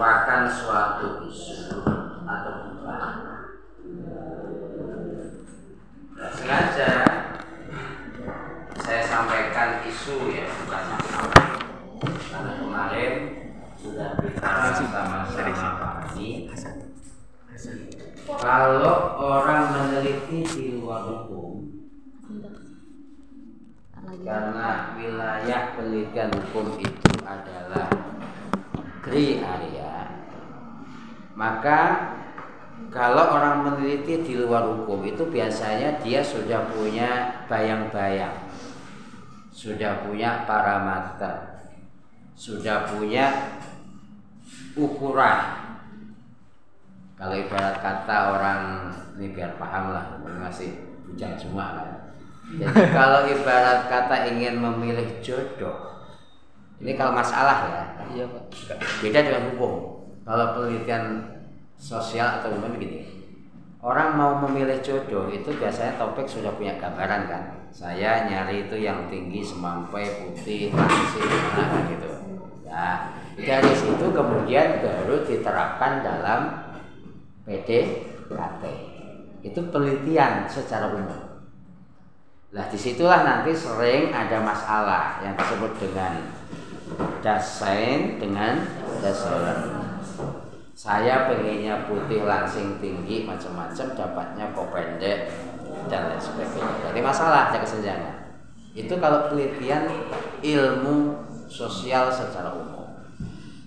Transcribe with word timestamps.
merupakan 0.00 0.48
suatu 0.48 1.28
isu 1.28 1.84
atau 2.24 2.72
bukan. 2.72 3.12
Nah, 6.16 6.30
sengaja. 6.32 6.88
Saya 8.80 9.04
sampaikan 9.04 9.84
isu 9.84 10.32
ya 10.32 10.48
bukan 10.64 10.82
masalah. 10.88 11.44
Karena 12.32 12.52
kemarin 12.56 13.12
sudah 13.76 14.16
kita 14.24 14.48
sama-sama 14.72 15.68
pahami 15.76 16.48
kalau 18.24 19.20
orang 19.20 19.68
meneliti 19.68 20.48
di 20.48 20.80
luar 20.80 21.04
hukum 21.04 21.76
karena 24.24 24.96
wilayah 24.96 25.76
penelitian 25.76 26.32
hukum 26.32 26.80
itu 26.80 27.12
adalah 27.20 27.88
gray 29.00 29.40
area 29.40 29.89
maka 31.40 32.12
kalau 32.92 33.40
orang 33.40 33.64
meneliti 33.64 34.20
di 34.20 34.34
luar 34.36 34.68
hukum 34.68 35.00
itu 35.08 35.24
biasanya 35.32 35.96
dia 36.04 36.20
sudah 36.20 36.68
punya 36.68 37.40
bayang-bayang. 37.48 38.36
Sudah 39.48 40.04
punya 40.04 40.44
parameter 40.44 41.48
sudah 42.36 42.88
punya 42.88 43.56
ukuran. 44.76 45.40
Kalau 47.20 47.36
ibarat 47.36 47.76
kata 47.84 48.16
orang 48.32 48.60
ini 49.20 49.36
biar 49.36 49.60
paham 49.60 49.92
lah 49.92 50.16
masih 50.24 50.90
bujang 51.10 51.34
semua 51.34 51.74
kan 51.74 51.88
jadi 52.50 52.82
kalau 52.98 53.26
ibarat 53.26 53.90
kata 53.90 54.30
ingin 54.30 54.62
memilih 54.62 55.18
jodoh 55.18 56.06
ini 56.80 56.94
kalau 56.94 57.12
masalah 57.12 57.66
ya 57.66 57.82
iya 58.14 58.24
pak. 58.30 58.44
beda 59.02 59.18
dengan 59.26 59.42
hukum 59.52 59.74
kalau 60.30 60.54
penelitian 60.54 61.26
sosial 61.74 62.38
atau 62.38 62.54
umum 62.54 62.78
begini 62.78 63.02
orang 63.82 64.14
mau 64.14 64.38
memilih 64.46 64.78
jodoh 64.78 65.26
itu 65.26 65.50
biasanya 65.58 65.98
topik 65.98 66.28
sudah 66.28 66.54
punya 66.54 66.78
gambaran 66.78 67.26
kan? 67.26 67.44
Saya 67.74 68.28
nyari 68.28 68.68
itu 68.68 68.76
yang 68.78 69.10
tinggi 69.10 69.42
semampai 69.42 70.06
putih 70.22 70.70
langsing 70.70 71.26
nah, 71.56 71.82
gitu. 71.90 72.10
Nah 72.68 72.94
dari 73.34 73.72
situ 73.74 74.06
kemudian 74.12 74.84
baru 74.84 75.24
diterapkan 75.26 76.04
dalam 76.04 76.40
PDKT 77.48 78.62
itu 79.42 79.60
penelitian 79.72 80.44
secara 80.46 80.92
umum. 80.92 81.40
Nah 82.52 82.64
di 82.68 82.78
situlah 82.78 83.24
nanti 83.26 83.56
sering 83.56 84.12
ada 84.12 84.44
masalah 84.44 85.24
yang 85.24 85.34
disebut 85.34 85.72
dengan 85.80 86.14
dasain 87.24 88.20
dengan 88.20 88.66
dasain. 89.00 89.79
Saya 90.80 91.28
pengennya 91.28 91.84
putih 91.84 92.24
langsing 92.24 92.80
tinggi 92.80 93.28
macam-macam 93.28 93.92
dapatnya 93.92 94.48
kok 94.56 94.72
pendek 94.72 95.28
dan 95.92 96.08
lain 96.08 96.16
sebagainya. 96.16 96.88
Jadi 96.88 97.00
masalah 97.04 97.52
ada 97.52 97.60
kesenjangan. 97.60 98.16
Itu 98.72 98.96
kalau 98.96 99.28
penelitian 99.28 99.92
ilmu 100.40 101.20
sosial 101.52 102.08
secara 102.08 102.56
umum. 102.56 102.96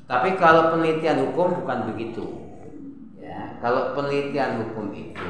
Tapi 0.10 0.42
kalau 0.42 0.74
penelitian 0.74 1.30
hukum 1.30 1.62
bukan 1.62 1.94
begitu. 1.94 2.26
Ya, 3.22 3.62
kalau 3.62 3.94
penelitian 3.94 4.66
hukum 4.66 4.90
itu 4.98 5.30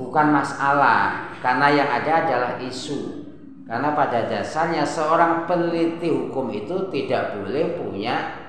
bukan 0.00 0.26
masalah 0.32 1.28
karena 1.44 1.76
yang 1.76 1.88
ada 1.92 2.24
adalah 2.24 2.52
isu 2.56 3.28
karena 3.68 3.92
pada 3.92 4.24
dasarnya 4.32 4.88
seorang 4.88 5.44
peneliti 5.44 6.08
hukum 6.08 6.48
itu 6.48 6.88
tidak 6.88 7.36
boleh 7.36 7.76
punya 7.76 8.47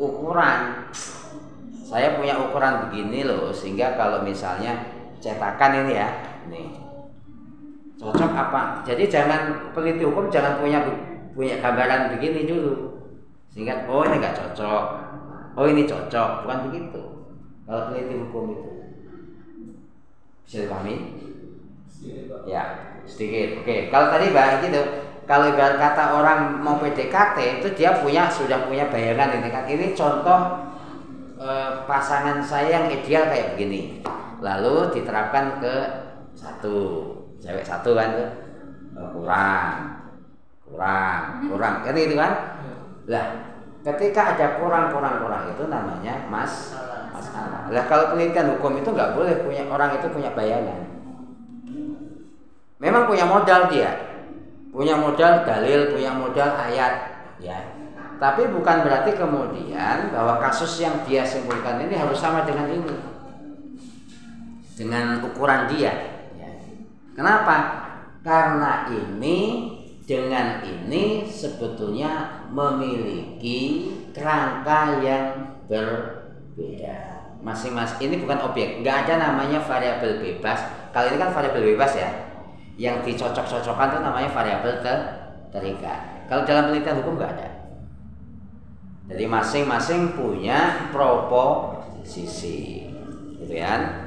ukuran. 0.00 0.88
Saya 1.84 2.16
punya 2.16 2.40
ukuran 2.40 2.88
begini 2.88 3.28
loh 3.28 3.52
sehingga 3.52 4.00
kalau 4.00 4.24
misalnya 4.24 4.88
cetakan 5.20 5.84
ini 5.84 5.92
ya. 6.00 6.08
Nih. 6.48 6.72
Cocok 8.00 8.32
apa? 8.32 8.80
Jadi 8.88 9.12
jangan 9.12 9.70
peneliti 9.76 10.08
hukum 10.08 10.32
jangan 10.32 10.56
punya 10.56 10.80
punya 11.36 11.60
gambaran 11.60 12.16
begini 12.16 12.48
dulu. 12.48 12.96
Sehingga 13.52 13.84
oh 13.84 14.08
ini 14.08 14.16
nggak 14.16 14.38
cocok. 14.40 14.84
Oh 15.60 15.66
ini 15.68 15.84
cocok. 15.84 16.48
Bukan 16.48 16.58
begitu. 16.72 17.02
Kalau 17.68 17.92
peneliti 17.92 18.14
hukum 18.16 18.44
itu. 18.56 18.70
Bisa 20.48 20.56
dipahami? 20.64 20.96
Ya, 22.48 22.96
sedikit. 23.04 23.60
Oke, 23.60 23.92
kalau 23.92 24.08
tadi 24.08 24.32
Mbak 24.32 24.64
gitu, 24.64 24.82
kalau 25.30 25.46
ibarat 25.46 25.78
kata 25.78 26.18
orang 26.18 26.58
mau 26.58 26.82
PDKT 26.82 27.62
itu 27.62 27.68
dia 27.78 28.02
punya 28.02 28.26
sudah 28.26 28.66
punya 28.66 28.90
bayangan 28.90 29.38
ini 29.38 29.48
kan. 29.54 29.62
Ini 29.70 29.94
contoh 29.94 30.66
eh, 31.38 31.86
pasangan 31.86 32.42
saya 32.42 32.82
yang 32.82 32.86
ideal 32.90 33.30
kayak 33.30 33.54
begini. 33.54 34.02
Lalu 34.42 34.90
diterapkan 34.90 35.62
ke 35.62 35.74
satu, 36.34 37.14
cewek 37.38 37.62
satu 37.62 37.94
kan. 37.94 38.10
Oh, 38.98 39.06
kurang. 39.14 40.02
Kurang, 40.66 41.46
kurang. 41.46 41.74
Kan 41.86 41.94
itu 41.94 42.18
kan? 42.18 42.32
Lah, 43.06 43.26
ketika 43.86 44.34
ada 44.34 44.58
kurang 44.58 44.90
kurang 44.90 45.22
kurang 45.22 45.46
itu 45.54 45.62
namanya 45.70 46.26
mas 46.26 46.74
masalah. 47.14 47.70
Lah 47.70 47.84
kalau 47.86 48.18
penelitian 48.18 48.58
hukum 48.58 48.82
itu 48.82 48.90
nggak 48.90 49.14
boleh 49.14 49.46
punya 49.46 49.62
orang 49.70 49.94
itu 49.94 50.10
punya 50.10 50.34
bayangan. 50.34 50.90
Memang 52.82 53.06
punya 53.06 53.28
modal 53.28 53.70
dia, 53.70 54.09
punya 54.70 54.94
modal 54.96 55.42
dalil, 55.42 55.94
punya 55.94 56.14
modal 56.14 56.50
ayat, 56.54 56.94
ya. 57.42 57.58
Tapi 58.20 58.52
bukan 58.52 58.84
berarti 58.84 59.16
kemudian 59.16 60.12
bahwa 60.12 60.38
kasus 60.38 60.80
yang 60.80 61.02
dia 61.08 61.24
simpulkan 61.24 61.80
ini 61.82 61.96
harus 61.96 62.20
sama 62.20 62.44
dengan 62.46 62.68
ini, 62.70 62.94
dengan 64.76 65.24
ukuran 65.26 65.68
dia. 65.72 65.92
Ya. 66.36 66.50
Kenapa? 67.16 67.56
Karena 68.20 68.86
ini 68.92 69.38
dengan 70.04 70.60
ini 70.66 71.24
sebetulnya 71.24 72.44
memiliki 72.50 73.88
kerangka 74.10 75.00
yang 75.00 75.54
berbeda 75.70 77.10
masing-masing 77.40 78.10
ini 78.10 78.16
bukan 78.20 78.52
objek 78.52 78.84
nggak 78.84 79.06
ada 79.06 79.30
namanya 79.30 79.64
variabel 79.64 80.20
bebas 80.20 80.60
kalau 80.92 81.08
ini 81.08 81.16
kan 81.16 81.32
variabel 81.32 81.72
bebas 81.72 81.92
ya 81.96 82.10
yang 82.80 83.04
dicocok-cocokkan 83.04 83.92
itu 83.92 83.98
namanya 84.00 84.30
variabel 84.32 84.80
ter 84.80 84.98
terikat. 85.52 86.24
Kalau 86.32 86.48
dalam 86.48 86.72
penelitian 86.72 87.04
hukum 87.04 87.20
nggak 87.20 87.36
ada. 87.36 87.48
Jadi 89.12 89.24
masing-masing 89.28 90.16
punya 90.16 90.88
proposisi. 90.88 92.88
Gitu 93.36 93.52
ya. 93.52 94.00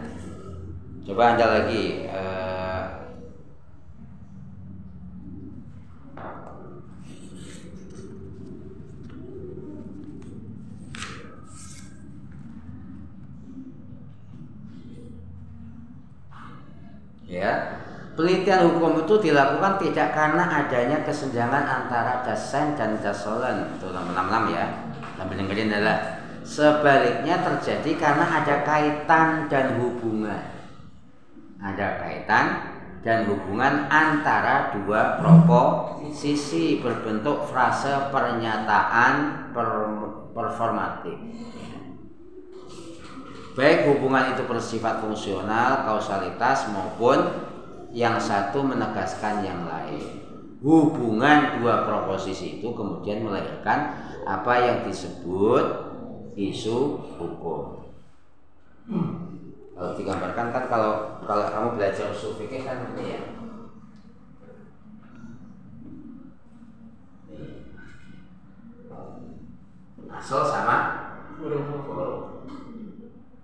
Coba 1.06 1.38
anda 1.38 1.62
lagi 1.62 2.08
eh, 2.08 2.86
ya 17.28 17.84
penelitian 18.14 18.62
hukum 18.70 19.02
itu 19.06 19.30
dilakukan 19.30 19.82
tidak 19.82 20.14
karena 20.14 20.44
adanya 20.46 21.02
kesenjangan 21.02 21.66
antara 21.66 22.22
dasen 22.22 22.78
dan 22.78 22.98
dasolen 23.02 23.74
itu 23.78 23.90
666 23.90 24.54
ya. 24.54 24.66
Sambil 25.18 25.36
dengerin 25.42 25.70
adalah 25.74 25.98
sebaliknya 26.46 27.36
terjadi 27.42 27.92
karena 27.98 28.26
ada 28.26 28.56
kaitan 28.62 29.50
dan 29.50 29.82
hubungan. 29.82 30.42
Ada 31.64 31.88
kaitan 32.02 32.46
dan 33.04 33.28
hubungan 33.28 33.88
antara 33.88 34.72
dua 34.76 35.20
proposisi 35.20 36.80
berbentuk 36.80 37.48
frase 37.52 38.12
pernyataan 38.12 39.14
per, 39.52 39.70
performatif. 40.32 41.18
Baik 43.54 43.86
hubungan 43.86 44.34
itu 44.34 44.50
bersifat 44.50 44.98
fungsional, 45.06 45.86
kausalitas 45.86 46.74
maupun 46.74 47.53
yang 47.94 48.18
satu 48.18 48.66
menegaskan 48.66 49.46
yang 49.46 49.70
lain. 49.70 50.26
Hubungan 50.66 51.62
dua 51.62 51.86
proposisi 51.86 52.58
itu 52.60 52.74
kemudian 52.74 53.22
melahirkan 53.22 53.94
apa 54.26 54.54
yang 54.58 54.78
disebut 54.88 55.94
isu 56.34 56.98
hukum. 57.22 57.86
Kalau 59.74 59.92
digambarkan 59.94 60.50
kan 60.50 60.64
kalau 60.66 61.22
kalau 61.28 61.46
kamu 61.52 61.68
belajar 61.78 62.10
usul 62.10 62.34
fikih 62.40 62.66
kan 62.66 62.98
ini 62.98 63.04
ya. 63.14 63.22
Asal 70.14 70.42
sama 70.48 70.78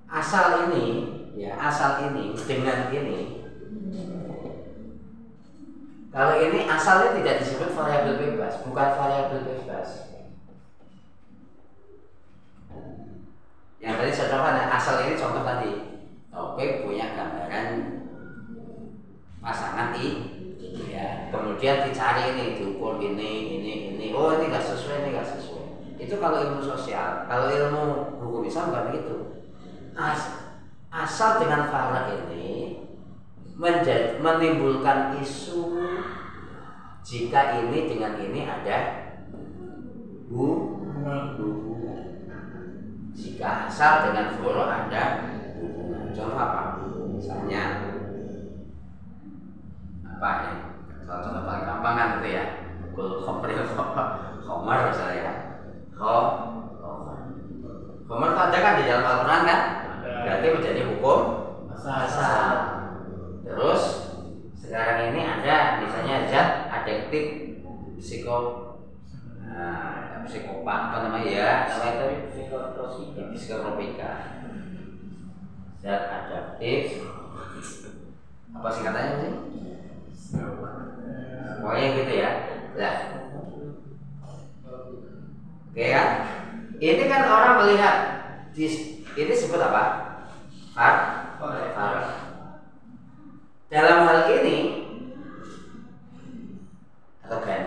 asal 0.10 0.46
ini 0.72 0.86
ya 1.38 1.54
asal 1.60 2.10
ini 2.10 2.34
dengan 2.34 2.90
ini 2.90 3.44
kalau 6.10 6.36
ini 6.42 6.66
asalnya 6.66 7.14
tidak 7.22 7.46
disebut 7.46 7.70
variabel 7.78 8.18
bebas, 8.18 8.66
bukan 8.66 8.90
variabel 8.98 9.46
bebas. 9.46 10.10
Yang 13.80 13.94
tadi 13.96 14.12
saya 14.12 14.28
contohkan, 14.34 14.56
nah, 14.58 14.68
asal 14.76 14.96
ini 15.06 15.14
contoh 15.16 15.44
tadi. 15.46 15.72
Oke, 16.34 16.66
punya 16.82 17.14
gambaran 17.14 17.68
pasangan 19.40 19.96
I, 19.96 20.10
ya. 20.90 21.30
Kemudian 21.30 21.88
dicari 21.88 22.36
ini, 22.36 22.46
diukur 22.58 22.98
ini, 22.98 23.62
ini, 23.62 23.74
ini. 23.94 24.06
Oh, 24.12 24.34
ini 24.36 24.50
nggak 24.50 24.66
sesuai, 24.66 25.06
ini 25.06 25.10
nggak 25.14 25.30
sesuai. 25.38 25.66
Itu 26.02 26.18
kalau 26.18 26.42
ilmu 26.42 26.62
sosial. 26.64 27.30
Kalau 27.30 27.48
ilmu 27.54 27.84
hukum 28.18 28.44
Islam 28.50 28.74
bukan 28.74 28.86
begitu. 28.92 29.16
As 29.94 30.50
asal 30.90 31.44
dengan 31.44 31.70
variabel 31.70 32.34
ini 32.34 32.82
menimbulkan 33.60 35.20
isu 35.20 35.76
jika 37.04 37.60
ini 37.60 37.92
dengan 37.92 38.16
ini 38.24 38.48
ada 38.48 38.78
hubungan 40.32 41.36
jika 43.12 43.68
asal 43.68 44.08
dengan 44.08 44.40
furu 44.40 44.64
ada 44.64 45.04
hubungan. 45.60 46.16
Contoh 46.16 46.40
apa? 46.40 46.62
Misalnya 47.12 47.64
apa 50.08 50.30
ya? 50.40 50.54
Salah 51.04 51.20
contoh 51.28 51.44
paling 51.44 51.66
gampang 51.68 51.96
kan 52.00 52.10
itu 52.24 52.30
ya. 52.32 52.46
Kul 52.96 53.20
khomer 53.24 53.52
khomer 54.50 54.80
misalnya 54.90 55.32
kho 55.94 56.16
khomer 58.08 58.30
itu 58.34 58.42
ada 58.42 58.58
kan 58.58 58.74
di 58.82 58.84
dalam 58.90 59.06
Al-Quran 59.06 59.42
kan 59.46 59.62
berarti 60.26 60.48
menjadi 60.58 60.82
hukum 60.90 61.20
asal 61.80 62.50
terus 63.46 63.84
sekarang 64.58 65.14
ini 65.14 65.22
ada 65.26 65.82
misalnya 65.82 66.28
zat 66.28 66.50
adjektif 66.70 67.56
psiko 68.30 68.78
nah, 69.42 70.22
psikopat 70.30 70.80
apa 70.94 70.98
namanya 71.10 71.26
ya? 71.34 71.52
Namanya 71.66 72.14
itu 72.14 73.22
psikotropika. 73.34 74.14
Zat 75.82 76.02
adaptif. 76.06 77.10
Apa 78.54 78.68
sih 78.70 78.86
katanya 78.86 79.14
sih 79.18 79.34
pokoknya 81.58 81.88
gitu 81.98 82.14
ya. 82.22 82.32
Lah. 82.78 82.96
Oke 85.74 85.86
kan 85.90 86.08
ini 86.78 87.04
kan 87.10 87.22
orang 87.26 87.66
melihat 87.66 87.98
ini 88.54 89.26
disebut 89.26 89.58
apa? 89.58 89.84
Far 90.78 90.98
far. 91.74 91.94
Dalam 93.74 94.06
hal 94.06 94.20
ini 94.38 94.69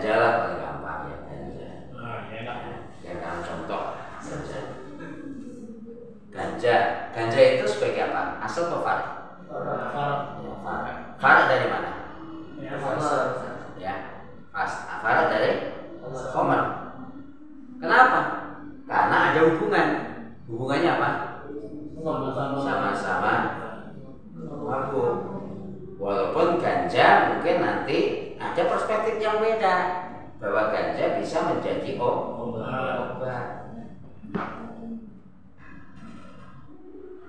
ganja 0.03 0.19
lah 0.19 0.31
paling 0.35 0.59
gampang 0.59 0.99
ya 1.07 1.17
ganja 1.23 1.67
yang 3.07 3.17
dalam 3.23 3.39
contoh 3.39 3.83
ganja. 4.19 4.59
Ganja 6.27 6.75
ganja 7.15 7.39
itu 7.39 7.63
sebagai 7.71 8.11
apa? 8.11 8.43
Asal 8.43 8.67
atau 8.67 8.83
far 8.83 8.99
ya, 8.99 9.11
far 9.95 10.11
far 11.15 11.37
dari 11.47 11.71
mana? 11.71 11.91
Ya 13.79 13.95
pas 14.51 14.71
far 14.99 15.31
dari? 15.31 15.71
Komer 16.35 16.61
kenapa? 17.79 18.19
Karena 18.83 19.17
ada 19.31 19.39
hubungan. 19.55 19.87
Hubungannya 20.51 20.99
apa? 20.99 21.09
Sama-sama. 22.59 23.33
Mabuk 24.43 25.33
walaupun 26.03 26.59
ganja 26.59 27.31
mungkin 27.31 27.63
nanti 27.63 27.99
ada 28.35 28.67
perspektif 28.67 29.23
yang 29.23 29.39
beda 29.39 29.75
bisa 31.23 31.47
menjadi 31.47 31.95
obat 31.95 33.47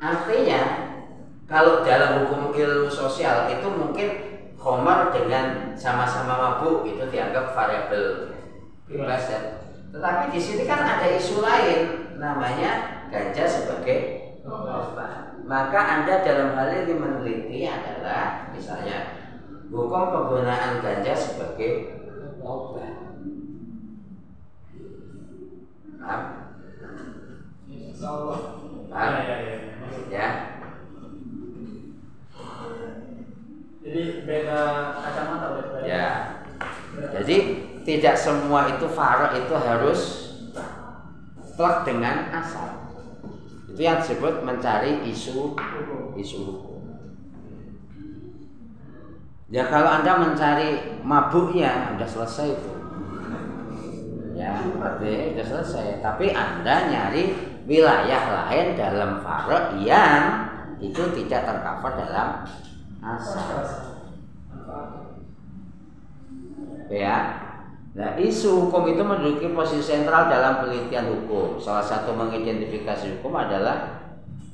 artinya 0.03 0.63
kalau 1.45 1.87
dalam 1.87 2.27
hukum 2.27 2.51
ilmu 2.51 2.91
sosial 2.91 3.47
itu 3.47 3.69
mungkin 3.71 4.35
Homer 4.65 5.13
dengan 5.13 5.77
sama-sama 5.77 6.41
mabuk 6.41 6.89
itu 6.89 7.05
dianggap 7.13 7.53
variabel 7.53 8.33
bebas 8.89 9.29
ya. 9.29 9.41
Tetapi 9.93 10.33
di 10.33 10.41
sini 10.41 10.65
kan 10.65 10.81
ada 10.81 11.05
isu 11.05 11.45
lain 11.45 12.17
namanya 12.17 13.05
ganja 13.13 13.45
sebagai 13.45 14.33
obat. 14.41 15.37
Maka 15.45 15.81
Anda 16.01 16.25
dalam 16.25 16.57
hal 16.57 16.73
ini 16.81 16.97
meneliti 16.97 17.69
adalah 17.69 18.49
misalnya 18.57 19.21
hukum 19.69 20.17
penggunaan 20.17 20.81
ganja 20.81 21.13
sebagai 21.13 22.01
obat. 22.41 22.94
Paham? 26.05 26.23
Paham? 28.93 29.13
Ya. 30.13 30.29
Jadi 33.85 34.05
beda 34.29 34.61
kacamata 35.01 35.47
beda. 35.57 35.77
Ya. 35.89 36.07
Jadi 37.21 37.37
tidak 37.89 38.17
semua 38.21 38.69
itu 38.77 38.87
farok 38.89 39.33
itu 39.41 39.55
harus 39.57 40.01
plek 41.57 41.89
dengan 41.89 42.29
asal. 42.37 42.93
Itu 43.73 43.81
yang 43.81 44.05
disebut 44.05 44.45
mencari 44.45 45.09
isu 45.09 45.57
isu 46.21 46.39
hukum. 46.45 46.81
Ya 49.53 49.69
kalau 49.69 49.87
anda 49.89 50.19
mencari 50.21 51.01
mabuknya, 51.05 51.95
anda 51.95 52.05
selesai 52.09 52.59
itu. 52.59 52.84
Berarti 54.99 55.35
sudah 55.35 55.47
selesai. 55.47 55.87
Tapi 55.99 56.31
anda 56.31 56.87
nyari 56.91 57.35
wilayah 57.65 58.23
lain 58.45 58.79
dalam 58.79 59.25
farok 59.25 59.81
yang 59.83 60.53
itu 60.79 61.03
tidak 61.23 61.49
tercover 61.49 61.93
dalam 61.97 62.29
asal. 63.01 63.65
Ya. 66.93 67.41
Nah, 67.95 68.19
isu 68.19 68.67
hukum 68.67 68.91
itu 68.91 69.07
menduduki 69.07 69.55
posisi 69.55 69.95
sentral 69.95 70.27
dalam 70.27 70.67
penelitian 70.67 71.15
hukum. 71.15 71.63
Salah 71.63 71.87
satu 71.87 72.11
mengidentifikasi 72.11 73.19
hukum 73.19 73.39
adalah 73.39 74.03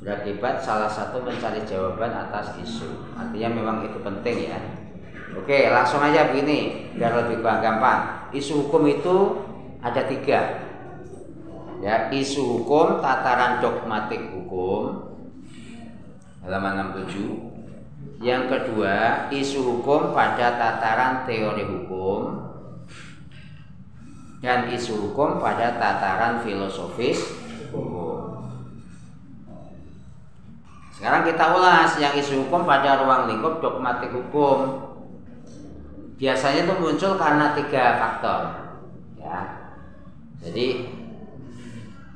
berakibat 0.01 0.61
salah 0.61 0.89
satu 0.89 1.25
mencari 1.25 1.65
jawaban 1.65 2.13
atas 2.13 2.57
isu. 2.61 3.17
Artinya 3.17 3.49
memang 3.49 3.77
itu 3.89 3.97
penting 4.05 4.53
ya. 4.53 4.61
Oke, 5.41 5.73
langsung 5.73 6.05
aja 6.05 6.29
begini 6.29 6.91
biar 6.99 7.17
lebih 7.17 7.41
gampang. 7.41 8.29
Isu 8.35 8.67
hukum 8.67 8.85
itu 8.85 9.17
ada 9.81 10.03
tiga. 10.09 10.41
Ya, 11.81 12.13
isu 12.13 12.61
hukum 12.61 13.01
tataran 13.01 13.65
dogmatik 13.65 14.21
hukum 14.37 15.11
halaman 16.45 16.93
67. 16.93 18.21
Yang 18.21 18.43
kedua, 18.53 19.29
isu 19.33 19.65
hukum 19.65 20.13
pada 20.13 20.61
tataran 20.61 21.25
teori 21.25 21.65
hukum 21.65 22.53
dan 24.45 24.69
isu 24.69 25.09
hukum 25.09 25.41
pada 25.41 25.81
tataran 25.81 26.45
filosofis 26.45 27.17
hukum. 27.73 28.45
Sekarang 31.01 31.25
kita 31.25 31.45
ulas 31.57 31.97
yang 31.97 32.13
isu 32.13 32.45
hukum 32.45 32.69
pada 32.69 33.01
ruang 33.01 33.25
lingkup 33.25 33.65
dogmatik 33.65 34.13
hukum. 34.13 34.85
Biasanya 36.21 36.69
itu 36.69 36.75
muncul 36.77 37.17
karena 37.17 37.57
tiga 37.57 37.97
faktor. 37.97 38.60
Jadi 40.41 40.67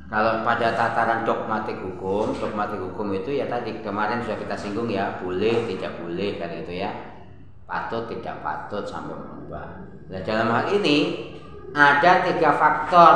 kalau 0.05 0.45
pada 0.45 0.77
tataran 0.77 1.25
dogmatik 1.25 1.81
hukum, 1.81 2.33
dogmatik 2.37 2.77
hukum 2.77 3.09
itu 3.13 3.41
ya 3.41 3.49
tadi 3.49 3.81
kemarin 3.81 4.21
sudah 4.21 4.37
kita 4.37 4.55
singgung 4.57 4.89
ya, 4.89 5.17
boleh 5.17 5.65
tidak 5.65 5.97
boleh 5.97 6.37
kan 6.37 6.49
itu 6.53 6.81
ya. 6.85 6.93
Patut 7.65 8.05
tidak 8.09 8.45
patut 8.45 8.85
sampai 8.85 9.17
merubah. 9.17 9.81
Nah, 10.05 10.21
dalam 10.21 10.53
hal 10.53 10.69
ini 10.77 10.97
ada 11.73 12.21
tiga 12.21 12.53
faktor 12.53 13.13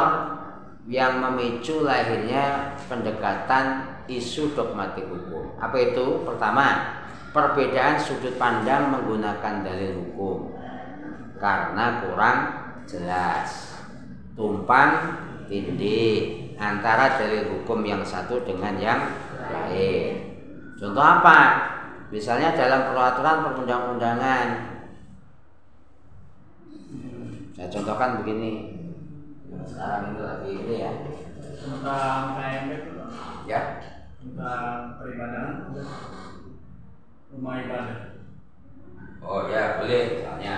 yang 0.90 1.22
memicu 1.22 1.86
lahirnya 1.86 2.74
pendekatan 2.90 3.86
isu 4.10 4.58
dogmatik 4.58 5.06
hukum. 5.06 5.54
Apa 5.62 5.94
itu? 5.94 6.26
Pertama, 6.26 6.98
perbedaan 7.30 8.02
sudut 8.02 8.34
pandang 8.42 8.90
menggunakan 8.90 9.62
dalil 9.62 10.02
hukum 10.02 10.58
karena 11.38 12.02
kurang 12.02 12.38
jelas. 12.90 13.69
Tumpang 14.40 15.20
tindih 15.52 16.48
antara 16.56 17.20
dalil 17.20 17.60
hukum 17.60 17.84
yang 17.84 18.00
satu 18.00 18.40
dengan 18.48 18.80
yang 18.80 19.12
lain. 19.36 20.40
Contoh 20.80 21.04
apa? 21.04 21.40
Misalnya 22.08 22.56
dalam 22.56 22.96
peraturan 22.96 23.44
perundang-undangan. 23.44 24.48
Saya 27.52 27.68
contohkan 27.68 28.24
begini. 28.24 28.80
Sekarang 29.68 30.16
ini 30.16 30.20
lagi 30.24 30.52
ini 30.56 30.76
ya. 30.88 30.92
Tentang 31.60 32.40
KMP 32.40 32.72
itu 32.80 32.92
Ya. 33.44 33.62
tentang 34.24 34.96
peribadahan 34.96 35.68
rumah 37.36 37.56
ibadah. 37.60 38.24
Oh 39.20 39.52
ya 39.52 39.84
boleh 39.84 40.24
misalnya. 40.24 40.56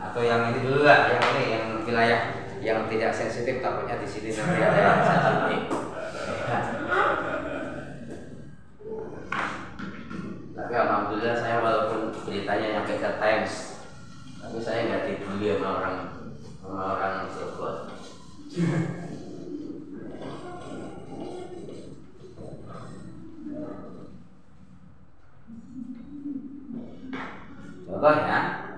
Atau 0.00 0.24
yang 0.24 0.56
ini 0.56 0.64
dulu 0.64 0.88
lah, 0.88 1.12
yang 1.12 1.24
ini 1.36 1.44
yang 1.52 1.66
wilayah 1.84 2.39
yang 2.60 2.84
tidak 2.92 3.12
sensitif 3.16 3.64
takutnya 3.64 3.96
di 3.96 4.08
sini 4.08 4.30
nanti 4.36 4.60
ada 4.60 4.80
yang 4.80 5.00
sensitif. 5.00 5.62
Tapi 10.52 10.72
alhamdulillah 10.76 11.36
saya 11.40 11.56
walaupun 11.64 12.12
beritanya 12.28 12.66
nyampe 12.78 13.00
ke 13.00 13.10
Times, 13.16 13.54
tapi 14.38 14.58
saya 14.60 14.86
nggak 14.86 15.02
dibully 15.08 15.56
sama 15.56 15.68
orang 15.80 15.96
sama 16.60 16.82
orang 16.94 17.14
Bogor. 17.32 17.74
Contohnya, 27.90 28.69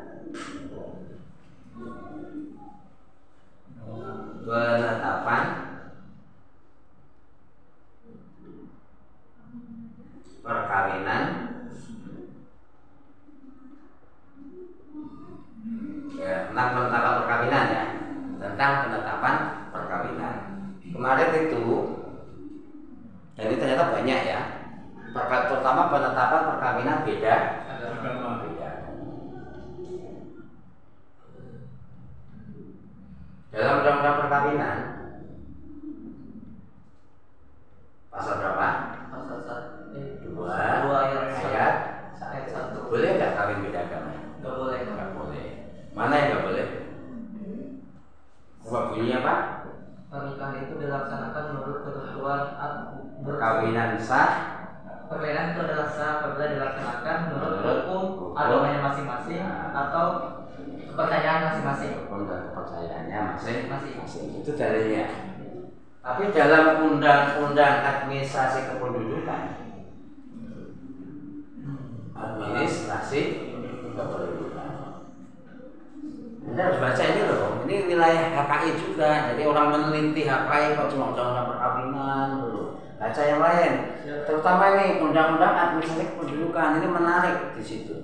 penetapan 4.42 5.44
perkawinan 10.42 11.22
ya, 16.18 16.34
tentang 16.50 16.68
penetapan 16.74 17.12
perkawinan 17.22 17.64
ya. 17.70 17.84
Tentang 18.42 18.70
penetapan 18.82 19.34
perkawinan. 19.70 20.34
Kemarin 20.82 21.30
itu 21.46 21.64
dan 23.38 23.44
ini 23.48 23.56
ternyata 23.56 23.94
banyak 23.94 24.20
ya. 24.26 24.40
Terutama 25.12 25.92
penetapan 25.92 26.40
perkawinan 26.50 27.04
beda 27.06 27.34
dalam 33.52 33.84
undang-undang 33.84 34.16
perkawinan 34.16 34.76
pasal 38.08 38.34
berapa? 38.40 38.66
Pasal 39.12 39.36
satu 39.44 39.72
eh, 39.92 40.08
dua 40.24 40.56
dua 40.80 40.96
ayat 41.04 41.76
ayat 42.16 42.46
satu. 42.48 42.88
Boleh 42.88 43.10
nggak 43.20 43.32
kawin 43.36 43.58
beda 43.60 43.80
agama? 43.88 44.08
Nggak 44.40 44.54
boleh 44.56 44.78
nggak 44.88 45.08
boleh. 45.12 45.44
Mana 45.92 46.14
yang 46.16 46.28
nggak 46.32 46.44
boleh? 46.48 46.66
Coba 48.62 48.78
bunyinya 48.88 49.18
apa? 49.20 49.34
pernikahan 50.12 50.60
itu 50.60 50.76
dilaksanakan 50.76 51.42
menurut 51.48 51.78
ketentuan 51.88 52.40
Perkawinan 53.24 53.96
sah. 53.96 54.32
Perkawinan 55.08 55.56
itu 55.56 55.60
adalah 55.64 55.88
sah 55.88 56.20
apabila 56.20 56.44
dilaksanakan 56.52 57.16
menurut 57.32 57.80
hukum. 57.84 58.36
agamanya 58.36 58.80
masing-masing 58.80 59.40
Nah. 59.40 59.72
atau 59.72 60.04
kepercayaan 60.92 61.40
masing-masing 61.48 61.92
dan 62.28 62.40
kepercayaannya 62.52 63.18
masing 63.32 63.58
Masing. 63.72 63.94
masing 63.96 64.26
itu 64.44 64.50
dalilnya. 64.52 65.06
Tapi 66.02 66.34
dalam 66.34 66.82
undang-undang 66.82 67.80
administrasi 67.80 68.74
kependudukan, 68.74 69.42
administrasi 72.12 73.20
kependudukan. 73.96 74.70
Anda 76.42 76.60
harus 76.68 76.78
baca 76.82 77.02
ini 77.06 77.22
loh, 77.24 77.64
ini 77.64 77.74
wilayah 77.86 78.34
HKI 78.34 78.70
juga. 78.76 79.32
Jadi 79.32 79.42
orang 79.46 79.66
meneliti 79.72 80.26
HKI 80.26 80.74
kok 80.76 80.90
cuma 80.92 81.14
undang-undang 81.14 81.48
perkawinan 81.54 82.28
dulu. 82.44 82.62
Baca 82.98 83.22
yang 83.22 83.40
lain, 83.40 83.72
terutama 84.26 84.62
ini 84.76 85.00
undang-undang 85.00 85.54
administrasi 85.54 86.12
kependudukan 86.12 86.82
ini 86.82 86.88
menarik 86.90 87.36
di 87.56 87.62
situ. 87.62 87.94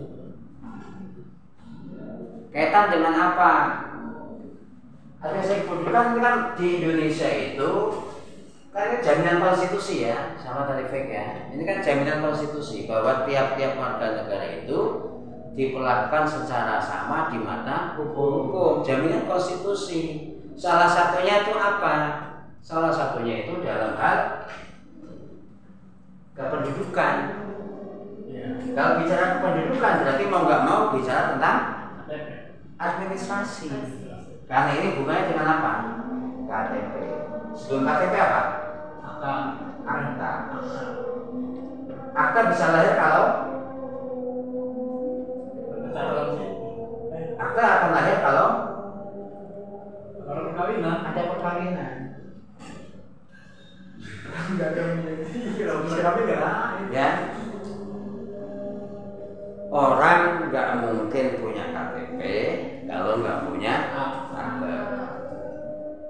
Kaitan 2.49 2.88
dengan 2.88 3.14
apa? 3.14 3.52
Administrasi 5.19 5.67
kependudukan 5.67 6.14
ini 6.14 6.21
kan 6.23 6.37
di 6.55 6.67
Indonesia 6.81 7.28
itu 7.28 7.71
kan 8.71 8.95
ini 8.95 8.97
jaminan 9.02 9.43
konstitusi 9.43 10.07
ya, 10.07 10.38
sama 10.38 10.64
tadi 10.64 10.87
fake 10.87 11.11
ya. 11.11 11.26
Ini 11.52 11.62
kan 11.67 11.78
jaminan 11.83 12.23
konstitusi 12.23 12.87
bahwa 12.87 13.26
tiap-tiap 13.26 13.75
warga 13.76 14.23
negara 14.23 14.62
itu 14.62 14.78
diperlakukan 15.59 16.25
secara 16.25 16.78
sama 16.78 17.35
di 17.35 17.43
mata 17.43 17.99
hukum. 17.99 18.87
Jaminan 18.87 19.26
konstitusi. 19.26 20.33
Salah 20.55 20.87
satunya 20.87 21.45
itu 21.45 21.52
apa? 21.59 21.95
Salah 22.62 22.95
satunya 22.95 23.47
itu 23.47 23.61
dalam 23.62 23.99
hal 23.99 24.47
kependudukan. 26.38 27.14
ya 28.31 28.47
Kalau 28.73 28.93
bicara 29.02 29.25
kependudukan 29.38 29.95
berarti 30.07 30.25
mau 30.31 30.47
nggak 30.47 30.62
mau 30.62 30.81
bicara 30.95 31.35
tentang 31.35 31.59
administrasi. 32.78 33.68
Karena 34.47 34.70
ini 34.78 34.87
hubungannya 34.94 35.28
dengan 35.35 35.47
apa? 35.61 35.73
KTP. 36.49 36.94
Sebelum 37.58 37.82
KTP 37.85 38.14
apa? 38.16 38.42
akta 39.02 39.32
Akta. 39.82 40.32
Akta 42.14 42.40
bisa 42.54 42.66
lahir 42.73 42.94
kalau 42.94 43.25
akta 47.38 47.62
akan 47.66 47.90
lahir 47.94 48.16
kalau 48.23 48.49
Kalau 50.28 50.42
perkawinan 50.52 51.08
ada 51.08 51.23
perkawinan. 51.35 51.94
nggak 54.28 54.68
ada 54.70 54.82
kalau 55.56 55.80
perkawinan. 55.88 56.92
Ya. 56.92 57.08
Orang 59.68 60.48
nggak 60.48 60.80
mungkin 60.80 61.37
punya 61.37 61.68
KTP 61.68 62.20
kalau 62.88 63.20
nggak 63.20 63.38
punya 63.44 63.72
akta. 64.32 64.75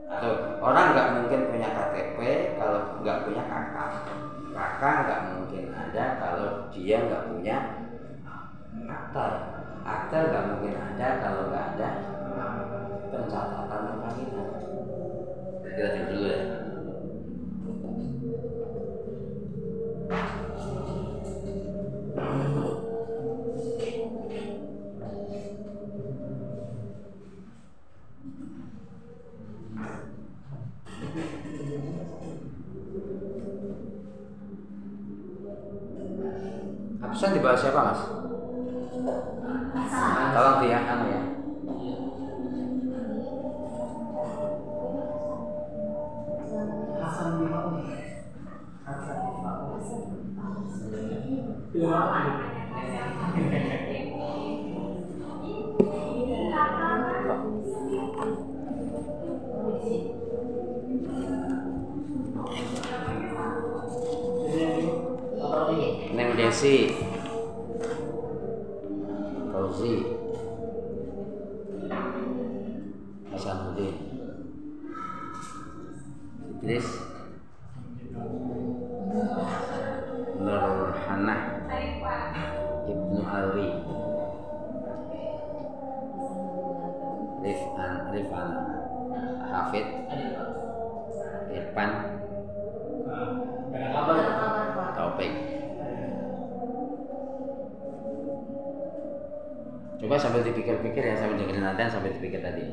Atau 0.08 0.30
orang 0.62 0.94
nggak 0.94 1.08
mungkin 1.18 1.40
punya 1.50 1.68
KTP 1.74 2.18
kalau 2.54 2.78
nggak 3.02 3.18
punya 3.26 3.42
kakak. 3.50 3.90
Kakak 4.54 4.94
nggak 5.02 5.20
mungkin 5.26 5.62
ada 5.74 6.04
kalau 6.22 6.46
dia 6.70 6.96
nggak 7.02 7.22
punya 7.26 7.56
akta. 8.86 9.26
Akta 9.82 10.16
nggak 10.30 10.44
mungkin 10.46 10.74
ada 10.78 11.06
kalau 11.18 11.42
nggak 11.50 11.64
ada 11.74 11.88
pencatatan 13.10 13.80
perkawinan. 13.90 14.46
Kita 15.66 15.98
dulu 16.06 16.26
ya. 16.30 16.40
Absen 22.18 22.74
di 37.26 37.42
bawah 37.42 37.58
siapa 37.58 37.80
mas? 37.82 38.00
Tolong 40.38 40.56
dia 40.62 40.78
anu 40.87 41.07
nanti 101.78 101.94
sambil 101.94 102.11
dipikir 102.11 102.42
tadi. 102.42 102.67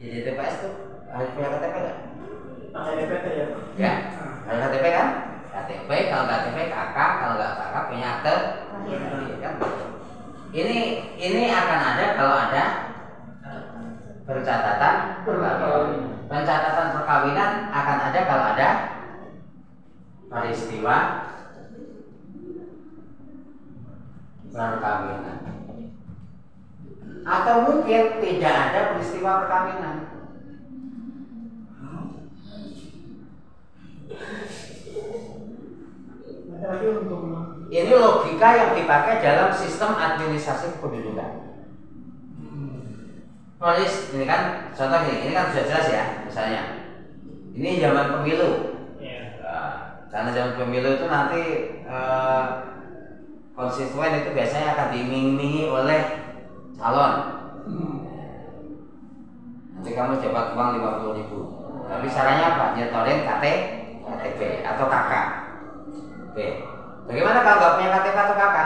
Jadi 0.00 0.16
TPS 0.24 0.56
tuh 0.64 0.74
harus 1.12 1.28
punya 1.36 1.48
KTP 1.52 1.74
nggak? 1.76 1.98
Pakai 2.72 2.92
DPT 2.96 3.26
ya. 3.36 3.46
Ya, 3.76 3.92
harus 4.48 4.60
KTP 4.64 4.84
kan? 4.96 5.08
KTP 5.52 5.90
kalau 6.08 6.24
nggak 6.24 6.40
KTP 6.40 6.58
kakak 6.72 7.10
kalau 7.20 7.34
nggak 7.36 7.52
kakak 7.60 7.84
punya 7.92 8.06
akte 8.16 8.34
Iya 8.80 8.96
kan? 9.44 9.54
Ini 10.50 10.78
ini 11.20 11.42
akan 11.52 11.80
ada 11.94 12.04
kalau 12.16 12.36
ada 12.48 12.64
pencatatan 14.24 14.94
perkawinan. 15.22 16.14
Pencatatan 16.30 16.86
perkawinan 16.96 17.52
akan 17.70 17.98
ada 18.08 18.20
kalau 18.24 18.44
ada 18.56 18.68
peristiwa 20.30 20.96
perkawinan. 24.50 25.38
Atau 27.20 27.54
mungkin 27.68 28.02
tidak 28.18 28.54
ada 28.54 28.80
peristiwa 28.94 29.30
perkawinan. 29.44 29.96
Ada 36.50 36.66
lagi 36.66 36.86
untuk 36.90 37.20
Ini 37.70 37.92
logika 37.94 38.48
yang 38.58 38.70
dipakai 38.74 39.09
dalam 39.20 39.48
sistem 39.52 39.96
administrasi 39.96 40.76
kependudukan. 40.76 41.52
Polis 43.60 44.16
ini 44.16 44.24
kan 44.24 44.72
contoh 44.72 45.00
ini, 45.04 45.28
ini 45.28 45.32
kan 45.36 45.52
sudah 45.52 45.64
jelas 45.68 45.86
ya, 45.92 46.04
misalnya. 46.24 46.62
Ini 47.52 47.76
zaman 47.76 48.06
pemilu. 48.16 48.50
ya. 48.96 49.36
Nah, 49.44 49.76
karena 50.08 50.32
zaman 50.32 50.56
pemilu 50.56 50.96
itu 50.96 51.06
nanti 51.12 51.42
eh, 51.84 52.44
konstituen 53.52 54.24
itu 54.24 54.32
biasanya 54.32 54.72
akan 54.72 54.86
diiming-imingi 54.96 55.68
oleh 55.68 56.00
calon. 56.80 57.12
Nanti 59.76 59.90
kamu 59.92 60.24
dapat 60.24 60.46
uang 60.56 60.70
50 60.80 61.18
ribu. 61.20 61.38
Tapi 61.84 62.06
caranya 62.08 62.44
apa? 62.56 62.64
Nyetorin 62.80 63.28
KT, 63.28 63.44
KTP 64.08 64.40
atau 64.64 64.84
KK. 64.88 65.12
Oke. 66.32 66.46
Bagaimana 67.04 67.44
kalau 67.44 67.56
nggak 67.60 67.74
punya 67.76 67.90
KTP 67.92 68.16
atau 68.16 68.36
KK? 68.40 68.58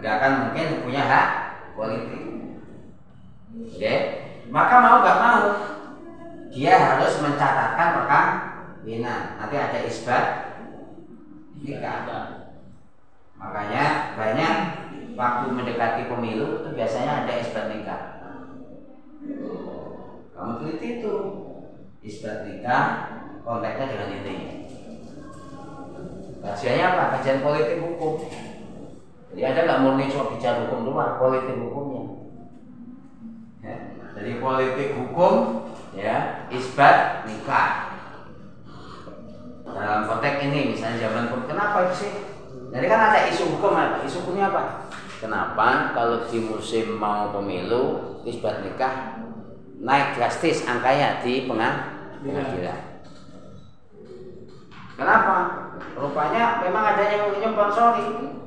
Nggak 0.00 0.14
akan 0.16 0.32
mungkin 0.48 0.66
punya 0.88 1.02
hak 1.04 1.28
politik. 1.76 2.24
Oke. 3.52 3.94
Maka 4.48 4.74
mau 4.80 4.96
nggak 5.04 5.20
mau 5.20 5.44
dia 6.50 6.74
harus 6.74 7.20
mencatatkan 7.20 7.88
perkawinan. 8.00 9.22
Nanti 9.36 9.56
ada 9.60 9.78
isbat 9.84 10.24
nikah. 11.60 12.48
Makanya 13.36 14.16
banyak 14.16 14.54
waktu 15.14 15.46
mendekati 15.52 16.08
pemilu 16.08 16.64
itu 16.64 16.68
biasanya 16.72 17.24
ada 17.24 17.32
isbat 17.36 17.68
nikah. 17.68 18.02
Kamu 20.32 20.52
teliti 20.64 21.04
itu 21.04 21.14
isbat 22.00 22.48
nikah 22.48 22.84
konteksnya 23.44 23.92
dengan 23.92 24.08
ini. 24.24 24.36
Kajiannya 26.40 26.84
apa? 26.88 27.02
Kajian 27.20 27.44
politik 27.44 27.84
hukum. 27.84 28.48
Jadi 29.30 29.42
ada 29.46 29.60
nggak 29.62 29.80
murni 29.86 30.10
cuma 30.10 30.34
bicara 30.34 30.66
hukum 30.66 30.90
doang, 30.90 31.14
politik 31.22 31.54
hukumnya. 31.54 32.02
Ya, 33.62 33.76
Jadi 34.18 34.30
politik 34.42 34.88
hukum 34.98 35.34
ya 35.94 36.46
isbat 36.50 37.22
nikah. 37.30 37.94
Dalam 39.70 40.10
konteks 40.10 40.42
ini 40.50 40.74
misalnya 40.74 41.06
zaman 41.06 41.30
pun 41.30 41.46
kenapa 41.46 41.94
sih? 41.94 42.10
Jadi 42.74 42.86
kan 42.90 43.00
ada 43.14 43.30
isu 43.30 43.54
hukum 43.54 43.70
apa? 43.70 44.02
Isu 44.02 44.26
hukumnya 44.26 44.50
apa? 44.50 44.90
Kenapa 45.22 45.94
kalau 45.94 46.26
di 46.26 46.42
musim 46.42 46.98
mau 46.98 47.30
pemilu 47.30 48.18
isbat 48.26 48.66
nikah 48.66 49.20
naik 49.78 50.18
drastis 50.18 50.66
angkanya 50.66 51.22
di 51.22 51.46
pengadilan? 51.46 52.90
Kenapa? 54.98 55.36
Rupanya 55.96 56.60
memang 56.60 56.84
ada 56.92 57.04
yang 57.08 57.30
nyponsori. 57.40 58.40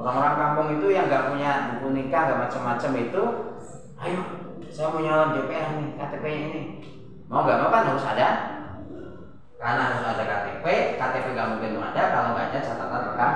Orang-orang 0.00 0.34
kampung 0.40 0.68
itu 0.80 0.86
yang 0.96 1.12
nggak 1.12 1.28
punya 1.28 1.50
buku 1.76 1.88
nikah, 1.92 2.24
nggak 2.24 2.40
macam-macam 2.48 2.90
itu, 2.96 3.22
ayo 4.00 4.20
saya 4.72 4.86
mau 4.88 5.04
nyalon 5.04 5.36
DPR 5.36 5.76
nih, 5.76 5.88
KTP 6.00 6.24
ini. 6.24 6.60
Mau 7.28 7.44
nggak 7.44 7.60
mau 7.60 7.68
kan 7.68 7.84
harus 7.84 8.04
ada, 8.08 8.28
karena 9.60 9.82
harus 9.92 10.00
ada 10.08 10.24
KTP. 10.24 10.64
KTP 10.96 11.26
nggak 11.36 11.48
mungkin 11.52 11.72
ada 11.84 12.02
kalau 12.16 12.28
nggak 12.32 12.48
ada 12.48 12.58
catatan 12.64 13.00
rekam. 13.12 13.32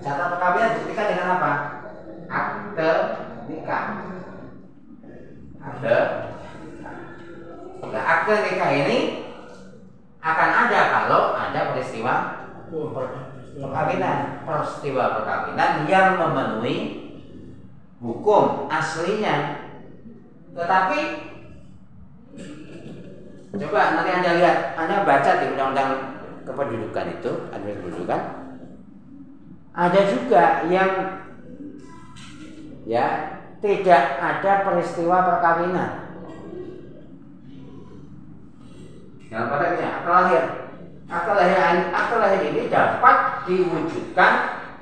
Catatan 0.00 0.28
rekamnya 0.32 0.72
dibuktikan 0.72 1.06
dengan 1.12 1.26
apa? 1.36 1.50
Akte 2.32 2.90
nikah. 3.44 3.84
Akte. 5.60 5.96
Nah, 7.84 8.04
akte 8.08 8.34
nikah 8.48 8.70
ini 8.72 8.98
akan 10.24 10.50
ada 10.64 10.80
kalau 10.88 11.22
ada 11.36 11.60
peristiwa 11.68 12.14
perkawinan. 13.60 14.18
Peristiwa 14.48 15.04
perkawinan 15.20 15.72
yang 15.86 16.16
memenuhi 16.16 16.76
hukum 18.00 18.66
aslinya. 18.72 19.68
Tetapi 20.56 21.00
coba 23.54 23.82
nanti 23.94 24.10
anda 24.10 24.30
lihat. 24.40 24.58
Anda 24.74 25.04
baca 25.04 25.30
di 25.38 25.44
undang-undang 25.52 25.90
kependudukan 26.48 27.06
itu 27.20 27.30
administrasi 27.52 27.78
kependudukan 27.84 28.40
ada 29.70 30.00
juga 30.10 30.66
yang 30.66 30.92
ya 32.84 33.06
tidak 33.62 34.04
ada 34.18 34.52
peristiwa 34.66 35.16
perkawinan. 35.24 35.90
Dalam 39.30 39.46
konteksnya 39.46 39.88
akte 40.02 40.10
lahir 40.10 40.44
akte 41.10 41.32
lahir 41.34 41.90
akte 41.90 42.16
lahir 42.22 42.42
ini 42.54 42.62
dapat 42.70 43.42
diwujudkan 43.50 44.32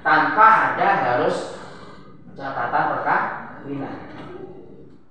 tanpa 0.05 0.47
ada 0.77 0.89
harus 1.01 1.57
catatan 2.37 2.85
perkawinan. 2.95 3.97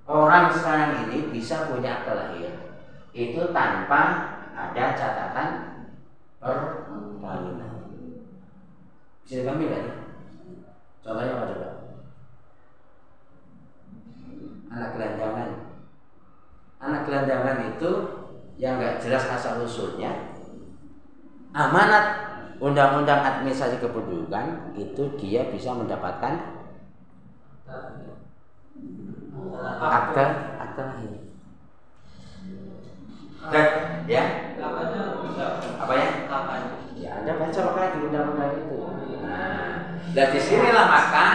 Orang 0.08 0.48
sekarang 0.54 1.10
ini 1.10 1.28
bisa 1.34 1.66
punya 1.66 2.00
akte 2.00 2.14
lahir 2.14 2.54
itu 3.10 3.50
tanpa 3.50 4.02
ada 4.54 4.84
catatan 4.94 5.48
perkawinan. 6.38 7.74
Bisa 9.26 9.42
diambil 9.42 9.68
kan 9.74 9.84
contohnya 11.02 11.34
apa 11.34 11.44
coba? 11.50 11.68
Anak 14.70 14.90
gelandangan. 14.94 15.50
Anak 16.78 17.02
gelandangan 17.10 17.58
itu 17.74 17.90
yang 18.54 18.78
nggak 18.78 19.02
jelas 19.02 19.26
asal 19.26 19.66
usulnya 19.66 20.37
amanat 21.54 22.04
undang-undang 22.58 23.22
administrasi 23.22 23.78
kependudukan 23.78 24.74
itu 24.74 25.02
dia 25.16 25.46
bisa 25.48 25.72
mendapatkan 25.72 26.58
akte 29.78 30.24
akte 30.58 30.82
lahir 30.82 31.12
dan 33.48 33.66
ya? 34.10 34.24
Apa 35.78 35.92
ya? 35.94 36.08
Ya 36.98 37.10
anda 37.22 37.38
baca 37.38 37.60
makanya 37.62 37.94
di 37.94 37.98
undang-undang 38.10 38.50
itu? 38.58 38.76
Nah 39.22 39.68
dan 40.12 40.26
di 40.34 40.40
sinilah 40.42 40.86
maka 40.90 41.26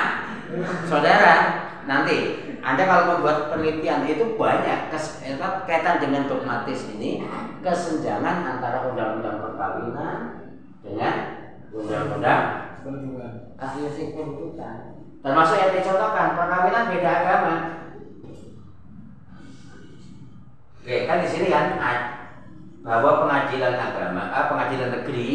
saudara 0.91 1.33
nanti 1.87 2.42
anda 2.63 2.87
kalau 2.87 3.03
membuat 3.19 3.51
penelitian 3.51 4.07
itu 4.07 4.39
banyak 4.39 4.87
kes, 4.87 5.19
apa, 5.35 5.67
kaitan 5.67 5.99
dengan 5.99 6.31
dogmatis 6.31 6.87
ini 6.95 7.19
kesenjangan 7.59 8.55
antara 8.55 8.87
undang-undang 8.87 9.43
perkawinan 9.43 10.47
dengan 10.79 11.15
undang-undang 11.75 12.43
administrasi 13.59 14.15
kependudukan 14.15 14.93
termasuk 15.23 15.55
yang 15.59 15.71
dicontohkan 15.75 16.35
perkawinan 16.35 16.91
beda 16.91 17.11
agama. 17.23 17.55
Oke, 20.83 21.07
kan 21.07 21.23
di 21.23 21.27
sini 21.31 21.47
kan 21.47 21.79
bahwa 22.83 23.23
pengadilan 23.23 23.75
agama, 23.79 24.23
ah, 24.35 24.51
pengadilan 24.51 24.91
negeri 24.99 25.31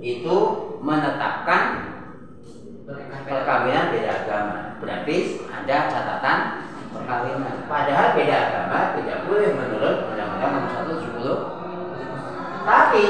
itu 0.00 0.36
menetapkan 0.80 1.62
perkawinan 3.28 3.92
beda 3.92 4.10
agama. 4.24 4.58
Berarti 4.80 5.16
ada 5.52 5.76
catatan 5.92 6.38
perkawinan. 7.02 7.68
Padahal 7.68 8.06
beda 8.16 8.36
agama 8.36 8.78
tidak 8.96 9.18
boleh 9.28 9.50
menurut 9.52 9.96
Undang-Undang 10.12 10.52
Nomor 10.52 10.70
170. 10.72 11.56
Tapi 12.66 13.04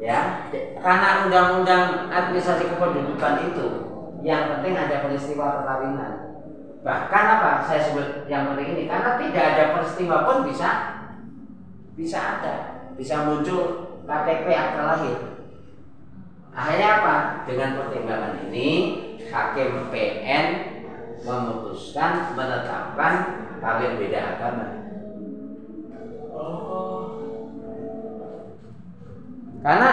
ya 0.00 0.48
karena 0.80 1.08
undang-undang 1.28 2.08
administrasi 2.08 2.72
kependudukan 2.72 3.34
itu 3.52 3.66
yang 4.24 4.56
penting 4.56 4.74
ada 4.76 5.04
peristiwa 5.04 5.60
perkawinan. 5.60 6.12
Bahkan 6.80 7.24
apa? 7.28 7.50
Saya 7.68 7.80
sebut 7.84 8.24
yang 8.24 8.52
penting 8.52 8.72
ini 8.72 8.82
karena 8.88 9.20
tidak 9.20 9.44
ada 9.52 9.64
peristiwa 9.76 10.16
pun 10.24 10.48
bisa 10.48 10.68
bisa 11.92 12.18
ada, 12.40 12.54
bisa 12.96 13.28
muncul 13.28 14.00
KTP 14.08 14.46
akta 14.48 14.82
lahir. 14.88 15.18
Akhirnya 16.56 16.88
apa? 17.04 17.16
Dengan 17.44 17.76
pertimbangan 17.76 18.34
ini 18.48 18.68
hakim 19.28 19.92
PN 19.92 20.46
memutuskan 21.20 22.32
menetapkan 22.32 23.14
kawin 23.60 24.00
beda 24.00 24.20
agama. 24.36 24.66
Karena 29.60 29.90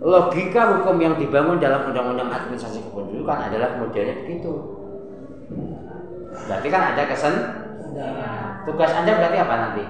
logika 0.00 0.62
hukum 0.80 0.96
yang 1.04 1.14
dibangun 1.20 1.60
dalam 1.60 1.92
undang-undang 1.92 2.32
administrasi 2.32 2.80
kependudukan 2.88 3.52
adalah 3.52 3.76
modelnya 3.76 4.24
begitu. 4.24 4.52
Berarti 6.48 6.68
kan 6.72 6.82
ada 6.96 7.02
kesen 7.04 7.34
tugas 8.64 8.92
Anda 8.96 9.12
berarti 9.20 9.38
apa 9.40 9.54
nanti? 9.60 9.84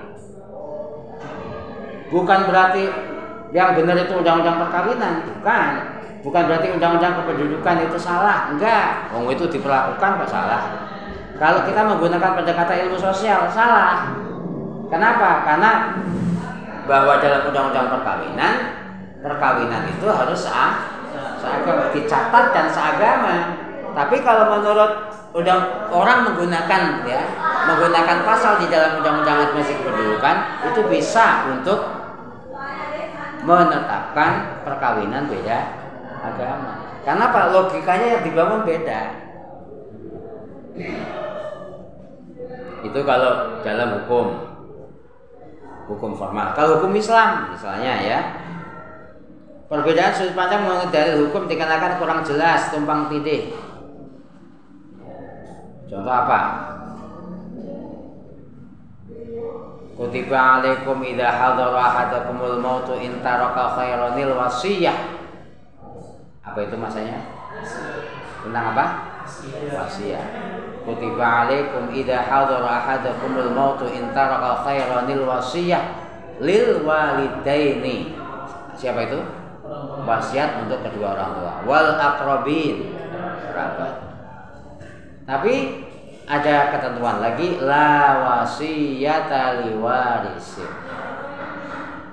Bukan 2.09 2.41
berarti 2.51 2.83
yang 3.53 3.77
benar 3.79 3.97
itu 4.01 4.15
undang-undang 4.17 4.59
perkawinan, 4.67 5.15
bukan. 5.39 5.98
Bukan 6.19 6.43
berarti 6.51 6.75
undang-undang 6.75 7.23
kependudukan 7.23 7.77
itu 7.87 7.99
salah, 7.99 8.51
enggak. 8.51 9.15
Wong 9.15 9.31
itu 9.31 9.47
diperlakukan 9.47 10.11
kok 10.25 10.31
salah. 10.31 10.63
Kalau 11.39 11.63
kita 11.63 11.87
menggunakan 11.87 12.35
pendekatan 12.35 12.91
ilmu 12.91 12.99
sosial 12.99 13.47
salah. 13.47 14.11
Kenapa? 14.91 15.47
Karena 15.47 15.95
bahwa 16.91 17.23
dalam 17.23 17.47
undang-undang 17.47 17.87
perkawinan 17.93 18.55
perkawinan 19.23 19.83
itu 19.87 20.07
harus 20.11 20.49
sah, 20.49 20.91
seagama 21.39 21.95
dicatat 21.95 22.45
dan 22.51 22.67
seagama. 22.67 23.37
Tapi 23.95 24.23
kalau 24.27 24.59
menurut 24.59 25.11
orang 25.95 26.19
menggunakan 26.27 27.07
ya 27.07 27.23
menggunakan 27.69 28.27
pasal 28.27 28.59
di 28.59 28.67
dalam 28.73 28.99
undang-undang 28.99 29.53
administrasi 29.53 29.79
kependudukan 29.79 30.37
itu 30.73 30.81
bisa 30.91 31.47
untuk 31.53 31.79
menetapkan 33.45 34.65
perkawinan 34.67 35.31
beda 35.31 35.88
agama. 36.21 37.01
Karena 37.07 37.23
apa? 37.31 37.41
Logikanya 37.55 38.07
yang 38.19 38.23
dibangun 38.27 38.63
beda. 38.67 39.01
Itu 42.87 43.01
kalau 43.03 43.63
dalam 43.67 43.89
hukum 44.03 44.27
hukum 45.89 46.13
formal. 46.15 46.53
Kalau 46.53 46.79
hukum 46.79 46.95
Islam 46.95 47.57
misalnya 47.57 47.93
ya, 48.05 48.19
perbedaan 49.67 50.13
sudut 50.13 50.37
pandang 50.37 50.69
mengenai 50.69 50.93
dalil 50.93 51.29
hukum 51.29 51.49
dikarenakan 51.49 51.99
kurang 51.99 52.21
jelas, 52.23 52.71
tumpang 52.71 53.09
tindih. 53.09 53.57
Contoh 55.89 56.13
apa? 56.13 56.41
Kutiba 59.99 60.63
alaikum 60.63 61.03
idza 61.03 61.27
hadara 61.27 61.75
ahadakumul 61.75 62.63
mautu 62.63 62.95
in 63.03 63.19
taraka 63.19 63.75
khairanil 63.75 64.39
wasiyah. 64.39 65.18
Apa 66.49 66.59
itu 66.65 66.77
masanya? 66.81 67.19
Tentang 68.41 68.65
apa? 68.73 68.85
Wasiyah. 69.69 70.25
Kutiba 70.89 71.45
alaikum 71.45 71.93
idza 71.93 72.25
hadara 72.25 72.81
ahadakumul 72.81 73.53
mautu 73.53 73.93
in 73.93 74.09
taraka 74.17 74.65
khairanil 74.65 75.29
wasiyah 75.29 75.85
lil 76.41 76.81
walidaini. 76.89 78.17
Siapa 78.73 79.05
itu? 79.05 79.21
Wasiat 80.09 80.65
untuk 80.65 80.81
kedua 80.81 81.13
orang 81.13 81.31
tua. 81.37 81.55
Wal 81.69 81.89
aqrabin. 82.01 82.97
Kerabat. 83.45 83.95
Tapi 85.29 85.85
ada 86.25 86.73
ketentuan 86.73 87.21
lagi 87.21 87.61
la 87.61 88.25
wasiyata 88.25 89.61
li 89.61 89.77
warisin. 89.77 90.73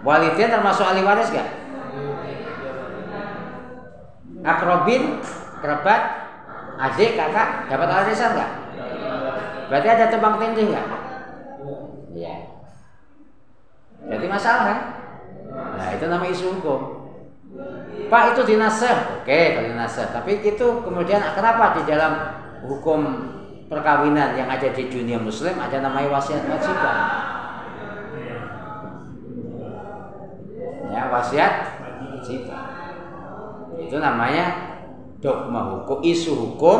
Walidain 0.03 0.51
termasuk 0.51 0.83
ahli 0.83 1.01
waris 1.01 1.31
gak? 1.31 1.64
Akrobin, 4.45 5.19
kerabat, 5.57 6.01
adik, 6.77 7.17
kakak 7.17 7.65
dapat 7.65 7.87
warisan 7.89 8.37
gak? 8.37 8.51
Berarti 9.73 9.87
ada 9.89 10.05
tumpang 10.13 10.37
tindih 10.37 10.69
gak? 10.69 10.85
Iya. 12.13 12.35
Jadi 14.05 14.25
masalah 14.29 14.63
kan? 14.69 14.79
Nah 15.81 15.89
itu 15.97 16.05
nama 16.05 16.25
isu 16.29 16.45
hukum. 16.61 16.81
Pak 18.05 18.37
itu 18.37 18.53
dinasah, 18.53 19.25
oke 19.25 19.39
kalau 19.57 19.69
dinasah. 19.73 20.13
Tapi 20.13 20.45
itu 20.45 20.67
kemudian 20.85 21.25
kenapa 21.33 21.81
di 21.81 21.89
dalam 21.89 22.13
hukum 22.69 23.01
perkawinan 23.65 24.37
yang 24.37 24.45
ada 24.45 24.69
di 24.69 24.83
dunia 24.89 25.17
muslim 25.17 25.57
ada 25.57 25.81
namanya 25.81 26.13
wasiat 26.13 26.45
wajibah 26.45 26.97
ya 30.93 31.09
wasiat 31.09 31.53
wajibah 32.13 32.64
itu 33.79 33.95
namanya 33.99 34.45
dogma 35.19 35.75
hukum 35.75 35.99
isu 36.05 36.31
hukum 36.33 36.79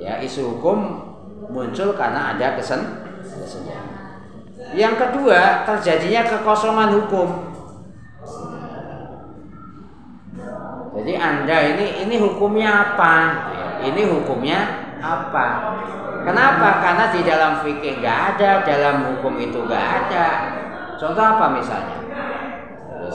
ya 0.00 0.18
isu 0.22 0.56
hukum 0.56 1.06
muncul 1.50 1.94
karena 1.94 2.34
ada 2.34 2.58
kesen 2.58 3.06
kesenjangan 3.22 4.22
yang 4.74 4.98
kedua 4.98 5.62
terjadinya 5.68 6.26
kekosongan 6.26 6.90
hukum 7.02 7.28
jadi 10.96 11.12
anda 11.20 11.56
ini 11.76 11.86
ini 12.08 12.16
hukumnya 12.18 12.70
apa 12.92 13.14
ini 13.84 14.02
hukumnya 14.08 14.86
apa? 15.00 15.46
Kenapa? 16.24 16.68
Karena 16.82 17.04
di 17.14 17.20
dalam 17.22 17.52
fikih 17.62 18.02
nggak 18.02 18.18
ada, 18.34 18.50
dalam 18.66 18.96
hukum 19.14 19.38
itu 19.38 19.62
nggak 19.62 19.86
ada. 20.04 20.26
Contoh 20.96 21.22
apa 21.22 21.54
misalnya? 21.54 22.05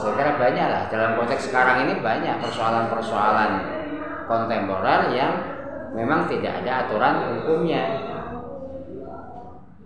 Ya, 0.02 0.10
saya 0.10 0.18
kira 0.18 0.32
banyak 0.34 0.66
lah. 0.66 0.82
Dalam 0.90 1.10
konteks 1.14 1.46
sekarang 1.46 1.86
ini 1.86 2.02
banyak 2.02 2.42
persoalan-persoalan 2.42 3.50
kontemporer 4.26 5.14
yang 5.14 5.30
memang 5.94 6.26
tidak 6.26 6.58
ada 6.58 6.82
aturan 6.82 7.14
hukumnya. 7.38 8.02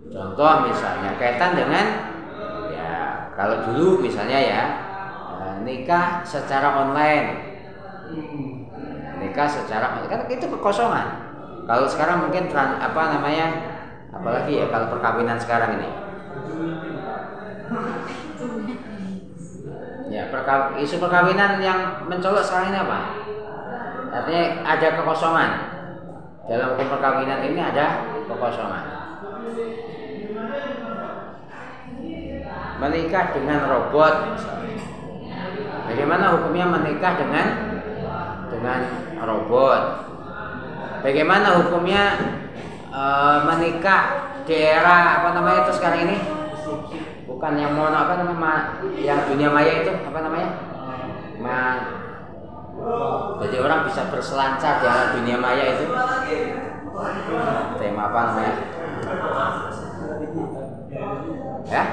Contoh 0.09 0.65
misalnya 0.65 1.13
kaitan 1.21 1.53
dengan 1.53 1.85
ya 2.73 3.29
kalau 3.37 3.61
dulu 3.69 4.01
misalnya 4.01 4.41
ya 4.41 4.61
eh, 5.37 5.55
nikah 5.61 6.25
secara 6.25 6.81
online 6.81 7.37
nikah 9.21 9.45
secara 9.45 10.01
kan 10.01 10.25
itu 10.25 10.49
kekosongan. 10.49 11.29
Kalau 11.69 11.85
sekarang 11.85 12.25
mungkin 12.25 12.49
trans, 12.49 12.81
apa 12.81 13.21
namanya? 13.21 13.47
Apalagi 14.09 14.65
ya 14.65 14.71
kalau 14.73 14.97
perkawinan 14.97 15.37
sekarang 15.37 15.77
ini. 15.77 15.89
Ya, 20.17 20.33
perkaw, 20.33 20.81
isu 20.81 20.97
perkawinan 20.97 21.61
yang 21.61 22.09
mencolok 22.09 22.41
sekarang 22.41 22.73
ini 22.73 22.79
apa? 22.81 22.99
Artinya 24.09 24.65
ada 24.65 24.87
kekosongan. 24.97 25.51
Dalam 26.49 26.73
hukum 26.73 26.89
perkawinan 26.97 27.45
ini 27.45 27.61
ada 27.61 28.01
kekosongan. 28.25 28.83
Menikah 32.81 33.25
dengan 33.37 33.59
robot. 33.69 34.15
Bagaimana 35.85 36.33
hukumnya 36.33 36.65
menikah 36.65 37.13
dengan 37.21 37.47
dengan 38.49 38.79
robot? 39.21 39.81
Bagaimana 41.05 41.61
hukumnya 41.61 42.03
e, 42.89 43.03
menikah 43.45 44.33
di 44.49 44.57
era 44.65 45.21
apa 45.21 45.37
namanya 45.37 45.69
itu 45.69 45.77
sekarang 45.77 46.09
ini? 46.09 46.17
Bukan 47.37 47.53
yang 47.53 47.77
mono 47.77 47.93
apa 47.93 48.17
namanya 48.17 48.81
yang 48.97 49.29
dunia 49.29 49.53
maya 49.53 49.85
itu 49.85 49.93
apa 49.93 50.19
namanya? 50.25 50.49
Ma, 51.37 51.57
jadi 53.45 53.61
orang 53.61 53.85
bisa 53.85 54.09
berselancar 54.09 54.81
di 54.81 54.85
era 54.89 55.13
dunia 55.13 55.37
maya 55.37 55.77
itu. 55.77 55.85
Tema 57.77 58.09
apa 58.09 58.19
namanya? 58.33 58.53
Ya? 61.69 61.83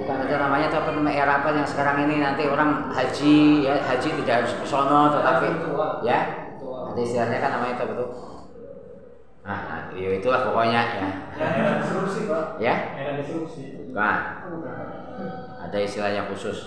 bukan 0.00 0.26
aja 0.26 0.36
namanya 0.42 0.66
itu 0.70 0.78
apa 0.78 0.90
namanya 0.94 1.16
era 1.18 1.32
apa 1.42 1.48
yang 1.54 1.66
sekarang 1.66 1.96
ini 2.08 2.22
nanti 2.22 2.42
orang 2.46 2.90
haji 2.94 3.62
ya 3.62 3.78
haji 3.84 4.08
tidak 4.22 4.34
harus 4.42 4.52
ke 4.58 4.64
sono 4.66 5.12
tetapi 5.12 5.48
ya 6.02 6.18
ada 6.90 6.98
istilahnya 6.98 7.38
kan 7.38 7.50
namanya 7.58 7.74
itu 7.78 7.84
betul 7.90 8.29
nah, 9.40 9.88
ya 9.96 10.08
itulah 10.20 10.40
pokoknya 10.46 10.80
ya. 11.00 11.08
Era 11.40 11.72
disrupsi 11.80 12.20
pak. 12.28 12.44
ya? 12.60 12.74
Era 12.96 13.12
disrupsi. 13.20 13.88
bukan. 13.90 14.16
Ada 15.60 15.78
istilahnya 15.80 16.28
khusus. 16.28 16.58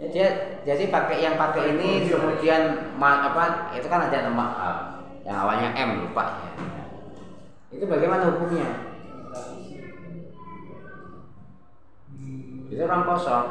Ya 0.00 0.06
dia, 0.08 0.28
jadi 0.64 0.88
pakai 0.88 1.20
yang 1.20 1.36
pakai 1.36 1.76
ini 1.76 2.08
kemudian 2.08 2.96
ma, 2.96 3.28
apa 3.28 3.68
itu 3.76 3.84
kan 3.84 4.08
ada 4.08 4.32
nama 4.32 4.46
yang 5.28 5.36
awalnya 5.44 5.76
M 5.76 6.08
lupa. 6.08 6.40
Ya. 6.56 6.84
itu 7.76 7.84
bagaimana 7.84 8.32
hukumnya? 8.32 8.68
Itu 12.70 12.80
orang 12.86 13.04
kosong. 13.04 13.46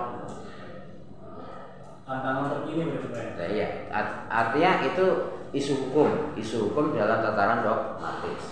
Tantangan 2.10 2.46
terkini 2.50 2.90
berarti 2.90 3.14
ya? 3.14 3.30
Nah, 3.38 3.48
iya, 3.54 3.68
Art- 3.94 4.26
artinya 4.26 4.72
itu 4.82 5.06
isu 5.56 5.74
hukum, 5.90 6.38
isu 6.38 6.70
hukum 6.70 6.94
dalam 6.94 7.26
tataran 7.26 7.66
dogmatis. 7.66 8.44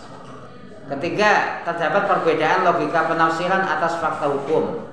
Ketiga, 0.87 1.61
terdapat 1.67 2.03
perbedaan 2.07 2.63
logika 2.63 3.11
penafsiran 3.11 3.59
atas 3.59 3.99
fakta 3.99 4.31
hukum. 4.31 4.87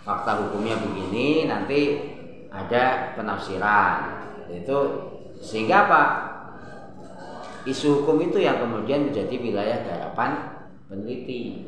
Fakta 0.00 0.32
hukumnya 0.40 0.78
begini, 0.80 1.50
nanti 1.50 1.80
ada 2.48 3.12
penafsiran. 3.18 4.24
Itu 4.48 4.78
sehingga 5.44 5.90
apa? 5.90 6.02
Isu 7.68 8.00
hukum 8.00 8.16
itu 8.24 8.40
yang 8.40 8.62
kemudian 8.64 9.12
menjadi 9.12 9.34
wilayah 9.36 9.78
garapan 9.84 10.64
peneliti. 10.88 11.67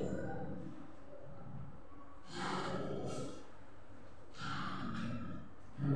Ya, 5.81 5.88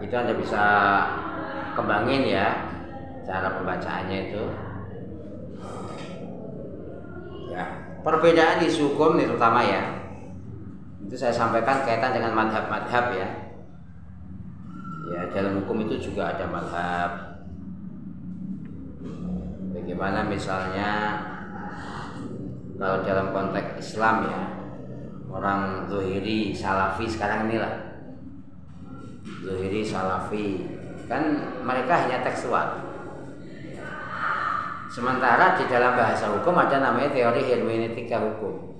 itu 0.00 0.14
Anda 0.16 0.32
bisa 0.40 0.64
kembangin 1.76 2.32
ya 2.32 2.64
cara 3.28 3.60
pembacaannya 3.60 4.18
itu. 4.32 4.44
Ya, 7.52 7.64
perbedaan 8.06 8.62
isu 8.62 8.94
hukum 8.94 9.18
ini 9.18 9.26
terutama 9.26 9.66
ya. 9.66 9.82
Itu 11.02 11.18
saya 11.18 11.34
sampaikan 11.34 11.82
kaitan 11.82 12.14
dengan 12.14 12.38
madhab-madhab 12.38 13.04
ya. 13.18 13.28
Ya, 15.10 15.20
dalam 15.34 15.58
hukum 15.62 15.82
itu 15.82 15.98
juga 15.98 16.30
ada 16.38 16.46
madhab. 16.46 17.10
Bagaimana 19.74 20.22
misalnya 20.30 20.90
kalau 22.78 23.02
dalam 23.02 23.34
konteks 23.34 23.82
Islam 23.82 24.30
ya, 24.30 24.42
orang 25.30 25.90
zuhiri, 25.90 26.54
salafi 26.54 27.10
sekarang 27.10 27.50
inilah 27.50 27.86
Zuhiri, 29.46 29.86
Salafi 29.86 30.66
kan 31.06 31.22
mereka 31.62 32.06
hanya 32.06 32.26
tekstual. 32.26 32.85
Sementara 34.86 35.58
di 35.58 35.66
dalam 35.66 35.98
bahasa 35.98 36.30
hukum 36.30 36.54
ada 36.54 36.78
namanya 36.78 37.10
teori 37.10 37.42
hermeneutika 37.42 38.22
hukum. 38.22 38.76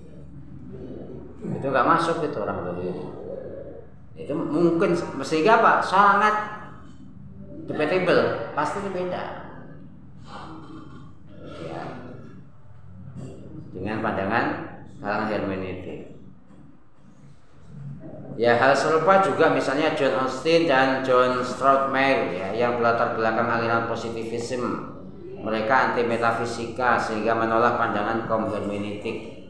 Itu 1.57 1.67
nggak 1.71 1.87
masuk 1.87 2.23
itu 2.27 2.39
orang 2.39 2.63
Zuhiri. 2.63 3.05
Itu 4.17 4.33
mungkin 4.33 4.97
sehingga 5.21 5.61
apa? 5.61 5.85
Sangat 5.85 6.35
debatable, 7.69 8.55
pasti 8.57 8.79
beda. 8.89 9.25
Ya. 11.61 11.83
Dengan 13.75 14.01
pandangan 14.01 14.45
kalangan 15.03 15.29
hermeneutik. 15.29 16.17
Ya 18.37 18.53
hal 18.61 18.77
serupa 18.77 19.25
juga 19.25 19.49
misalnya 19.49 19.97
John 19.97 20.13
Austin 20.29 20.69
dan 20.69 21.01
John 21.01 21.41
Mill 21.89 22.37
ya 22.37 22.53
yang 22.53 22.77
berlatar 22.77 23.17
belakang 23.17 23.49
aliran 23.49 23.89
positivisme. 23.89 24.96
Mereka 25.47 25.71
anti 25.71 26.03
metafisika 26.03 26.99
sehingga 26.99 27.39
menolak 27.39 27.79
pandangan 27.79 28.27
kaum 28.27 28.51
hermeneutik. 28.51 29.47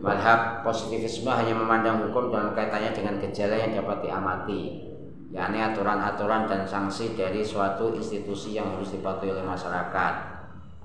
Madhab 0.00 0.64
positivisme 0.64 1.28
hanya 1.28 1.52
memandang 1.52 2.08
hukum 2.08 2.32
dalam 2.32 2.56
kaitannya 2.56 2.96
dengan 2.96 3.20
gejala 3.20 3.52
yang 3.52 3.76
dapat 3.76 4.08
diamati, 4.08 4.80
yakni 5.28 5.60
aturan-aturan 5.60 6.48
dan 6.48 6.64
sanksi 6.64 7.12
dari 7.12 7.44
suatu 7.44 7.92
institusi 7.92 8.56
yang 8.56 8.72
harus 8.72 8.96
dipatuhi 8.96 9.36
oleh 9.36 9.44
masyarakat. 9.44 10.14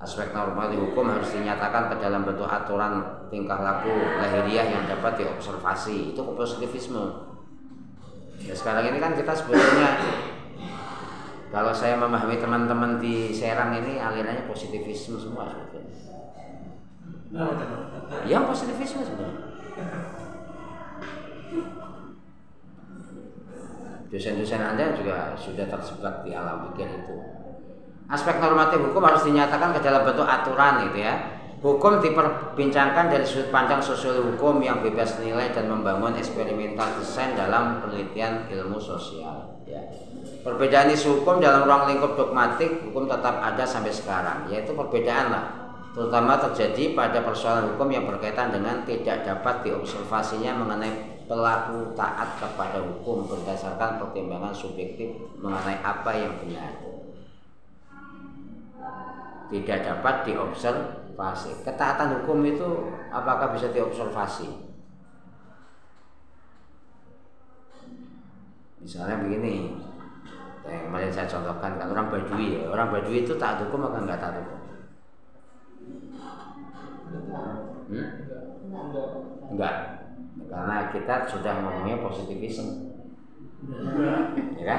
Aspek 0.02 0.34
normal 0.34 0.74
di 0.74 0.76
hukum 0.76 1.08
harus 1.08 1.30
dinyatakan 1.32 1.94
ke 1.94 1.96
dalam 2.02 2.26
bentuk 2.26 2.50
aturan 2.50 3.00
tingkah 3.30 3.62
laku 3.62 3.94
lahiriah 4.18 4.68
yang 4.68 4.84
dapat 4.84 5.22
diobservasi. 5.22 6.12
Itu 6.12 6.26
positivisme. 6.34 7.32
Ya, 8.42 8.52
sekarang 8.52 8.90
ini 8.90 8.98
kan 8.98 9.14
kita 9.14 9.30
sebetulnya 9.30 9.94
kalau 11.52 11.68
saya 11.76 12.00
memahami 12.00 12.40
teman-teman 12.40 12.96
di 12.96 13.28
Serang 13.28 13.76
ini 13.76 14.00
alirannya 14.00 14.48
positivisme 14.48 15.20
semua 15.20 15.52
sebetulnya. 15.52 15.92
Betul. 17.28 18.24
Yang 18.24 18.42
positivisme 18.56 19.04
sebenarnya. 19.04 19.40
Dosen-dosen 24.08 24.60
Anda 24.60 24.96
juga 24.96 25.36
sudah 25.36 25.68
terjebak 25.68 26.24
di 26.24 26.32
alam 26.32 26.72
pikir 26.72 26.88
itu. 26.88 27.16
Aspek 28.08 28.40
normatif 28.40 28.80
hukum 28.80 29.04
harus 29.04 29.24
dinyatakan 29.24 29.76
ke 29.76 29.80
dalam 29.80 30.04
bentuk 30.08 30.28
aturan 30.28 30.88
gitu 30.88 31.04
ya. 31.04 31.40
Hukum 31.64 32.00
diperbincangkan 32.00 33.08
dari 33.08 33.24
sudut 33.24 33.48
pandang 33.48 33.80
sosial 33.80 34.20
hukum 34.20 34.60
yang 34.60 34.84
bebas 34.84 35.16
nilai 35.20 35.52
dan 35.52 35.68
membangun 35.68 36.16
eksperimental 36.16 36.96
desain 37.00 37.32
dalam 37.32 37.80
penelitian 37.80 38.48
ilmu 38.52 38.76
sosial. 38.76 39.62
Ya. 39.64 39.80
Perbedaan 40.42 40.90
isu 40.90 41.22
hukum 41.22 41.38
dalam 41.38 41.70
ruang 41.70 41.86
lingkup 41.86 42.18
dogmatik 42.18 42.82
hukum 42.90 43.06
tetap 43.06 43.38
ada 43.38 43.62
sampai 43.62 43.94
sekarang, 43.94 44.50
yaitu 44.50 44.74
perbedaan 44.74 45.30
lah 45.30 45.62
terutama 45.92 46.40
terjadi 46.40 46.96
pada 46.96 47.20
persoalan 47.20 47.76
hukum 47.76 47.92
yang 47.92 48.08
berkaitan 48.08 48.48
dengan 48.48 48.80
tidak 48.88 49.28
dapat 49.28 49.60
diobservasinya 49.60 50.56
mengenai 50.56 50.92
pelaku 51.28 51.92
taat 51.92 52.40
kepada 52.40 52.80
hukum 52.80 53.28
berdasarkan 53.28 54.00
pertimbangan 54.00 54.56
subjektif 54.56 55.12
mengenai 55.38 55.78
apa 55.84 56.10
yang 56.16 56.32
benar. 56.40 56.72
Tidak 59.52 59.78
dapat 59.84 60.14
diobservasi. 60.32 61.60
Ketaatan 61.60 62.24
hukum 62.24 62.40
itu 62.48 62.68
apakah 63.12 63.52
bisa 63.52 63.68
diobservasi? 63.68 64.48
Misalnya 68.80 69.20
begini, 69.20 69.76
kemarin 70.62 71.10
saya 71.10 71.26
contohkan 71.26 71.74
kan 71.78 71.90
orang 71.90 72.06
Badui 72.08 72.62
ya, 72.62 72.70
orang 72.70 72.94
Badui 72.94 73.26
itu 73.26 73.34
taat 73.34 73.58
hukum 73.66 73.90
apa 73.90 73.98
enggak 74.02 74.20
taat 74.22 74.34
hukum? 74.38 74.58
Hmm? 77.92 78.08
Enggak. 79.52 79.74
Karena 80.52 80.76
kita 80.92 81.14
sudah 81.28 81.52
ngomongnya 81.64 82.00
positivisme. 82.00 82.92
Ya 84.58 84.64
kan? 84.64 84.78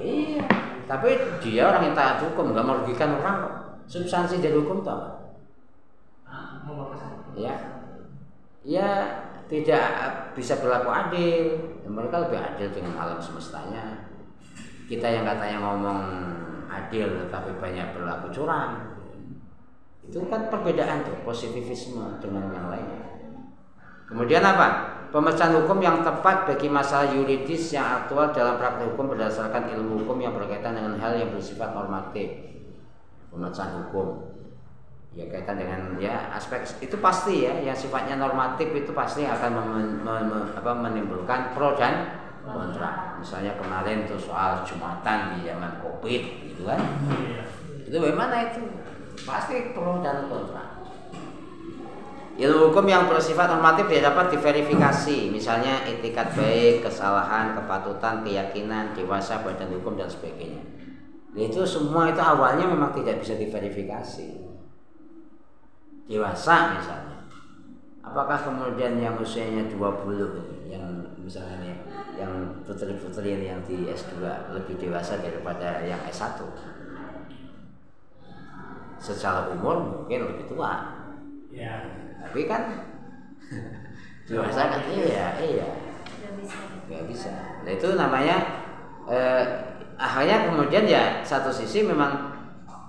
Iya. 0.00 0.44
Tapi 0.84 1.08
dia 1.40 1.62
orang 1.66 1.90
yang 1.90 1.96
taat 1.96 2.20
hukum, 2.22 2.52
nggak 2.52 2.66
merugikan 2.66 3.16
orang. 3.18 3.38
Substansi 3.84 4.40
dari 4.40 4.56
hukum 4.56 4.80
apa? 4.84 5.24
Ya. 7.36 7.54
Ya 8.64 8.88
tidak 9.44 9.84
bisa 10.32 10.56
berlaku 10.56 10.88
adil. 10.88 11.44
Mereka 11.84 12.16
lebih 12.28 12.38
adil 12.40 12.68
dengan 12.72 12.96
alam 12.96 13.20
semestanya. 13.20 14.13
Kita 14.84 15.06
yang 15.08 15.24
katanya 15.24 15.58
ngomong 15.64 16.00
adil 16.68 17.26
tetapi 17.26 17.56
banyak 17.56 17.96
berlaku 17.96 18.28
curang. 18.32 19.00
Itu 20.04 20.20
kan 20.28 20.52
perbedaan 20.52 21.04
tuh 21.04 21.16
positivisme 21.24 22.20
dengan 22.20 22.52
yang 22.52 22.68
lainnya 22.68 23.14
kemudian 24.14 24.46
apa? 24.46 24.94
Pemecahan 25.10 25.54
hukum 25.62 25.78
yang 25.78 26.02
tepat 26.02 26.42
bagi 26.46 26.66
masalah 26.66 27.14
yuridis 27.14 27.70
yang 27.70 28.02
aktual 28.02 28.34
dalam 28.34 28.58
praktek 28.58 28.94
hukum 28.94 29.14
berdasarkan 29.14 29.70
ilmu 29.70 30.02
hukum 30.02 30.18
yang 30.18 30.34
berkaitan 30.34 30.74
dengan 30.74 30.98
hal 30.98 31.14
yang 31.14 31.30
bersifat 31.30 31.70
normatif. 31.70 32.34
Pemecahan 33.30 33.86
hukum. 33.86 34.34
Ya 35.14 35.30
kaitan 35.30 35.54
dengan 35.54 35.94
ya 36.02 36.34
aspek 36.34 36.66
itu 36.82 36.98
pasti 36.98 37.46
ya 37.46 37.54
yang 37.62 37.78
sifatnya 37.78 38.18
normatif 38.18 38.74
itu 38.74 38.90
pasti 38.90 39.22
akan 39.22 39.50
mem, 39.54 39.68
mem, 40.02 40.22
mem, 40.26 40.44
apa, 40.58 40.72
menimbulkan 40.74 41.54
pro 41.54 41.78
dan 41.78 42.23
kontra 42.44 43.16
misalnya 43.16 43.56
kemarin 43.56 44.04
tuh 44.04 44.20
soal 44.20 44.60
jumatan 44.62 45.36
di 45.36 45.48
zaman 45.48 45.80
covid 45.80 46.22
gitu 46.44 46.62
kan 46.68 46.80
itu 47.84 47.96
bagaimana 47.96 48.52
itu 48.52 48.60
pasti 49.22 49.76
pro 49.76 50.00
dan 50.02 50.26
kontra. 50.26 50.82
Ilmu 52.34 52.74
hukum 52.74 52.90
yang 52.90 53.06
bersifat 53.06 53.46
normatif 53.46 53.86
dia 53.86 54.10
dapat 54.10 54.34
diverifikasi, 54.34 55.30
misalnya 55.30 55.86
etikat 55.86 56.34
baik, 56.34 56.82
kesalahan, 56.82 57.54
kepatutan, 57.54 58.26
keyakinan, 58.26 58.90
dewasa, 58.90 59.46
badan 59.46 59.70
hukum 59.78 59.94
dan 59.94 60.10
sebagainya. 60.10 60.58
Itu 61.30 61.62
semua 61.62 62.10
itu 62.10 62.18
awalnya 62.18 62.66
memang 62.66 62.90
tidak 62.90 63.22
bisa 63.22 63.38
diverifikasi. 63.38 64.50
Dewasa 66.10 66.74
misalnya. 66.74 67.22
Apakah 68.02 68.36
kemudian 68.36 68.98
yang 68.98 69.14
usianya 69.14 69.70
20 69.70 70.66
yang 70.66 70.82
misalnya 71.22 71.56
nih 71.62 71.76
yang 72.14 72.32
putri-putri 72.62 73.28
ini 73.34 73.46
yang 73.50 73.60
di 73.66 73.86
S2 73.86 74.22
lebih 74.54 74.78
dewasa 74.78 75.18
daripada 75.18 75.82
yang 75.82 75.98
S1 76.06 76.38
secara 78.98 79.52
umur 79.52 79.76
mungkin 79.82 80.20
lebih 80.30 80.46
tua 80.48 81.02
Ya. 81.54 81.86
tapi 82.18 82.50
kan 82.50 82.66
dewasa 84.26 84.74
kan 84.74 84.82
iya 84.90 85.38
iya 85.38 85.68
Nggak 86.18 86.34
bisa. 86.42 86.58
nggak 86.90 87.04
bisa 87.06 87.30
nah 87.62 87.70
itu 87.70 87.88
namanya 87.94 88.36
eh, 89.06 89.44
akhirnya 89.94 90.50
kemudian 90.50 90.82
ya 90.82 91.04
satu 91.22 91.54
sisi 91.54 91.86
memang 91.86 92.34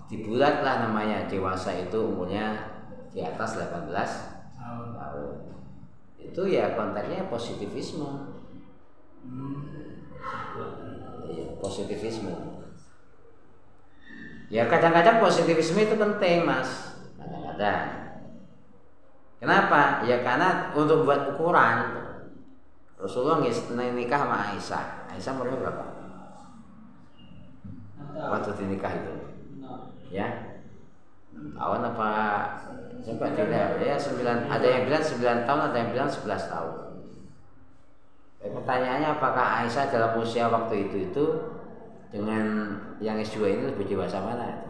dibulat 0.10 0.66
lah 0.66 0.90
namanya 0.90 1.30
dewasa 1.30 1.78
itu 1.78 1.94
umurnya 1.94 2.74
di 3.14 3.22
atas 3.22 3.62
18 3.62 3.86
Tahun. 3.86 4.88
tahun 4.98 5.34
itu 6.26 6.42
ya 6.50 6.74
konteksnya 6.74 7.30
positivisme. 7.30 8.10
Iya, 8.10 8.35
positivisme. 11.60 12.32
Ya 14.54 14.70
kadang-kadang 14.70 15.20
positivisme 15.20 15.82
itu 15.82 15.96
penting 15.98 16.46
mas. 16.46 16.96
Kadang-kadang. 17.18 17.86
Kenapa? 19.42 20.06
Ya 20.06 20.22
karena 20.22 20.72
untuk 20.78 21.04
buat 21.04 21.36
ukuran 21.36 22.06
Rasulullah 22.96 23.44
nikah 23.44 24.20
sama 24.24 24.38
Aisyah. 24.54 24.86
Aisyah 25.12 25.32
umurnya 25.36 25.60
berapa? 25.60 25.86
Waktu 28.16 28.50
dinikah 28.56 28.94
itu. 28.96 29.14
Ya. 30.14 30.56
Tahun 31.36 31.82
apa? 31.84 32.12
Coba 33.04 33.28
tidak 33.36 33.84
ya 33.84 34.00
sembilan 34.00 34.48
ada 34.48 34.66
yang 34.66 34.88
bilang 34.88 35.04
sembilan 35.04 35.38
tahun 35.44 35.62
ada 35.70 35.78
yang 35.78 35.90
bilang 35.94 36.10
sebelas 36.10 36.48
tahun 36.48 36.85
pertanyaannya 38.66 39.22
apakah 39.22 39.62
Aisyah 39.62 39.94
dalam 39.94 40.18
usia 40.18 40.50
waktu 40.50 40.90
itu 40.90 41.14
itu 41.14 41.26
dengan 42.10 42.74
yang 42.98 43.22
S2 43.22 43.46
ini 43.46 43.64
lebih 43.70 43.86
dewasa 43.86 44.18
mana 44.26 44.66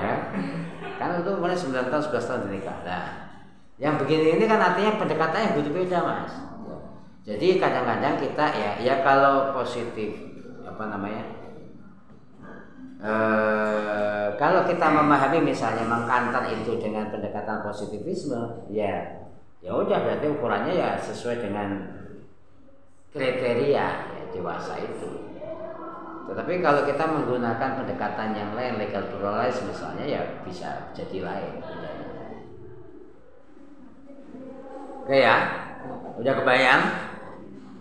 ya. 0.00 0.12
Kan 0.96 1.20
itu 1.20 1.32
mulai 1.36 1.52
9 1.52 1.92
tahun 1.92 2.02
11 2.08 2.16
tahun 2.16 2.40
dinikah. 2.48 2.80
Nah 2.80 3.04
yang 3.76 4.00
begini 4.00 4.40
ini 4.40 4.48
kan 4.48 4.56
artinya 4.56 4.96
pendekatannya 4.96 5.52
begitu 5.52 5.84
beda 5.84 6.00
mas. 6.00 6.32
Jadi 7.28 7.60
kadang-kadang 7.60 8.16
kita 8.16 8.46
ya 8.56 8.70
ya 8.80 8.94
kalau 9.04 9.52
positif 9.52 10.16
apa 10.64 10.84
namanya 10.88 11.24
eh 13.04 14.28
kalau 14.40 14.64
kita 14.64 14.86
memahami 14.88 15.44
misalnya 15.44 15.84
mengkantar 15.84 16.48
itu 16.48 16.80
dengan 16.80 17.12
pendekatan 17.12 17.60
positivisme 17.60 18.64
ya 18.72 19.28
ya 19.62 19.70
udah 19.72 19.98
berarti 20.02 20.26
ukurannya 20.26 20.74
ya 20.74 20.90
sesuai 20.98 21.38
dengan 21.38 21.68
kriteria 23.14 23.70
ya, 23.70 23.88
dewasa 24.34 24.76
itu. 24.82 25.32
Tetapi 26.22 26.62
kalau 26.62 26.82
kita 26.86 27.04
menggunakan 27.06 27.82
pendekatan 27.82 28.30
yang 28.34 28.50
lain 28.58 28.78
legal 28.78 29.06
pluralis 29.10 29.58
misalnya 29.66 30.06
ya 30.06 30.22
bisa 30.46 30.90
jadi 30.94 31.18
lain 31.22 31.54
oke 35.02 35.16
ya? 35.18 35.36
Udah 36.16 36.32
kebayang? 36.38 36.82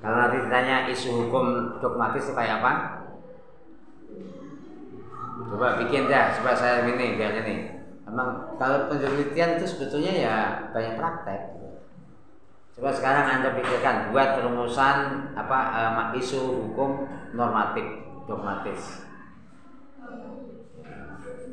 Kalau 0.02 0.16
nanti 0.18 0.38
ditanya 0.42 0.90
isu 0.90 1.10
hukum 1.30 1.78
dogmatis 1.78 2.26
itu 2.26 2.34
kayak 2.34 2.58
apa? 2.58 2.74
Coba 5.46 5.78
bikin 5.78 6.10
dah 6.10 6.34
coba 6.42 6.58
saya 6.58 6.82
ini 6.90 7.22
biar 7.22 7.46
ini. 7.46 7.78
Emang 8.10 8.58
kalau 8.58 8.90
penelitian 8.90 9.62
itu 9.62 9.66
sebetulnya 9.70 10.12
ya 10.12 10.36
banyak 10.74 10.98
praktek 10.98 11.61
coba 12.72 12.90
sekarang 12.96 13.26
anda 13.40 13.50
pikirkan 13.56 14.16
buat 14.16 14.40
rumusan 14.42 14.98
apa 15.36 15.58
eh, 16.14 16.20
isu 16.20 16.72
hukum 16.72 17.08
normatif 17.36 17.84
dogmatis. 18.26 19.08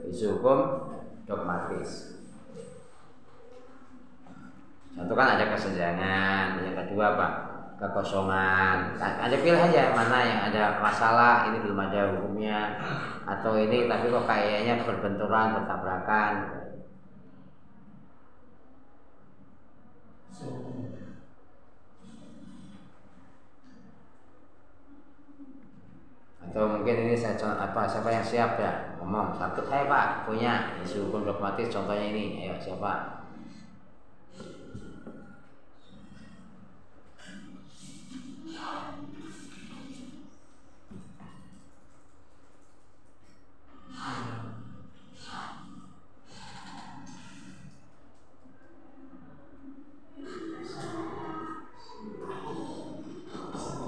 Isu 0.09 0.38
hukum 0.38 0.59
dogmatis. 1.26 2.18
Contoh 4.98 5.14
kan 5.14 5.38
ada 5.38 5.54
kesenjangan 5.54 6.59
yang 6.59 6.74
kedua 6.74 7.14
apa? 7.14 7.28
Kekosongan. 7.78 8.99
Nah, 8.99 9.12
ada 9.22 9.36
pilih 9.38 9.55
aja 9.55 9.95
mana 9.95 10.18
yang 10.26 10.40
ada 10.51 10.82
masalah 10.82 11.47
ini 11.47 11.62
belum 11.62 11.78
ada 11.78 12.11
hukumnya 12.11 12.74
atau 13.22 13.55
ini 13.55 13.86
tapi 13.86 14.11
kok 14.11 14.26
kayaknya 14.26 14.82
berbenturan 14.82 15.55
bertabrakan. 15.55 16.32
So, 20.34 20.51
atau 26.49 26.64
mungkin 26.64 26.96
ini 27.05 27.14
saya 27.14 27.36
contoh 27.36 27.61
apa 27.61 27.84
siapa 27.84 28.09
yang 28.09 28.24
siap 28.24 28.57
ya? 28.57 28.72
Ngomong 28.99 29.36
satu 29.36 29.61
saya 29.68 29.84
pak 29.84 30.24
punya. 30.24 30.80
Isu 30.80 31.09
hukum 31.09 31.28
dogmatis 31.28 31.68
contohnya 31.68 32.09
ini. 32.09 32.49
Ayo 32.49 32.57
siapa 32.57 33.18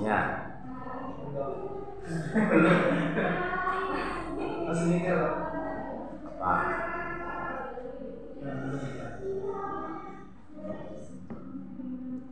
ya 0.01 0.19
masih 4.67 4.87
mikir 4.97 5.17
Pak? 5.21 5.35
pak 6.41 6.63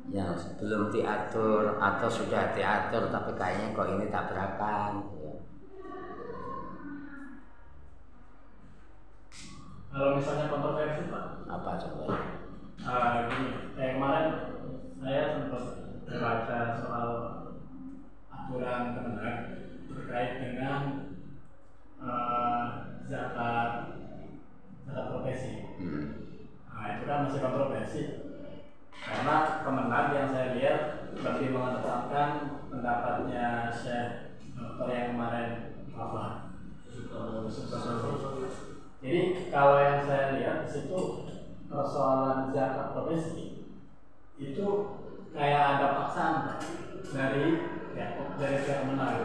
yang 0.09 0.33
belum 0.57 0.89
diatur 0.89 1.77
atau 1.77 2.09
sudah 2.09 2.57
diatur 2.57 3.13
tapi 3.13 3.37
kayaknya 3.37 3.77
kok 3.77 3.89
ini 3.93 4.09
tabrakan 4.09 5.05
ya. 5.21 5.35
Kalau 9.89 10.15
misalnya 10.17 10.47
kontroversi 10.49 11.11
Pak, 11.13 11.27
apa 11.49 11.71
coba 11.77 12.05
Ah, 12.79 13.27
gini, 13.29 13.75
kayak 13.77 13.99
kemarin 13.99 14.29
saya 15.03 15.23
sempat 15.37 15.65
baca 16.09 16.59
soal 16.79 17.11
aturan 18.49 18.97
Kemenag 18.97 19.37
terkait 19.93 20.41
dengan 20.41 20.81
eh, 22.01 22.65
zakat 23.13 23.71
zakat 24.89 25.05
profesi. 25.13 25.53
hmm. 25.77 26.05
Nah 26.73 26.87
itu 26.97 27.05
kan 27.05 27.29
masih 27.29 27.45
kontroversi 27.45 28.03
karena 29.05 29.37
Kemenag 29.61 30.07
yang 30.17 30.29
saya 30.33 30.57
lihat 30.57 30.81
lebih 31.13 31.53
mengedepankan 31.53 32.31
pendapatnya 32.73 33.69
Syekh 33.69 34.41
Dokter 34.57 34.89
yang 34.89 35.07
kemarin 35.13 35.51
apa 35.93 36.57
Jadi 38.99 39.21
kalau 39.49 39.81
yang 39.81 40.05
saya 40.05 40.37
lihat 40.37 40.57
di 40.65 40.69
situ 40.69 41.01
persoalan 41.65 42.53
zakat 42.53 42.93
profesi 42.93 43.65
itu 44.37 44.67
kayak 45.33 45.81
ada 45.81 45.87
paksaan 45.97 46.35
Pak, 46.45 46.61
dari 47.09 47.47
ya, 47.97 48.07
dari 48.37 48.57
pihak 48.65 48.79
Kemenag. 48.85 49.17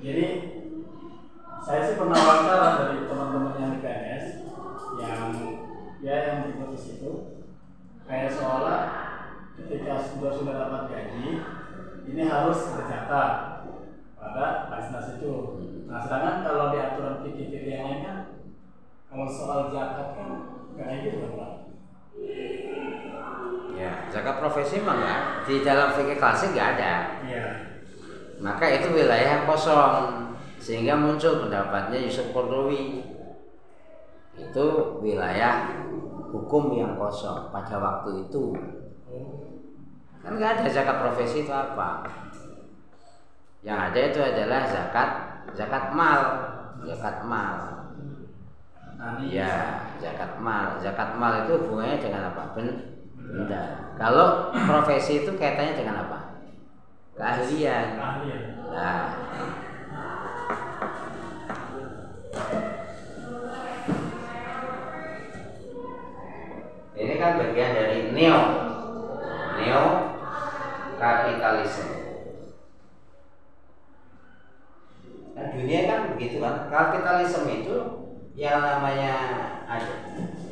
Jadi 0.00 0.24
saya 1.60 1.80
sih 1.84 2.00
pernah 2.00 2.16
wawancara 2.16 2.68
dari 2.80 3.04
teman-teman 3.04 3.60
yang 3.60 3.72
di 3.76 3.80
PNS 3.84 4.24
yang 5.04 5.22
ya 6.00 6.14
yang 6.16 6.38
diputus 6.48 6.96
itu 6.96 7.44
kayak 8.08 8.32
seolah 8.32 8.80
ketika 9.60 10.00
sudah 10.00 10.32
sudah 10.32 10.54
dapat 10.56 10.82
gaji 10.88 11.44
ini 12.08 12.22
harus 12.24 12.72
berzakat 12.72 13.32
pada 14.16 14.72
basnas 14.72 15.20
itu. 15.20 15.32
Nah 15.90 15.98
sedangkan 15.98 16.46
kalau 16.46 16.70
di 16.70 16.78
aturan 16.78 17.18
fikih-fikih 17.26 17.72
yang 17.74 17.84
lain 17.90 18.00
kan 18.06 18.18
kalau 19.10 19.26
soal 19.26 19.74
zakat 19.74 20.14
kan 20.14 20.30
nggak 20.78 20.86
kayak 20.86 21.00
gitu 21.02 21.34
kan 21.34 21.52
ya 23.74 24.06
zakat 24.06 24.38
profesi 24.38 24.78
mah 24.86 24.94
nggak 25.02 25.20
di 25.50 25.54
dalam 25.66 25.90
fikih 25.90 26.14
klasik 26.14 26.54
nggak 26.54 26.78
ada. 26.78 26.94
Iya. 27.26 27.46
maka 28.40 28.64
itu 28.72 28.88
wilayah 28.96 29.42
yang 29.42 29.44
kosong 29.44 30.32
sehingga 30.56 30.96
muncul 30.96 31.44
pendapatnya 31.44 32.00
Yusuf 32.00 32.32
Kordowi 32.32 33.04
itu 34.32 34.66
wilayah 35.04 35.76
hukum 36.30 36.72
yang 36.72 36.96
kosong 36.96 37.52
pada 37.52 37.76
waktu 37.76 38.30
itu. 38.30 38.54
Kan 40.22 40.38
nggak 40.38 40.62
ada 40.62 40.66
zakat 40.70 40.96
profesi 41.02 41.44
itu 41.44 41.52
apa. 41.52 42.06
Yang 43.60 43.78
ada 43.92 44.00
itu 44.00 44.20
adalah 44.24 44.60
zakat 44.64 45.08
zakat 45.56 45.94
mal 45.94 46.20
zakat 46.86 47.16
mal 47.26 47.56
ya 49.24 49.84
zakat 50.00 50.36
mal 50.40 50.76
zakat 50.80 51.16
mal 51.16 51.44
itu 51.44 51.56
hubungannya 51.60 51.96
dengan 51.98 52.30
apa 52.32 52.52
ben 52.52 52.90
Tidak. 53.30 53.94
Kalau 53.94 54.50
profesi 54.50 55.22
itu 55.22 55.30
kaitannya 55.38 55.78
dengan 55.78 56.02
apa? 56.02 56.18
Keahlian. 57.14 57.86
Keahlian. 57.94 58.42
Nah, 58.74 59.06
ini 66.98 67.14
kan 67.22 67.38
bagian 67.38 67.70
dari 67.76 67.98
neo 68.10 68.40
neo 69.62 69.84
kapitalisme. 70.98 72.09
Nah, 75.40 75.48
dunia 75.56 75.88
kan 75.88 76.00
begitu 76.12 76.36
kan. 76.36 76.68
Kapitalisme 76.68 77.48
itu 77.48 77.76
yang 78.36 78.60
namanya 78.60 79.12
ada. 79.64 79.88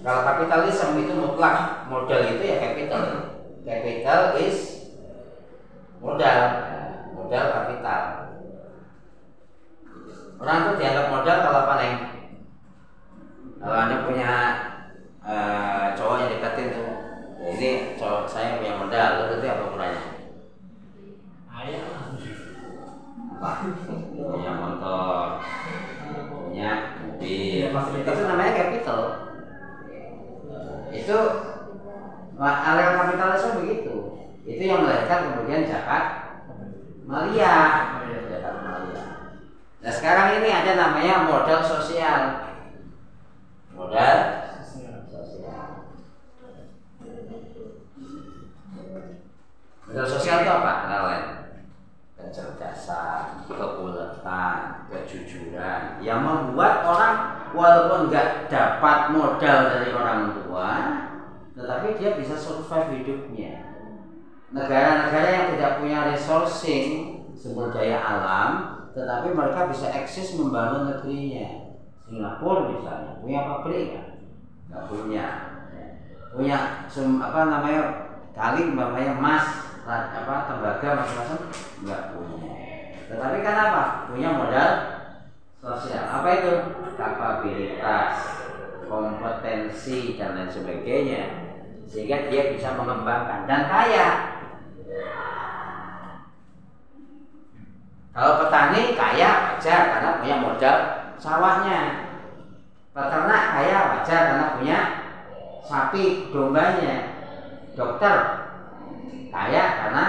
Kalau 0.00 0.20
kapitalisme 0.24 0.96
itu 0.96 1.12
mutlak 1.12 1.84
modal 1.92 2.24
itu 2.24 2.40
ya 2.40 2.56
capital. 2.56 3.36
Capital 3.68 4.20
is 4.40 4.88
modal, 6.00 6.40
modal 7.12 7.44
kapital. 7.52 8.02
Orang 10.40 10.58
tuh 10.72 10.74
dianggap 10.80 11.06
modal 11.12 11.36
kalau 11.44 11.60
apa? 11.68 11.74
Kalau 13.60 13.76
anda 13.76 13.96
punya 14.08 14.30
eh, 15.20 15.84
cowok 15.98 16.16
yang 16.24 16.30
deketin 16.32 16.72
tuh, 16.72 16.88
"Ya, 17.36 17.46
ini 17.52 17.70
cowok 18.00 18.24
saya 18.24 18.56
punya 18.56 18.72
modal, 18.80 19.28
itu 19.36 19.44
apa 19.44 19.62
ukurannya? 19.68 20.02
Ayah? 21.52 22.07
Punya 23.38 24.52
motor, 24.58 25.38
punya 26.18 26.70
mobil. 26.98 27.70
Fasilitas. 27.70 28.14
Itu 28.18 28.24
namanya 28.26 28.52
capital. 28.58 29.00
Itu 30.90 31.18
area 32.34 32.98
kapitalisme 32.98 33.62
begitu. 33.62 33.96
Itu 34.42 34.62
yang 34.66 34.82
melahirkan 34.82 35.20
kemudian 35.30 35.70
zakat 35.70 36.04
Malia. 37.06 37.58
Zakat 38.26 38.54
Malia. 38.66 39.04
Nah 39.78 39.92
sekarang 39.94 40.42
ini 40.42 40.50
ada 40.50 40.72
namanya 40.74 41.14
modal 41.30 41.62
sosial. 41.62 42.22
Modal 43.70 44.18
Sosial. 44.58 44.98
Modal 49.86 50.06
sosial 50.10 50.42
itu 50.42 50.50
apa? 50.50 50.72
Lain 50.90 51.47
kecerdasan, 52.28 53.48
keuletan, 53.48 54.84
kejujuran 54.92 56.04
yang 56.04 56.20
membuat 56.20 56.84
orang 56.84 57.16
walaupun 57.56 58.12
nggak 58.12 58.52
dapat 58.52 59.16
modal 59.16 59.58
dari 59.72 59.88
orang 59.96 60.36
tua, 60.36 60.70
tetapi 61.56 61.96
dia 61.96 62.20
bisa 62.20 62.36
survive 62.36 63.00
hidupnya. 63.00 63.64
Negara-negara 64.52 65.28
yang 65.28 65.46
tidak 65.56 65.72
punya 65.80 65.98
resourcing 66.12 66.86
sumber 67.32 67.72
daya 67.72 68.00
alam, 68.00 68.50
tetapi 68.92 69.32
mereka 69.32 69.68
bisa 69.72 69.88
eksis 69.92 70.36
membangun 70.36 70.92
negerinya. 70.92 71.68
Singapura 72.08 72.72
misalnya 72.72 73.20
punya 73.20 73.40
pabrik 73.44 73.92
nggak? 73.92 74.08
Nggak 74.72 74.84
punya. 74.88 75.26
Punya 76.28 76.56
sum, 76.88 77.20
apa 77.20 77.40
namanya 77.48 77.82
kali 78.32 78.72
umpamanya 78.72 79.16
emas 79.16 79.67
apa 79.88 80.34
tembaga 80.44 80.88
macam-macam 81.00 81.40
nggak 81.80 82.02
punya. 82.12 82.52
Tetapi 83.08 83.38
kan 83.40 83.56
apa? 83.56 83.82
Punya 84.12 84.28
modal 84.36 84.70
sosial. 85.64 86.04
Apa 86.04 86.28
itu? 86.36 86.52
Kapabilitas, 87.00 88.16
kompetensi 88.84 90.20
dan 90.20 90.36
lain 90.36 90.52
sebagainya. 90.52 91.22
Sehingga 91.88 92.28
dia 92.28 92.52
bisa 92.52 92.76
mengembangkan 92.76 93.48
dan 93.48 93.64
kaya. 93.64 94.08
Kalau 98.12 98.44
petani 98.44 98.98
kaya 98.98 99.30
wajar 99.56 99.80
karena 99.94 100.10
punya 100.20 100.36
modal 100.42 100.76
sawahnya. 101.16 101.80
Peternak 102.92 103.42
kaya 103.56 103.78
wajar 103.94 104.20
karena 104.26 104.46
punya 104.58 104.78
sapi 105.64 106.28
dombanya. 106.28 106.96
Dokter 107.78 108.37
kaya 109.28 109.64
karena 109.84 110.04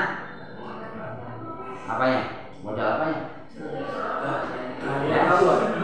apanya? 1.88 2.22
Modal 2.60 2.88
apanya? 3.00 3.22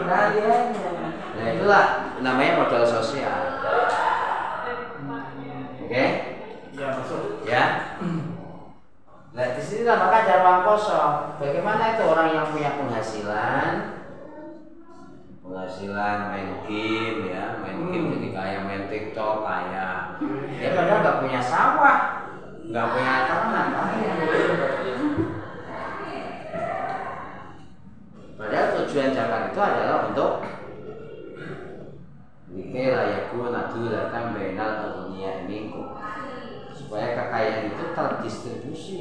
Keahliannya. 0.06 0.90
Nah 1.36 1.46
itulah 1.52 1.86
namanya 2.24 2.52
modal 2.64 2.84
sosial. 2.84 3.60
Oke? 5.86 6.04
Iya 6.76 6.86
masuk. 6.92 7.44
Ya. 7.46 7.64
Nah, 9.36 9.52
di 9.52 9.60
sini 9.60 9.84
maka 9.84 10.24
ada 10.24 10.40
ruang 10.40 10.64
kosong. 10.64 11.36
Bagaimana 11.36 11.92
itu 11.92 12.08
orang 12.08 12.32
yang 12.32 12.48
punya 12.48 12.72
penghasilan? 12.80 14.00
Penghasilan 15.44 16.16
main 16.32 16.50
game 16.64 17.36
ya, 17.36 17.60
main 17.60 17.84
game 17.92 18.16
jadi 18.16 18.28
kaya, 18.32 18.58
main 18.64 18.88
TikTok 18.88 19.44
kaya. 19.44 20.16
Dia 20.56 20.72
padahal 20.72 21.04
nggak 21.04 21.20
punya 21.20 21.40
sawah, 21.44 22.15
nggak 22.76 22.92
punya 22.92 23.24
kaya. 23.24 23.72
Padahal 28.36 28.68
tujuan 28.84 29.16
zakat 29.16 29.42
itu 29.48 29.60
adalah 29.64 30.12
untuk 30.12 30.44
Likay 32.52 32.92
layakun 32.92 33.52
adulatan 33.52 34.36
bainal 34.36 34.70
adunia 34.80 35.48
minkum 35.48 35.96
supaya 36.76 37.16
kekayaan 37.16 37.72
itu 37.72 37.84
terdistribusi. 37.96 39.00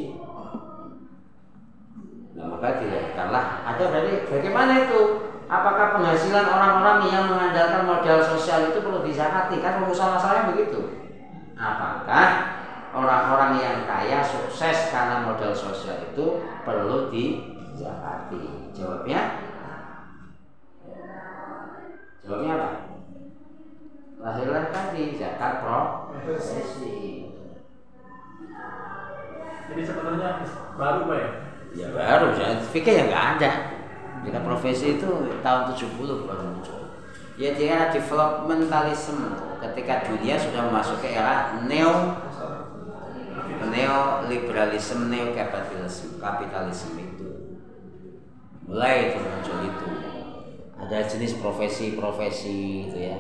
Nah 2.36 2.48
maka 2.48 2.80
dilahirkanlah 2.80 3.46
ada 3.76 3.86
dari 3.92 4.24
bagaimana 4.24 4.88
itu? 4.88 5.00
Apakah 5.46 6.00
penghasilan 6.00 6.48
orang-orang 6.48 7.00
yang 7.12 7.28
mengandalkan 7.28 7.86
modal 7.86 8.24
sosial 8.24 8.72
itu 8.72 8.80
perlu 8.82 9.04
dizakati? 9.04 9.60
Kan 9.60 9.84
urusan 9.84 10.16
masalahnya 10.16 10.52
begitu. 10.56 10.80
Apakah 11.54 12.56
orang-orang 12.96 13.60
yang 13.60 13.78
kaya 13.84 14.24
sukses 14.24 14.90
karena 14.90 15.28
modal 15.28 15.52
sosial 15.52 16.00
itu 16.00 16.40
perlu 16.64 17.12
dizakati? 17.12 18.72
Jawabnya 18.72 19.46
Jawabnya 22.26 22.52
apa? 22.58 22.70
Lahirlah 24.18 24.66
tadi 24.74 25.14
zakat 25.22 25.62
profesi. 25.62 27.30
Jadi 29.66 29.82
sebenarnya 29.86 30.42
baru 30.74 31.00
pak 31.06 31.18
ya. 31.22 31.30
Ya 31.76 31.88
baru, 31.92 32.32
ya. 32.34 32.58
fikir 32.72 32.94
ya 32.98 33.04
nggak 33.12 33.26
ada. 33.38 33.52
Zakat 34.26 34.44
profesi 34.48 34.98
itu 34.98 35.10
tahun 35.46 35.62
70 35.78 36.26
baru 36.26 36.44
muncul. 36.50 36.82
Ya 37.36 37.54
dia 37.54 37.68
era 37.78 37.86
developmentalism 37.94 39.38
ketika 39.62 40.08
dunia 40.10 40.40
sudah 40.40 40.72
memasuki 40.72 41.14
era 41.14 41.62
neo 41.68 42.16
neoliberalisme, 43.76 45.12
neo 45.12 45.36
kapitalisme, 45.36 46.16
kapitalisme 46.24 46.96
itu 47.04 47.30
mulai 48.66 49.14
itu 49.14 49.20
muncul 49.22 49.58
itu. 49.62 49.88
Ada 50.76 51.08
jenis 51.08 51.40
profesi-profesi 51.40 52.90
itu 52.90 52.98
ya. 53.00 53.20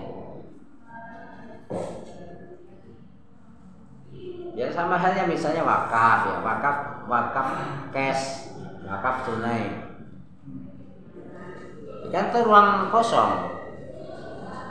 Ya 4.55 4.71
sama 4.71 4.95
halnya 4.95 5.27
misalnya 5.27 5.67
wakaf 5.67 6.19
ya, 6.31 6.35
wakaf 6.39 6.77
wakaf 7.11 7.47
cash, 7.91 8.55
wakaf 8.87 9.27
tunai. 9.27 9.83
Kan 12.11 12.31
itu 12.31 12.39
ruang 12.47 12.87
kosong. 12.87 13.51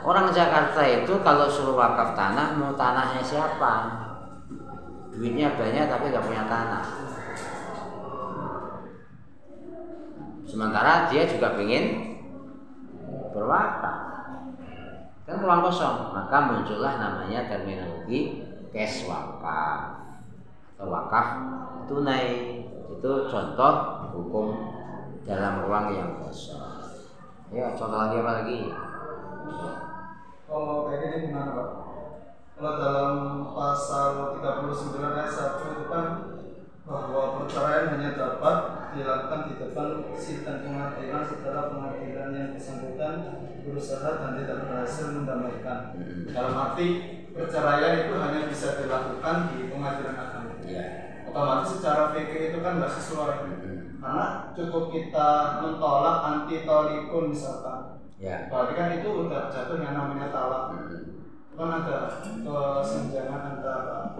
Orang 0.05 0.29
Jakarta 0.29 0.85
itu 0.85 1.13
kalau 1.25 1.49
suruh 1.49 1.77
wakaf 1.77 2.13
tanah 2.13 2.57
mau 2.57 2.73
tanahnya 2.77 3.21
siapa? 3.25 4.04
Duitnya 5.15 5.55
banyak 5.55 5.87
tapi 5.87 6.11
nggak 6.11 6.25
punya 6.27 6.43
tanah. 6.43 6.83
Sementara 10.43 11.07
dia 11.07 11.23
juga 11.23 11.55
ingin 11.59 12.15
berwakaf. 13.31 13.97
Kan 15.25 15.41
ruang 15.41 15.65
kosong, 15.65 16.13
maka 16.13 16.37
muncullah 16.51 17.01
namanya 17.01 17.49
terminologi 17.49 18.45
cash 18.69 19.09
wakaf 19.09 20.05
atau 20.75 20.87
wakaf 20.91 21.27
tunai. 21.87 22.61
Itu 22.91 23.27
contoh 23.31 23.73
hukum 24.13 24.47
dalam 25.25 25.65
ruang 25.65 25.95
yang 25.95 26.11
kosong. 26.21 26.61
Ya, 27.55 27.71
contoh 27.73 27.97
lagi 27.97 28.19
apa 28.19 28.31
lagi? 28.43 28.59
Kalau 30.45 30.87
kayak 30.91 31.25
gimana 31.25 31.51
Pak? 31.55 31.84
Kalau 32.55 32.79
dalam 32.79 33.11
pasal 33.51 34.39
39 34.39 34.95
ayat 34.95 35.27
1 35.27 35.75
itu 35.75 35.83
kan 35.91 36.07
bahwa 36.87 37.43
perceraian 37.43 37.91
hanya 37.91 38.15
dapat 38.15 38.57
dilakukan 38.95 39.51
di 39.51 39.53
depan 39.59 39.87
sidang 40.15 40.63
pengadilan 40.63 41.27
setelah 41.27 41.67
pengadilan 41.67 42.31
yang 42.31 42.49
bersangkutan 42.55 43.13
berusaha 43.59 44.07
dan 44.07 44.39
tidak 44.39 44.71
berhasil 44.71 45.05
mendamaikan. 45.11 45.99
Hmm. 45.99 46.31
Dalam 46.31 46.55
arti 46.55 46.87
perceraian 47.35 48.07
itu 48.07 48.13
hanya 48.23 48.47
bisa 48.47 48.79
dilakukan 48.79 49.35
di 49.51 49.67
pengadilan 49.67 50.15
agama. 50.15 50.55
Ya. 50.63 50.85
Otomatis 51.27 51.75
secara 51.75 52.15
fikih 52.15 52.55
itu 52.55 52.63
kan 52.63 52.79
nggak 52.79 52.95
sesuai. 52.95 53.51
Karena 53.99 54.55
cukup 54.55 54.95
kita 54.95 55.59
mentolak 55.59 56.17
anti 56.23 56.63
tolikun 56.63 57.35
misalkan. 57.35 57.99
Ya. 58.15 58.47
Berarti 58.47 58.73
kan 58.79 58.89
itu 58.95 59.27
udah 59.27 59.51
jatuh 59.51 59.75
yang 59.83 59.91
namanya 59.91 60.31
talak. 60.31 60.71
Itu 60.87 61.14
kan 61.55 61.69
ada 61.71 61.97
kesenjangan 62.19 63.41
antara 63.55 64.11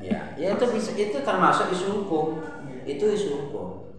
Ya, 0.00 0.32
ya 0.32 0.56
itu 0.56 0.64
bisa 0.72 0.96
itu 0.96 1.20
termasuk 1.20 1.68
isu 1.76 2.02
hukum. 2.02 2.40
Itu 2.88 3.04
isu 3.04 3.28
hukum. 3.36 3.92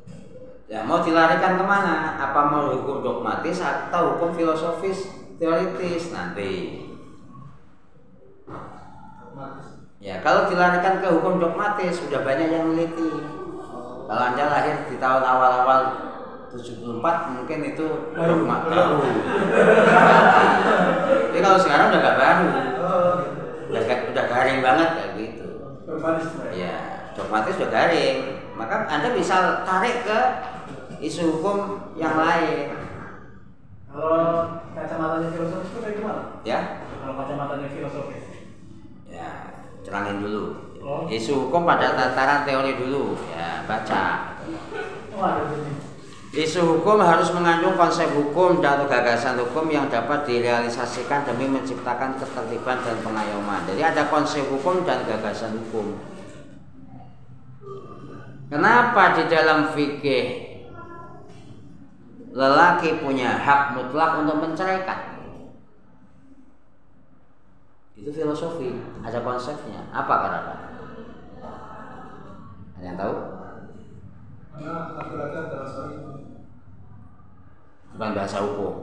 Ya 0.65 0.81
mau 0.81 1.05
dilarikan 1.05 1.61
ke 1.61 1.63
mana? 1.67 2.17
Apa 2.17 2.49
mau 2.49 2.73
hukum 2.73 3.05
dogmatis 3.05 3.61
atau 3.61 4.17
hukum 4.17 4.33
filosofis 4.33 5.13
teoritis 5.37 6.09
nanti? 6.09 6.81
Ya 10.01 10.17
kalau 10.25 10.49
dilarikan 10.49 11.05
ke 11.05 11.07
hukum 11.21 11.37
dogmatis 11.37 12.01
sudah 12.01 12.25
banyak 12.25 12.49
yang 12.49 12.73
meneliti. 12.73 13.21
Kalau 14.09 14.23
anda 14.25 14.43
lahir 14.49 14.89
di 14.89 14.97
tahun 14.97 15.21
awal-awal 15.21 15.81
74 16.51 16.83
mungkin 17.31 17.59
itu 17.65 17.87
dogma 18.11 18.67
baru. 18.67 18.99
Tapi 21.31 21.39
kalau 21.39 21.57
sekarang 21.57 21.85
udah 21.95 22.01
gak 22.01 22.17
baru, 22.19 22.47
Oh, 22.81 23.11
gitu. 23.23 23.71
udah, 23.71 23.83
udah 24.11 24.25
garing 24.27 24.59
banget 24.59 24.89
kayak 24.91 25.11
gitu. 25.15 25.47
Ya, 26.51 26.75
dogmatis 27.15 27.55
sudah 27.55 27.71
garing. 27.71 28.17
Maka 28.53 28.83
Anda 28.85 29.15
bisa 29.15 29.63
tarik 29.63 30.03
ke 30.03 30.19
isu 30.99 31.39
hukum 31.39 31.57
yang 31.95 32.19
lain. 32.19 32.75
Kalau 33.87 34.47
kacamatanya 34.71 35.27
filosofis 35.31 35.67
itu 35.67 35.79
kayak 35.79 35.95
gimana? 35.99 36.21
Ya, 36.43 36.59
Kalau 36.99 37.13
kacamatanya 37.15 37.67
filosofis. 37.71 38.25
ya 39.07 39.27
celangin 39.83 40.23
dulu. 40.23 40.43
Oh. 40.81 41.03
Isu 41.07 41.47
hukum 41.47 41.63
pada 41.63 41.95
tataran 41.95 42.43
teori 42.43 42.75
dulu. 42.75 43.15
Ya, 43.31 43.63
baca. 43.67 44.35
Oh 45.11 45.23
ada. 45.23 45.43
Isu 46.31 46.63
hukum 46.63 47.03
harus 47.03 47.27
mengandung 47.35 47.75
konsep 47.75 48.07
hukum 48.15 48.63
dan 48.63 48.87
gagasan 48.87 49.35
hukum 49.35 49.67
yang 49.67 49.91
dapat 49.91 50.23
direalisasikan 50.23 51.27
demi 51.27 51.43
menciptakan 51.51 52.15
ketertiban 52.15 52.79
dan 52.87 52.95
pengayoman. 53.03 53.67
Jadi 53.67 53.83
ada 53.83 54.07
konsep 54.07 54.47
hukum 54.47 54.87
dan 54.87 55.03
gagasan 55.03 55.59
hukum. 55.59 55.99
Kenapa 58.47 59.19
di 59.19 59.27
dalam 59.27 59.75
fikih 59.75 60.55
lelaki 62.31 63.03
punya 63.03 63.35
hak 63.35 63.75
mutlak 63.75 64.23
untuk 64.23 64.39
menceraikan? 64.39 65.19
Itu 67.99 68.07
filosofi, 68.15 68.71
ada 69.03 69.19
konsepnya. 69.19 69.83
Apa 69.91 70.15
karena? 70.15 70.55
Ada 72.79 72.85
yang 72.87 72.95
tahu? 72.95 73.40
Karena 74.51 74.73
laki-laki 74.99 75.37
adalah 75.39 75.67
Bukan 77.91 78.11
bahasa 78.15 78.37
hukum. 78.47 78.73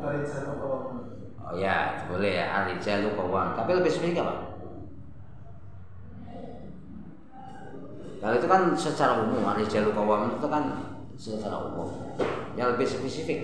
Oh 1.49 1.57
ya, 1.57 2.05
boleh 2.13 2.33
ya, 2.37 2.45
arijalu 2.61 3.09
kawam. 3.17 3.57
Tapi 3.57 3.71
lebih 3.73 3.89
spesifik 3.89 4.21
apa? 4.21 4.35
Kalau 8.19 8.35
itu 8.37 8.49
kan 8.51 8.63
secara 8.77 9.25
umum, 9.25 9.49
arijalu 9.49 9.97
kawam 9.97 10.37
itu 10.37 10.47
kan 10.51 10.65
secara 11.17 11.57
umum. 11.73 11.89
Yang 12.53 12.69
lebih 12.77 12.87
spesifik. 12.87 13.41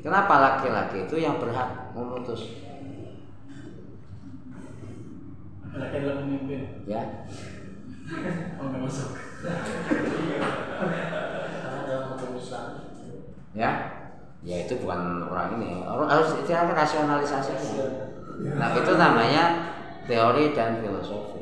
Kenapa 0.00 0.40
laki-laki 0.40 1.04
itu 1.04 1.20
yang 1.20 1.36
berhak 1.36 1.92
memutus? 1.92 2.56
Laki 5.76 5.94
adalah 6.00 6.24
pemimpin. 6.24 6.88
Ya, 6.88 7.28
Oh 8.58 8.64
nggak 8.64 8.80
masuk. 8.80 9.29
Karena 9.40 11.00
dalam 11.88 12.12
hukum 12.12 12.36
Islam 12.36 12.64
ya, 13.56 13.70
ya 14.44 14.56
itu 14.68 14.74
bukan 14.84 15.24
orang 15.32 15.56
ini. 15.56 15.80
Orang 15.84 16.08
harus 16.12 16.36
itu 16.36 16.52
rasionalisasinya. 16.52 17.64
Nah 18.56 18.68
itu 18.76 18.92
namanya 19.00 19.72
teori 20.04 20.52
dan 20.52 20.84
filosofi. 20.84 21.40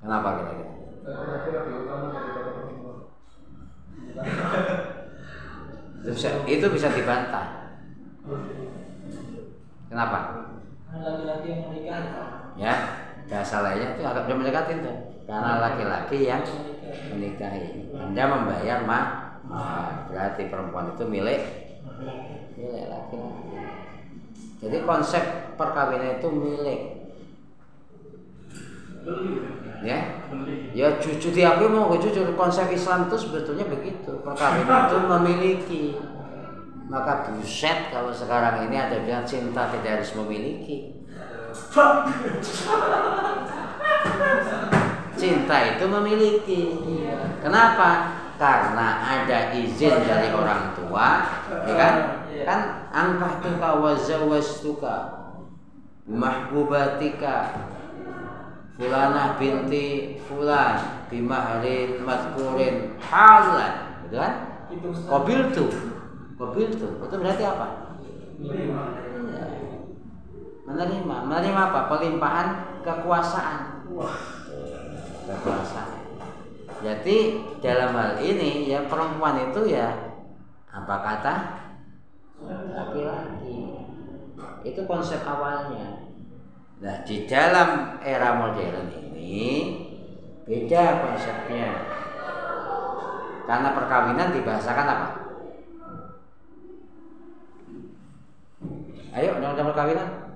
Kenapa 0.00 0.28
kira-kira? 0.40 0.72
Itu 6.00 6.10
bisa, 6.16 6.28
itu 6.48 6.66
bisa 6.72 6.88
dibantah. 6.88 7.76
Kenapa? 9.92 10.18
Laki-laki 10.90 11.46
yang 11.52 11.62
menikah 11.68 12.00
Ya, 12.56 12.99
bahasa 13.30 13.62
lainnya 13.62 13.94
itu 13.94 14.02
agak 14.02 14.26
belum 14.26 14.42
mendekatin 14.42 14.82
tuh. 14.82 14.98
Karena 15.30 15.62
laki-laki 15.62 16.26
yang 16.26 16.42
menikahi, 17.14 17.94
Anda 17.94 18.24
membayar 18.26 18.82
mah, 18.82 19.04
berarti 20.10 20.50
perempuan 20.50 20.90
itu 20.92 21.06
milik 21.06 21.42
milik 22.60 22.86
laki-laki. 22.92 23.56
Jadi 24.60 24.76
konsep 24.84 25.24
perkawinan 25.56 26.20
itu 26.20 26.28
milik, 26.28 26.80
ya. 29.80 29.98
Ya 30.76 30.86
jujur 31.00 31.32
diakui 31.32 31.72
mau 31.72 31.96
jujur 31.96 32.36
konsep 32.36 32.68
Islam 32.68 33.08
itu 33.08 33.16
sebetulnya 33.16 33.64
begitu. 33.64 34.20
Perkawinan 34.20 34.92
itu 34.92 34.98
memiliki. 35.00 35.84
Maka 36.90 37.30
buset 37.30 37.94
kalau 37.94 38.10
sekarang 38.10 38.66
ini 38.66 38.74
ada 38.74 38.98
bilang 39.06 39.22
cinta 39.22 39.70
tidak 39.70 40.02
harus 40.02 40.10
memiliki 40.18 40.99
cinta 45.20 45.56
itu 45.76 45.84
memiliki. 45.84 46.62
Kenapa? 47.44 48.18
Karena 48.40 49.04
ada 49.04 49.52
izin 49.52 50.00
dari 50.08 50.32
orang 50.32 50.72
tua 50.72 51.08
ya 51.68 51.74
kan? 51.76 51.94
Kan 52.40 52.60
angkah 52.88 53.44
tuka 53.44 53.70
wazawastuka 53.84 54.96
mahbubatika. 56.08 57.68
Fulanah 58.80 59.36
binti 59.36 60.16
fulan 60.24 61.04
bimahrin 61.12 62.00
madkurin. 62.00 62.96
Halan. 62.96 64.00
Gitu 64.08 64.16
kan? 64.16 64.32
Kobil 65.04 65.52
tuh, 65.52 65.68
kobil 66.38 66.70
tuh, 66.72 67.02
itu 67.02 67.14
berarti 67.18 67.44
apa? 67.44 67.66
Lima. 68.38 69.09
Menerima, 70.70 71.16
menerima 71.26 71.60
apa? 71.74 71.80
Pelimpahan 71.90 72.48
kekuasaan. 72.86 73.90
Wah. 73.90 74.14
Kekuasaan. 75.26 76.00
Jadi 76.80 77.16
dalam 77.60 77.92
hal 77.92 78.12
ini 78.24 78.70
ya 78.70 78.88
perempuan 78.88 79.52
itu 79.52 79.68
ya 79.68 79.92
apa 80.70 80.96
kata 81.04 81.34
laki-laki. 82.72 83.84
Itu 84.64 84.88
konsep 84.88 85.20
awalnya. 85.26 86.08
Nah 86.80 87.04
di 87.04 87.28
dalam 87.28 88.00
era 88.00 88.32
modern 88.40 89.12
ini 89.12 89.76
beda 90.48 91.04
konsepnya. 91.04 91.68
Karena 93.44 93.68
perkawinan 93.74 94.32
dibahasakan 94.32 94.86
apa? 94.88 95.08
Ayo, 99.10 99.36
undang-undang 99.36 99.74
perkawinan. 99.74 100.29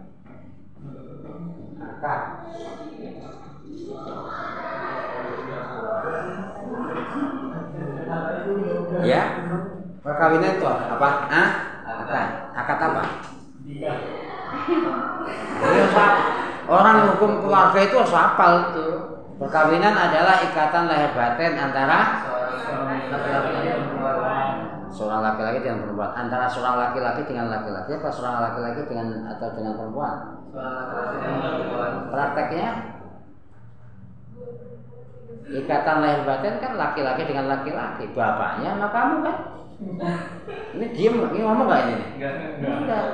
Ya, 9.05 9.23
perkawinan 10.05 10.61
itu 10.61 10.67
apa? 10.69 11.09
Ah, 11.33 11.49
akad. 12.05 12.29
Akad 12.53 12.79
apa? 12.79 13.03
Apa? 15.65 16.07
Orang 16.65 16.97
hukum 17.17 17.41
keluarga 17.41 17.81
itu 17.81 17.97
harus 17.97 18.13
hafal 18.13 18.53
itu. 18.73 18.89
Perkawinan 19.41 19.97
adalah 19.97 20.45
ikatan 20.45 20.85
lahir 20.85 21.11
batin 21.17 21.57
antara 21.57 22.21
perempuan 23.09 24.24
seorang 24.95 25.21
laki-laki 25.27 25.59
dengan 25.67 25.83
perempuan, 25.83 26.11
antara 26.15 26.47
seorang 26.47 26.79
laki-laki 26.79 27.27
dengan 27.27 27.51
laki-laki 27.51 27.91
apa 27.99 28.09
seorang 28.15 28.37
laki-laki 28.47 28.81
dengan 28.87 29.07
atau 29.35 29.49
dengan 29.59 29.75
perempuan. 29.75 30.17
seorang 30.55 30.75
laki-laki 30.87 31.17
dan 31.19 31.35
perempuan 31.43 31.91
Prakteknya 32.15 32.69
ikatan 35.45 35.97
lahir 36.01 36.21
batin 36.25 36.55
kan 36.63 36.73
laki-laki 36.79 37.23
dengan 37.27 37.47
laki-laki, 37.51 38.05
bapaknya 38.15 38.79
sama 38.79 38.89
kamu 38.95 39.17
kan. 39.27 39.37
Ini 40.79 40.87
diem, 40.95 41.15
ini 41.19 41.41
ngomong 41.43 41.67
gak 41.67 41.83
ini? 41.91 42.07
Enggak. 42.63 43.05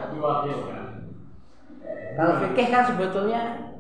Kalau 2.15 2.33
fikih 2.45 2.67
kan 2.69 2.83
sebetulnya 2.85 3.71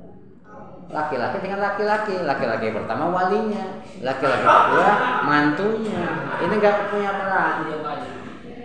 laki-laki 0.90 1.36
dengan 1.38 1.60
laki-laki, 1.62 2.14
laki-laki 2.26 2.74
pertama 2.74 3.04
walinya, 3.14 3.78
laki-laki 4.02 4.42
kedua 4.42 4.90
mantunya. 5.22 6.02
Ini 6.42 6.54
nggak 6.58 6.90
punya 6.90 7.10
peran, 7.14 7.54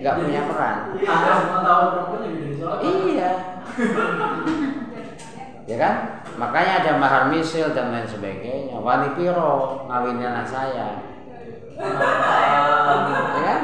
nggak 0.06 0.22
punya 0.22 0.41
peran. 0.45 0.78
Ada 1.01 1.32
semua 1.41 1.60
tahu 1.66 1.82
perempuan 1.89 2.22
jadi 2.30 2.53
sholat. 2.62 2.80
Iya, 2.86 3.32
ya 5.74 5.78
kan? 5.82 5.95
Makanya 6.38 6.74
ada 6.86 6.91
mahar 7.01 7.24
misil 7.34 7.74
dan 7.74 7.89
lain 7.89 8.06
sebagainya. 8.06 8.78
Wani 8.78 9.18
piro 9.18 9.82
ngawinin 9.89 10.30
anak 10.30 10.45
saya. 10.45 11.01
Ya 13.34 13.41
kan? 13.41 13.62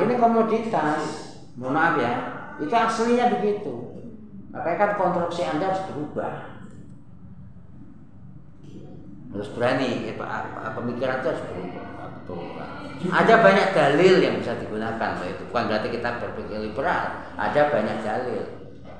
Ini 0.00 0.14
komoditas. 0.16 1.04
Mohon 1.60 1.72
maaf 1.76 1.94
ya. 2.00 2.14
Itu 2.56 2.72
aslinya 2.72 3.28
begitu. 3.36 3.92
Makanya 4.56 4.78
kan 4.80 4.90
konstruksi 4.96 5.44
Anda 5.44 5.68
harus 5.68 5.84
berubah. 5.92 6.32
Harus 9.30 9.52
berani, 9.54 10.10
ya, 10.10 10.16
pemikiran 10.74 11.22
itu 11.22 11.28
harus 11.28 11.44
berubah. 11.44 11.86
berubah. 12.24 12.79
Ada 13.08 13.40
banyak 13.40 13.68
dalil 13.72 14.20
yang 14.20 14.36
bisa 14.36 14.60
digunakan, 14.60 15.16
loh. 15.16 15.24
itu 15.24 15.40
bukan 15.48 15.72
berarti 15.72 15.88
kita 15.88 16.20
berpikir 16.20 16.60
liberal. 16.60 17.32
Ada 17.32 17.72
banyak 17.72 17.98
dalil. 18.04 18.44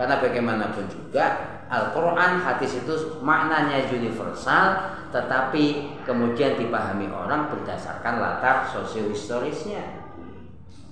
Karena 0.01 0.17
bagaimanapun 0.17 0.89
juga 0.89 1.25
Al-Quran 1.69 2.41
hadis 2.41 2.81
itu 2.81 3.21
maknanya 3.21 3.85
universal, 3.93 4.97
tetapi 5.13 5.93
kemudian 6.09 6.57
dipahami 6.57 7.13
orang 7.13 7.53
berdasarkan 7.53 8.25
latar 8.25 8.65
sosiohistorisnya. 8.73 10.09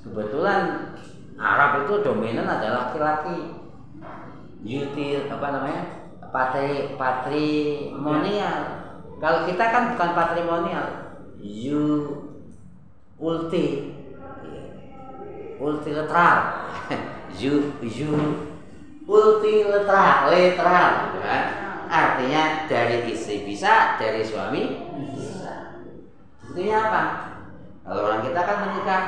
Kebetulan 0.04 0.92
Arab 1.40 1.88
itu 1.88 2.04
dominan 2.04 2.44
adalah 2.44 2.92
laki-laki. 2.92 3.56
Yutil 4.60 5.32
apa 5.32 5.48
namanya? 5.48 5.84
Patri 6.28 6.92
patrimonial. 7.00 8.58
Kalau 9.16 9.48
kita 9.48 9.64
kan 9.72 9.96
bukan 9.96 10.10
patrimonial. 10.12 10.86
You 11.40 11.82
ulti 13.18 13.94
ultilateral. 15.58 16.38
you 17.38 17.74
you 17.98 18.14
ultilateral, 19.04 20.30
literal 20.30 20.88
gitu 21.10 21.18
kan. 21.22 21.44
Artinya 21.88 22.68
dari 22.68 23.08
istri 23.10 23.42
bisa, 23.48 23.96
dari 23.98 24.22
suami 24.22 24.62
bisa. 25.14 25.82
Buktinya 26.44 26.76
apa? 26.88 27.02
Kalau 27.88 28.00
orang 28.04 28.22
kita 28.28 28.40
kan 28.44 28.56
menikah 28.68 29.02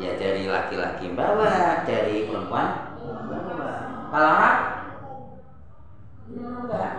ya 0.00 0.10
dari 0.16 0.48
laki-laki 0.48 1.12
bawa, 1.12 1.84
dari 1.84 2.24
perempuan 2.24 2.96
bawa. 2.96 3.74
Kalau 4.08 4.28
Arab 4.32 4.56
enggak. 6.26 6.92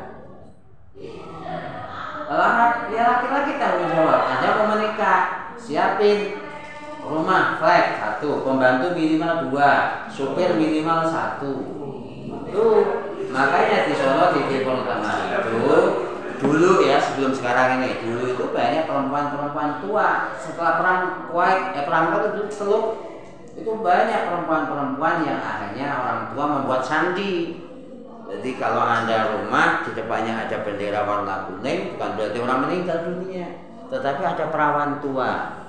Kalau 2.28 2.44
Arab 2.44 2.74
ya 2.94 3.02
laki-laki 3.18 3.52
tanggung 3.58 3.90
jawab. 3.90 4.22
Anda 4.30 4.48
mau 4.58 4.68
menikah, 4.78 5.22
siapin 5.58 6.48
rumah 7.08 7.58
flat 7.58 7.98
satu, 7.98 8.44
pembantu 8.44 8.94
minimal 8.94 9.50
dua, 9.50 10.06
supir 10.12 10.54
minimal 10.60 11.08
satu. 11.08 11.54
Itu 12.48 12.66
makanya 13.32 13.92
di 13.92 13.94
Solo 13.96 14.36
di 14.36 14.64
Utama 14.64 15.12
itu 15.36 15.76
dulu 16.38 16.86
ya 16.86 17.02
sebelum 17.02 17.34
sekarang 17.34 17.82
ini 17.82 17.98
dulu 18.06 18.24
itu 18.30 18.46
banyak 18.54 18.86
perempuan-perempuan 18.86 19.84
tua. 19.84 20.32
Setelah 20.38 20.74
perang 20.80 21.02
Kuwait 21.32 21.76
eh 21.76 21.84
perang 21.84 22.14
apa 22.14 22.28
itu 22.36 22.44
Teluk 22.54 22.86
itu 23.58 23.72
banyak 23.74 24.30
perempuan-perempuan 24.30 25.26
yang 25.26 25.40
akhirnya 25.42 25.88
orang 25.98 26.22
tua 26.32 26.46
membuat 26.46 26.82
sandi. 26.86 27.66
Jadi 28.28 28.60
kalau 28.60 28.84
anda 28.84 29.40
rumah 29.40 29.88
di 29.88 29.96
depannya 29.96 30.36
ada 30.36 30.60
bendera 30.60 31.08
warna 31.08 31.48
kuning 31.48 31.96
bukan 31.96 32.10
berarti 32.20 32.38
orang 32.44 32.60
meninggal 32.68 32.98
dunia 33.08 33.67
tetapi 33.88 34.22
ada 34.24 34.52
perawan 34.52 35.00
tua 35.00 35.64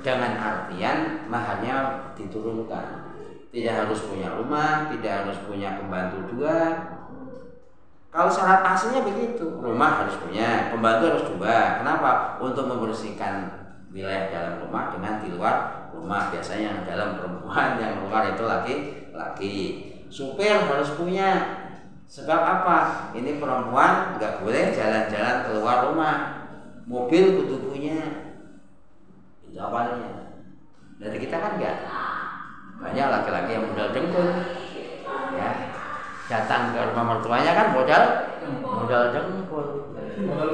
dengan 0.00 0.32
artian 0.38 1.28
maharnya 1.28 2.08
diturunkan 2.14 3.06
tidak 3.50 3.74
harus 3.84 4.00
punya 4.04 4.28
rumah 4.34 4.90
tidak 4.92 5.12
harus 5.24 5.38
punya 5.48 5.80
pembantu 5.80 6.18
dua 6.34 6.58
kalau 8.16 8.32
syarat 8.32 8.64
aslinya 8.64 9.04
begitu, 9.04 9.44
rumah 9.60 10.00
harus 10.00 10.16
punya, 10.16 10.72
pembantu 10.72 11.04
harus 11.12 11.24
dua. 11.36 11.84
Kenapa? 11.84 12.40
Untuk 12.40 12.64
membersihkan 12.64 13.44
wilayah 13.92 14.32
dalam 14.32 14.54
rumah 14.64 14.88
dengan 14.88 15.20
di 15.20 15.36
luar 15.36 15.88
rumah. 15.92 16.32
Biasanya 16.32 16.64
yang 16.64 16.80
dalam 16.88 17.20
perempuan, 17.20 17.76
yang 17.76 18.08
luar 18.08 18.32
itu 18.32 18.48
laki-laki. 18.48 19.56
Supir 20.08 20.64
harus 20.64 20.96
punya. 20.96 21.60
Sebab 22.08 22.40
apa? 22.40 23.12
Ini 23.12 23.36
perempuan 23.36 24.16
nggak 24.16 24.40
boleh 24.40 24.72
jalan-jalan 24.72 25.36
keluar 25.52 25.76
rumah. 25.92 26.45
Mobil 26.86 27.24
kudu 27.42 27.54
punya. 27.66 27.98
Itu 29.46 29.58
awalnya. 29.58 30.38
Dari 31.02 31.18
kita 31.18 31.36
kan 31.36 31.58
enggak. 31.58 31.76
Banyak 32.78 33.06
laki-laki 33.10 33.50
yang 33.58 33.66
modal 33.66 33.90
dengkul. 33.90 34.28
Ya, 35.36 35.50
datang 36.26 36.74
ke 36.74 36.80
rumah 36.90 37.04
mertuanya 37.16 37.54
kan 37.54 37.70
modal 37.70 38.02
modal 38.62 39.02
dengkul 39.14 39.94
Modal 40.16 40.48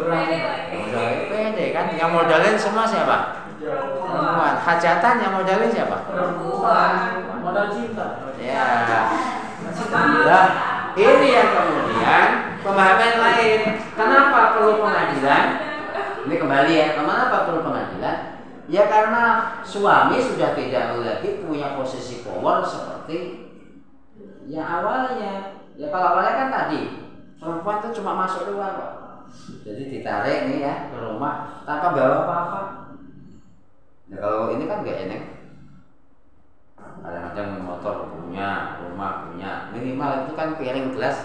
modal 0.74 1.08
pede 1.32 1.66
kan 1.72 1.86
yang 1.96 2.12
modalin 2.12 2.56
semua 2.60 2.84
siapa 2.84 3.48
perempuan 3.56 4.54
hajatan 4.58 5.14
yang 5.22 5.32
modalin 5.38 5.70
siapa 5.70 5.96
Perempuan. 6.04 6.92
Modal 7.40 7.66
cinta. 7.72 8.06
ya 8.36 8.68
nah 10.28 10.46
ini 10.92 11.28
yang 11.32 11.50
kemudian 11.56 12.28
pemahaman 12.60 13.14
lain 13.16 13.60
kenapa 13.96 14.40
perlu 14.58 14.72
pengadilan 14.84 15.46
ini 16.26 16.34
kembali 16.38 16.72
ya. 16.72 16.88
Kenapa 16.94 17.50
perlu 17.50 17.66
pengadilan? 17.66 18.18
Ya 18.70 18.86
karena 18.86 19.24
suami 19.66 20.22
sudah 20.22 20.54
tidak 20.54 21.02
lagi 21.02 21.42
punya 21.42 21.74
posisi 21.74 22.22
power 22.22 22.62
seperti 22.62 23.50
yang 24.46 24.64
awalnya. 24.64 25.58
Ya 25.74 25.90
kalau 25.90 26.14
awalnya 26.14 26.34
kan 26.46 26.48
tadi 26.52 26.80
perempuan 27.42 27.82
itu 27.82 27.98
cuma 27.98 28.22
masuk 28.22 28.54
doang 28.54 28.78
kok. 28.78 28.92
Jadi 29.66 29.82
ditarik 29.90 30.38
nih 30.46 30.58
ya 30.62 30.74
ke 30.94 30.96
rumah 31.02 31.64
tanpa 31.66 31.90
bawa 31.96 32.16
apa-apa. 32.22 32.60
Nah 34.12 34.18
kalau 34.22 34.54
ini 34.54 34.64
kan 34.70 34.86
nggak 34.86 35.00
enak. 35.10 35.22
Kadang-kadang 37.02 37.66
motor 37.66 38.14
punya 38.14 38.78
rumah 38.78 39.26
punya. 39.26 39.74
Minimal 39.74 40.10
itu 40.28 40.32
kan 40.38 40.54
piring 40.54 40.94
gelas. 40.94 41.18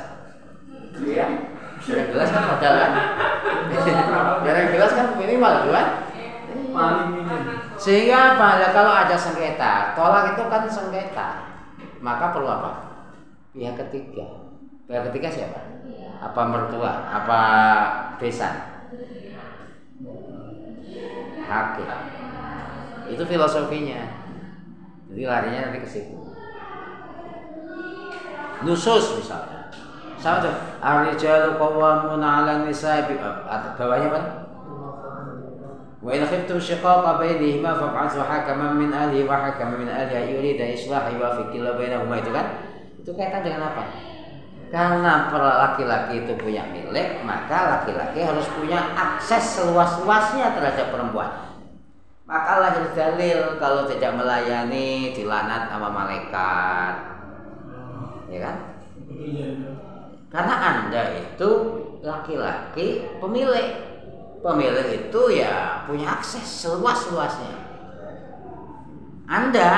Iya. 0.98 1.54
Piring 1.86 2.10
gelas 2.18 2.30
kan 2.34 2.44
modal 2.50 2.74
kan 2.82 2.94
minimal 5.38 5.54
itu 5.62 5.70
kan? 5.70 5.88
Paling 6.74 7.08
minim. 7.14 7.42
sehingga 7.78 8.18
apa? 8.34 8.48
Ya 8.58 8.70
kalau 8.74 8.90
ada 8.90 9.14
sengketa 9.14 9.94
tolak 9.94 10.34
itu 10.34 10.44
kan 10.50 10.66
sengketa. 10.66 11.30
Maka 12.02 12.34
perlu 12.34 12.50
apa? 12.50 12.72
Pihak 13.54 13.78
ketiga. 13.86 14.50
Pihak 14.90 15.14
ketiga 15.14 15.30
siapa? 15.30 15.62
Apa 16.18 16.42
mertua? 16.50 17.06
Apa 17.14 17.42
besan 18.18 18.78
hakim 21.48 21.88
itu 23.08 23.24
filosofinya. 23.24 24.04
Jadi 25.08 25.24
larinya 25.24 25.72
nanti 25.72 25.80
ke 25.80 25.88
situ. 25.88 26.12
Nusus 28.68 29.16
misalnya. 29.16 29.72
Sama 30.20 30.44
tuh. 30.44 30.52
Ar-rijalu 30.84 31.56
qawwamuna 31.56 32.44
'ala 32.44 32.68
nisa'i 32.68 33.16
bawahnya 33.80 34.12
apa 34.12 34.47
wa 35.98 36.12
in 36.14 36.22
khiftum 36.22 36.62
shiqaqa 36.62 37.18
bainihima 37.18 37.74
fab'athu 37.74 38.22
hakaman 38.22 38.78
min 38.78 38.90
ahlihi 38.94 39.26
wa 39.26 39.50
hakaman 39.50 39.86
min 39.86 39.90
ahliha 39.90 40.30
yurida 40.30 40.66
islaha 40.70 41.10
yuwaffiqillahu 41.10 41.78
bainahuma 41.82 42.22
itu 42.22 42.30
kan? 42.30 42.46
Itu 43.02 43.12
kaitan 43.18 43.42
dengan 43.42 43.74
apa? 43.74 43.84
Karena 44.68 45.32
laki-laki 45.32 46.28
itu 46.28 46.36
punya 46.36 46.68
milik 46.76 47.24
maka 47.24 47.80
laki-laki 47.80 48.20
harus 48.20 48.44
punya 48.52 48.84
akses 49.00 49.58
seluas-luasnya 49.58 50.54
terhadap 50.60 50.92
perempuan. 50.92 51.48
Maka 52.28 52.60
lahir 52.60 52.92
dalil 52.92 53.56
kalau 53.56 53.88
tidak 53.88 54.12
melayani 54.20 55.16
dilanat 55.16 55.72
sama 55.72 55.88
malaikat. 55.88 56.94
Ya 58.28 58.40
kan? 58.44 58.56
Karena 60.28 60.56
anda 60.60 61.04
itu 61.16 61.50
laki-laki 62.04 63.08
pemilik 63.24 63.88
pemilik 64.42 64.88
itu 65.08 65.22
ya 65.34 65.84
punya 65.86 66.20
akses 66.20 66.46
seluas-luasnya. 66.66 67.56
Anda 69.28 69.72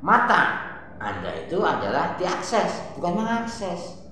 mata 0.00 0.66
anda 0.96 1.30
itu 1.44 1.60
adalah 1.60 2.16
diakses 2.16 2.96
bukan 2.96 3.20
mengakses. 3.20 4.08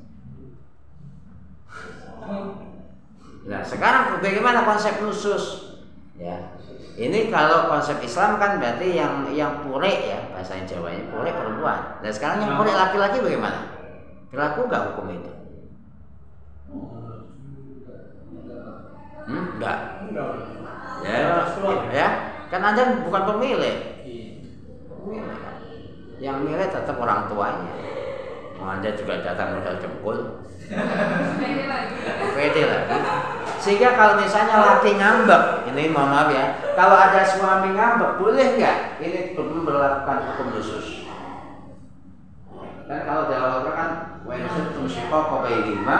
Nah 3.45 3.61
sekarang 3.65 4.21
bagaimana 4.21 4.69
konsep 4.69 5.01
khusus? 5.01 5.77
Ya 6.21 6.55
ini 6.95 7.33
kalau 7.33 7.67
konsep 7.73 7.99
Islam 8.05 8.39
kan 8.39 8.63
berarti 8.63 8.95
yang 8.95 9.27
yang 9.35 9.67
pure 9.67 9.91
ya 9.91 10.31
bahasa 10.31 10.61
Jawanya 10.63 11.09
pure 11.11 11.31
perempuan. 11.33 11.99
Dan 12.05 12.13
sekarang 12.13 12.39
yang 12.45 12.53
pure 12.61 12.71
laki-laki 12.71 13.19
bagaimana? 13.25 13.61
Berlaku 14.31 14.69
nggak 14.69 14.85
hukum 14.93 15.09
itu 15.11 15.33
hmm? 19.29 19.45
enggak. 19.59 19.79
Enggak. 20.09 20.31
ya 21.05 21.49
Keluar. 21.57 21.79
ya. 21.93 22.09
kan 22.49 22.61
anda 22.63 22.83
bukan 23.05 23.23
pemilik 23.35 23.95
pemilik 25.05 25.37
kan? 25.37 25.57
Yang 26.23 26.37
milik 26.49 26.69
tetap 26.73 26.97
orang 26.97 27.29
tuanya. 27.29 27.73
Anda 28.65 28.97
juga 28.97 29.21
datang 29.21 29.61
modal 29.61 29.77
jempol. 29.77 30.41
Pede 32.35 32.63
lagi. 32.65 32.99
sehingga 33.61 33.97
kalau 33.97 34.21
misalnya 34.21 34.61
laki 34.61 34.93
ngambek 34.97 35.69
ini 35.73 35.89
mohon 35.89 36.13
maaf 36.13 36.29
ya 36.29 36.53
kalau 36.77 36.97
ada 37.01 37.21
suami 37.25 37.73
ngambek 37.77 38.17
boleh 38.17 38.61
nggak? 38.61 39.01
Ini 39.01 39.37
belum 39.37 39.65
berlakukan 39.69 40.17
hukum 40.33 40.57
khusus. 40.57 41.05
Kan 42.85 43.01
kalau 43.09 43.29
dalam 43.29 43.61
Al-Quran 43.61 43.77
kan 43.77 43.91
wa 44.25 44.35
kuntum 44.37 44.85
shiqaqa 44.89 45.37
bainihima 45.45 45.99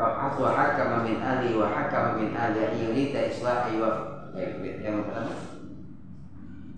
fa'atu 0.00 0.48
hakama 0.48 1.04
min 1.04 1.20
ahli 1.20 1.52
wa 1.52 1.68
hakama 1.68 2.16
min 2.16 2.32
ahli 2.32 2.72
yurida 2.80 3.28
islahi 3.28 3.76
wa 3.76 4.24
baik 4.32 4.80
yang 4.80 5.04
pertama? 5.04 5.34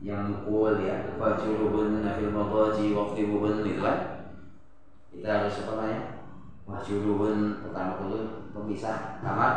Yang 0.02 0.22
mukul 0.34 0.82
ya 0.82 1.14
fajuruhunna 1.14 2.18
fil 2.18 2.34
madaji 2.34 2.90
waqtibuhun 2.90 3.62
itu 3.62 3.78
kan? 3.78 3.98
Kita 5.14 5.28
harus 5.30 5.62
apa 5.62 5.72
namanya? 5.78 6.00
Wajuluhun 6.66 7.62
pertama 7.62 8.02
dulu 8.02 8.18
pemisah 8.50 9.22
kamar 9.22 9.54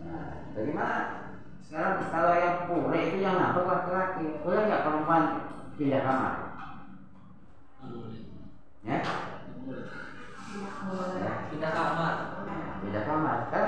nah, 0.00 0.28
bagaimana? 0.56 1.00
Sekarang 1.60 2.04
kalau 2.08 2.32
yang 2.36 2.56
pure 2.68 2.96
itu 3.00 3.16
yang 3.20 3.36
nabrak 3.36 3.68
laki-laki 3.68 4.40
boleh 4.40 4.60
nggak 4.64 4.84
perempuan 4.84 5.24
pindah 5.76 6.02
kamar? 6.04 6.34
Ya? 8.84 8.96
Ya 8.96 8.98
Pindah 10.52 11.72
kamar. 11.72 12.12
beda 12.84 13.00
kamar. 13.08 13.36
Kan 13.48 13.64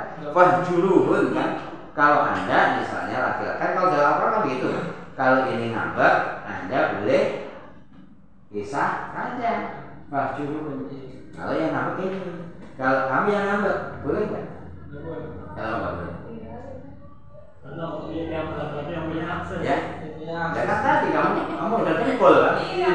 kan? 1.33 1.49
Kalau 1.95 2.19
anda 2.27 2.59
misalnya 2.83 3.17
laki-laki 3.23 3.59
kan 3.63 3.71
kalau 3.73 3.89
dalam 3.89 4.09
apa 4.19 4.25
kan 4.29 4.41
begitu. 4.45 4.69
Kalau 5.15 5.39
ini 5.47 5.71
ngambek 5.71 6.15
anda 6.43 6.79
boleh 6.99 7.23
pisah 8.51 9.15
aja 9.15 9.53
wahjuluhun 10.11 10.91
kalau 11.35 11.55
yang 11.55 11.71
ngambek 11.73 11.97
ini. 12.03 12.19
Kalau 12.75 13.07
kami 13.07 13.29
yang 13.31 13.47
ngambek 13.47 13.77
boleh 14.03 14.23
nggak? 14.27 14.45
Kalau 15.55 15.75
nggak 15.79 15.93
boleh. 15.95 16.15
Ya. 19.65 19.77
Ya. 20.25 20.41
ya 20.53 20.63
kan 20.69 20.79
tadi 20.85 21.09
kamu 21.15 21.39
kamu 21.49 21.75
udah 21.81 21.95
kumpul 22.03 22.33
kan? 22.43 22.55
Iya, 22.61 22.93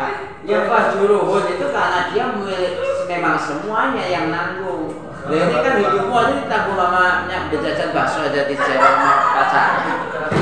Kak, 0.00 0.40
ya 0.48 0.64
fahjuruhun 0.64 1.44
itu 1.52 1.66
karena 1.68 2.08
dia 2.08 2.32
milik 2.32 2.80
memang 3.04 3.36
semuanya 3.36 4.04
yang 4.08 4.32
nanggung. 4.32 4.96
Lah 5.28 5.36
ini 5.36 5.60
kan 5.60 5.76
hidupmu 5.76 6.14
aja 6.16 6.34
ditanggung 6.40 6.80
sama 6.80 7.28
nyak 7.28 7.52
berjajan 7.52 7.92
bakso 7.92 8.24
aja 8.24 8.48
di 8.48 8.56
sama 8.56 9.12
pacarnya. 9.36 9.94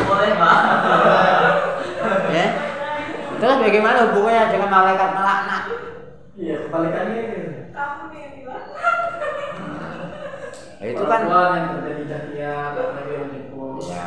Boleh, 0.07 0.33
Pak. 0.39 0.59
Ya. 2.31 2.47
Terus 3.43 3.57
bagaimana 3.59 3.99
hubungannya 4.07 4.55
dengan 4.55 4.71
malaikat 4.71 5.11
melaknat? 5.11 5.63
Iya, 6.39 6.55
kebalikannya. 6.63 7.23
Kamu 7.75 8.05
yang. 8.15 8.31
Nah, 10.79 10.87
itu 10.87 11.03
kan 11.03 11.21
yang 11.27 11.67
terjadi 11.83 12.03
laki-laki 12.79 13.11
yang 13.11 13.27
jempol. 13.35 13.83
ya, 13.83 14.03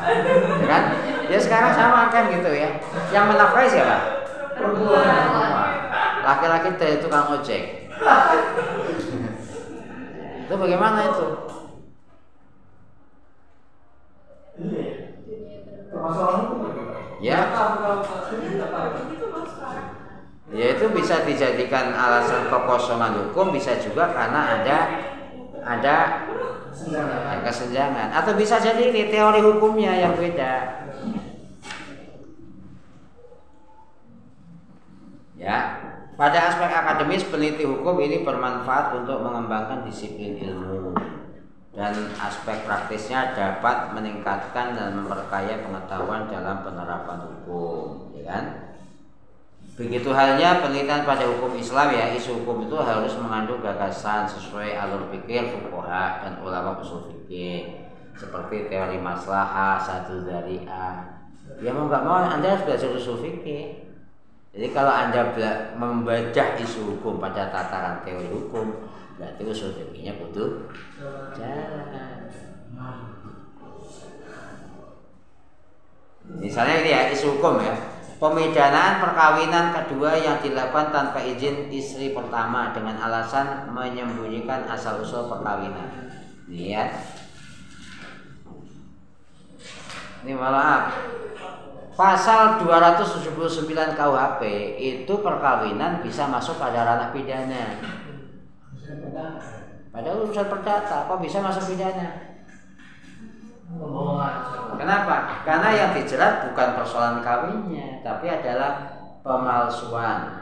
ya 0.64 0.68
kan? 0.72 0.84
Ya 1.28 1.40
sekarang 1.44 1.76
sama 1.76 2.08
kan 2.08 2.32
gitu 2.32 2.48
ya. 2.56 2.80
Yang 3.12 3.26
menafkahi 3.36 3.68
siapa? 3.68 4.21
Perempuan. 4.62 5.30
Laki-laki 6.22 6.70
dari 6.78 6.96
tukang 7.02 7.34
ojek. 7.34 7.90
itu 10.46 10.54
bagaimana 10.60 11.00
itu? 11.10 11.28
Ya. 17.22 17.40
Ya 20.52 20.66
itu 20.76 20.86
bisa 20.92 21.24
dijadikan 21.24 21.96
alasan 21.96 22.52
kekosongan 22.52 23.14
hukum 23.24 23.56
bisa 23.56 23.80
juga 23.80 24.12
karena 24.12 24.60
ada 24.60 24.78
ada 25.62 25.98
kesenjangan 27.46 28.10
atau 28.12 28.34
bisa 28.36 28.60
jadi 28.60 28.92
ini 28.92 29.08
teori 29.08 29.40
hukumnya 29.40 29.96
yang 29.96 30.14
beda. 30.18 30.86
Ya, 35.42 35.58
pada 36.14 36.38
aspek 36.54 36.70
akademis 36.70 37.26
peneliti 37.26 37.66
hukum 37.66 37.98
ini 37.98 38.22
bermanfaat 38.22 38.94
untuk 38.94 39.26
mengembangkan 39.26 39.82
disiplin 39.90 40.38
ilmu 40.38 40.94
dan 41.74 41.98
aspek 42.22 42.62
praktisnya 42.62 43.34
dapat 43.34 43.90
meningkatkan 43.98 44.78
dan 44.78 45.02
memperkaya 45.02 45.66
pengetahuan 45.66 46.30
dalam 46.30 46.62
penerapan 46.62 47.26
hukum, 47.26 48.14
ya 48.14 48.24
kan? 48.30 48.46
Begitu 49.82 50.14
halnya 50.14 50.62
penelitian 50.62 51.10
pada 51.10 51.26
hukum 51.26 51.58
Islam 51.58 51.90
ya, 51.90 52.14
isu 52.14 52.46
hukum 52.46 52.70
itu 52.70 52.78
harus 52.78 53.18
mengandung 53.18 53.66
gagasan 53.66 54.30
sesuai 54.30 54.78
alur 54.78 55.10
pikir 55.10 55.58
fuqaha 55.58 56.22
dan 56.22 56.34
ulama 56.46 56.78
usul 56.78 57.10
fikih 57.10 57.90
seperti 58.14 58.70
teori 58.70 59.02
maslahah 59.02 59.82
satu 59.82 60.22
dari 60.22 60.70
A. 60.70 61.18
Ya 61.66 61.74
mau 61.74 61.90
nggak 61.90 62.06
mau 62.06 62.30
Anda 62.30 62.54
harus 62.54 62.70
belajar 62.70 62.94
usul. 62.94 63.26
Jadi 64.52 64.68
kalau 64.76 64.92
Anda 64.92 65.32
membaca 65.80 66.44
isu 66.60 66.96
hukum 66.96 67.24
pada 67.24 67.48
tataran 67.48 68.04
teori 68.04 68.28
hukum, 68.28 68.84
berarti 69.16 69.42
usul 69.48 69.72
fikihnya 69.72 70.20
butuh 70.20 70.68
jalan. 71.32 72.28
Misalnya 76.36 76.76
ini 76.84 76.90
ya 76.92 77.02
isu 77.16 77.40
hukum 77.40 77.64
ya. 77.64 77.76
Pemidanaan 78.22 79.02
perkawinan 79.02 79.74
kedua 79.74 80.14
yang 80.14 80.38
dilakukan 80.46 80.94
tanpa 80.94 81.26
izin 81.26 81.74
istri 81.74 82.14
pertama 82.14 82.70
dengan 82.70 83.02
alasan 83.02 83.66
menyembunyikan 83.74 84.70
asal 84.70 85.02
usul 85.02 85.26
perkawinan. 85.26 86.12
Ya. 86.46 86.92
Ini 90.22 90.38
maaf. 90.38 90.94
Pasal 91.92 92.64
279 92.64 93.68
KUHP 94.00 94.42
itu 94.80 95.14
perkawinan 95.20 96.00
bisa 96.00 96.24
masuk 96.32 96.56
pada 96.56 96.88
ranah 96.88 97.10
pidana. 97.12 97.78
Padahal 99.92 100.24
urusan 100.24 100.48
perdata, 100.48 101.12
kok 101.12 101.20
bisa 101.20 101.44
masuk 101.44 101.76
pidana? 101.76 102.32
Kenapa? 104.80 105.44
Karena 105.44 105.70
yang 105.76 105.92
dijerat 105.92 106.52
bukan 106.52 106.70
persoalan 106.80 107.20
kawinnya, 107.20 108.00
tapi 108.04 108.32
adalah 108.32 108.96
pemalsuan. 109.20 110.42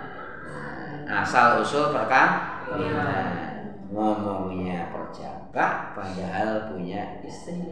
Asal 1.09 1.65
usul 1.65 1.89
perkawinan. 1.89 3.49
Ngomongnya 3.89 4.93
perjaka 4.93 5.97
padahal 5.97 6.69
punya 6.69 7.17
istri. 7.25 7.65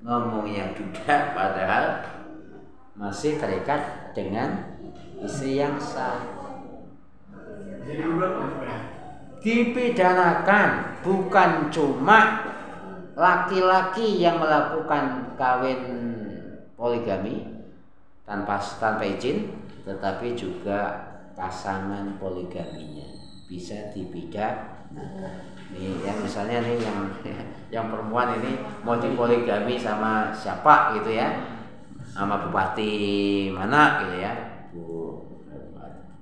Ngomongnya 0.00 0.72
duda 0.72 1.36
padahal 1.36 1.84
masih 2.98 3.38
terikat 3.38 4.10
dengan 4.12 4.74
istri 5.22 5.62
yang 5.62 5.78
sah. 5.78 6.18
Dipidanakan 9.38 11.00
bukan 11.06 11.70
cuma 11.70 12.50
laki-laki 13.14 14.18
yang 14.18 14.42
melakukan 14.42 15.34
kawin 15.38 15.82
poligami 16.74 17.46
tanpa 18.26 18.58
tanpa 18.58 19.06
izin, 19.06 19.50
tetapi 19.86 20.34
juga 20.34 21.08
pasangan 21.38 22.18
poligaminya 22.18 23.08
bisa 23.46 23.94
dipidanakan. 23.94 25.46
Nih, 25.68 26.00
yang 26.00 26.18
misalnya 26.24 26.64
nih 26.64 26.80
yang 26.80 26.98
yang 27.74 27.86
perempuan 27.92 28.40
ini 28.40 28.56
mau 28.82 28.96
dipoligami 28.96 29.76
sama 29.76 30.32
siapa 30.34 30.98
gitu 30.98 31.14
ya, 31.14 31.57
sama 32.08 32.40
bupati 32.48 32.92
mana 33.52 34.02
gitu 34.04 34.16
ya, 34.18 34.32
bu 34.72 34.84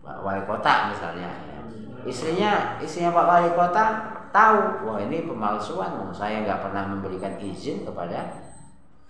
Pak 0.03 0.23
wali 0.23 0.43
kota 0.47 0.91
misalnya. 0.95 1.31
ya. 1.31 1.59
Istrinya 2.07 2.79
istrinya 2.79 3.11
Pak 3.11 3.27
wali 3.27 3.51
kota 3.55 3.85
tahu 4.31 4.85
wah 4.87 4.99
ini 5.01 5.25
pemalsuan 5.25 6.13
saya 6.13 6.45
nggak 6.45 6.61
pernah 6.69 6.85
memberikan 6.93 7.41
izin 7.41 7.83
kepada 7.89 8.37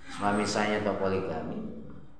suami 0.06 0.46
saya 0.46 0.80
atau 0.86 0.94
poligami 1.02 1.66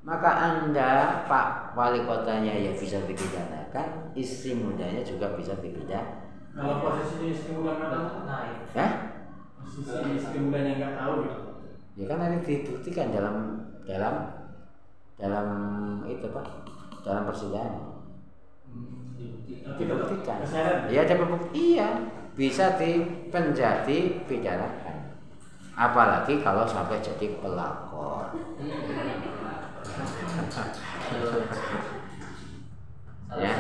maka 0.02 0.30
anda 0.38 1.22
pak 1.26 1.74
wali 1.78 2.02
kotanya 2.02 2.50
ya 2.50 2.74
bisa 2.74 2.98
dipidanakan 3.06 4.10
istri 4.18 4.58
mudanya 4.58 5.02
juga 5.06 5.34
bisa 5.38 5.54
dipidanakan 5.58 6.26
Kalau 6.56 6.80
posisi 6.80 7.36
istri 7.36 7.52
muda 7.52 7.76
nggak 7.76 7.90
tahu, 7.92 8.06
Nah, 8.24 8.42
ya 8.74 8.86
posisi 9.60 10.08
istri 10.18 10.38
mudanya 10.42 10.72
nggak 10.78 10.94
tahu 10.98 11.12
gitu. 11.26 11.40
ya 11.94 12.04
kan 12.10 12.16
nanti 12.18 12.38
dibuktikan 12.42 13.06
dalam 13.14 13.34
dalam 13.86 14.14
dalam 15.16 15.48
itu 16.08 16.26
pak 16.30 16.46
dalam 17.04 17.24
persidangan. 17.28 17.84
Dibuktikan. 19.76 20.38
Keseret. 20.44 20.92
ya 20.92 21.00
ada 21.04 21.14
iya. 21.52 21.88
Bisa 22.36 22.76
dipenjadi 22.76 24.22
pidanakan 24.28 24.96
apalagi 25.76 26.40
kalau 26.40 26.64
sampai 26.64 27.04
jadi 27.04 27.36
pelakor. 27.36 28.32
Ya. 33.36 33.52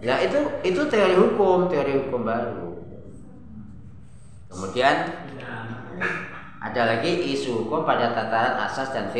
Ya 0.00 0.14
itu 0.24 0.40
itu 0.64 0.80
teori 0.88 1.12
hukum, 1.12 1.68
teori 1.68 1.92
hukum 2.00 2.24
baru. 2.24 2.80
Kemudian 4.48 4.96
ada 6.60 6.82
lagi 6.88 7.36
isu 7.36 7.64
hukum 7.64 7.84
pada 7.84 8.16
tataran 8.16 8.56
asas 8.64 8.88
dan 8.96 9.12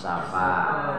filsafat. 0.00 0.96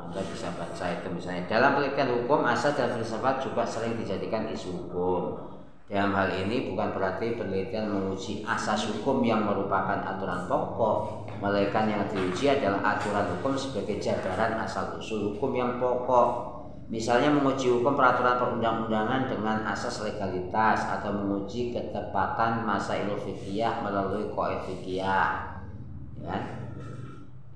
Anda 0.00 0.20
bisa 0.32 0.48
baca 0.56 0.84
itu 0.88 1.08
misalnya 1.12 1.44
dalam 1.46 1.76
penelitian 1.76 2.08
hukum 2.24 2.40
asas 2.48 2.72
dan 2.72 2.96
filsafat 2.96 3.44
juga 3.44 3.68
sering 3.68 4.00
dijadikan 4.00 4.48
isu 4.48 4.72
hukum. 4.88 5.52
Dalam 5.90 6.16
hal 6.16 6.32
ini 6.46 6.72
bukan 6.72 6.96
berarti 6.96 7.36
penelitian 7.36 7.92
menguji 7.92 8.46
asas 8.48 8.88
hukum 8.88 9.20
yang 9.26 9.44
merupakan 9.44 10.00
aturan 10.00 10.48
pokok, 10.48 11.28
melainkan 11.42 11.84
yang 11.90 12.02
diuji 12.08 12.48
adalah 12.48 12.96
aturan 12.96 13.26
hukum 13.36 13.58
sebagai 13.58 14.00
jabaran 14.00 14.56
asal 14.64 14.96
usul 14.96 15.36
hukum 15.36 15.52
yang 15.52 15.76
pokok. 15.76 16.56
Misalnya 16.90 17.30
menguji 17.30 17.70
hukum 17.70 17.94
peraturan 17.94 18.34
perundang-undangan 18.34 19.30
dengan 19.30 19.62
asas 19.62 20.02
legalitas 20.02 20.90
atau 20.90 21.14
menguji 21.14 21.70
ketepatan 21.70 22.66
masa 22.66 22.98
fikih 22.98 23.70
melalui 23.86 24.26
koef. 24.34 24.66
Ya. 24.82 25.46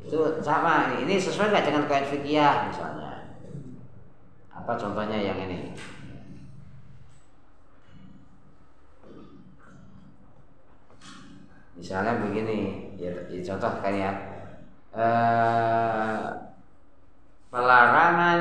Itu 0.04 0.44
sama 0.44 1.00
ini 1.00 1.16
sesuai 1.16 1.48
nggak 1.48 1.64
dengan 1.64 1.84
koef 1.88 2.12
fikih 2.12 2.68
misalnya. 2.68 3.40
Apa 4.52 4.76
contohnya 4.76 5.16
yang 5.16 5.40
ini? 5.40 5.72
Misalnya 11.74 12.22
begini, 12.22 12.94
ya, 12.94 13.10
ya 13.28 13.40
contoh 13.42 13.82
ya. 13.90 14.12
Eh, 14.94 16.22
pelarangan 17.50 18.40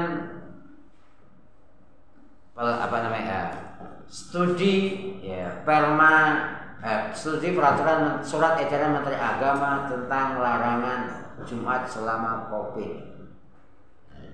pel, 2.54 2.70
apa 2.78 2.98
namanya 3.02 3.40
eh, 3.82 3.98
studi 4.06 4.78
ya 5.26 5.66
perma 5.66 6.46
eh, 6.86 7.10
studi 7.10 7.58
peraturan 7.58 8.22
surat 8.22 8.62
edaran 8.62 9.02
Menteri 9.02 9.18
Agama 9.18 9.90
tentang 9.90 10.38
larangan 10.38 11.23
Jumat 11.46 11.88
selama 11.88 12.50
Covid. 12.50 13.14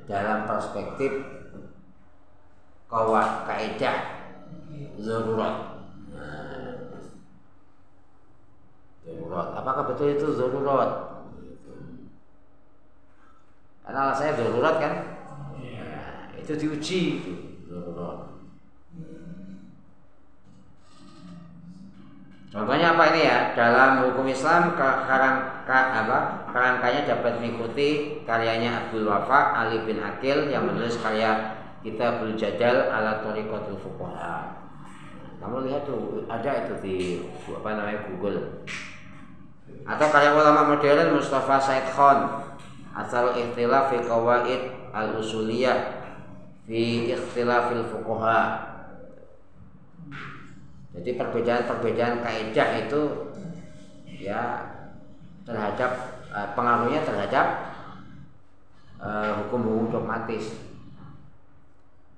Dalam 0.10 0.49
perspektif 0.49 1.12
kawat 2.89 3.45
kaidah 3.45 3.97
zarurat. 4.97 5.55
Zarurat. 9.05 9.47
Apakah 9.53 9.84
betul 9.93 10.18
itu 10.18 10.28
zarurat? 10.34 10.91
Karena 13.86 13.99
alasannya 14.10 14.38
zarurat 14.38 14.76
kan? 14.82 14.93
Ya, 15.62 15.86
itu 16.38 16.53
diuji 16.57 17.01
itu 17.22 17.49
Contohnya 22.50 22.97
apa 22.97 23.14
ini 23.14 23.30
ya? 23.30 23.54
Dalam 23.54 24.10
hukum 24.10 24.26
Islam 24.26 24.74
karang 24.74 25.62
ka, 25.70 25.80
apa? 25.93 26.50
Kerangkanya 26.50 27.06
dapat 27.06 27.38
mengikuti 27.38 28.22
karyanya 28.26 28.89
Abdul 28.89 29.06
Wafa 29.06 29.54
Ali 29.54 29.86
bin 29.86 30.02
Akil 30.02 30.50
yang 30.50 30.66
menulis 30.66 30.97
karya 30.97 31.62
Kitabul 31.86 32.34
Jadal 32.34 32.89
ala 32.89 33.22
Tariqatul 33.22 33.78
Fuqaha. 33.78 34.66
Kamu 35.39 35.70
lihat 35.70 35.86
tuh 35.86 36.26
ada 36.26 36.68
itu 36.68 36.74
di 36.84 36.95
apa 37.54 37.70
namanya 37.78 38.02
Google. 38.10 38.66
Atau 39.86 40.10
karya 40.10 40.34
ulama 40.34 40.74
modern 40.74 41.16
Mustafa 41.16 41.62
Said 41.62 41.86
Khan 41.93 42.50
asal 42.97 43.38
ikhtilaf 43.38 43.93
fi 43.93 44.02
qawaid 44.04 44.74
al-usuliyah 44.91 46.02
fi 46.66 47.14
ikhtilafil 47.14 47.86
fuqaha 47.93 48.41
jadi 51.00 51.16
perbedaan-perbedaan 51.16 52.20
kaidah 52.20 52.70
itu 52.84 53.02
ya 54.20 54.68
terhadap 55.47 56.20
uh, 56.28 56.52
pengaruhnya 56.52 57.08
terhadap 57.08 57.47
hukum-hukum 59.47 59.88
uh, 59.88 59.91
dogmatis. 59.95 60.68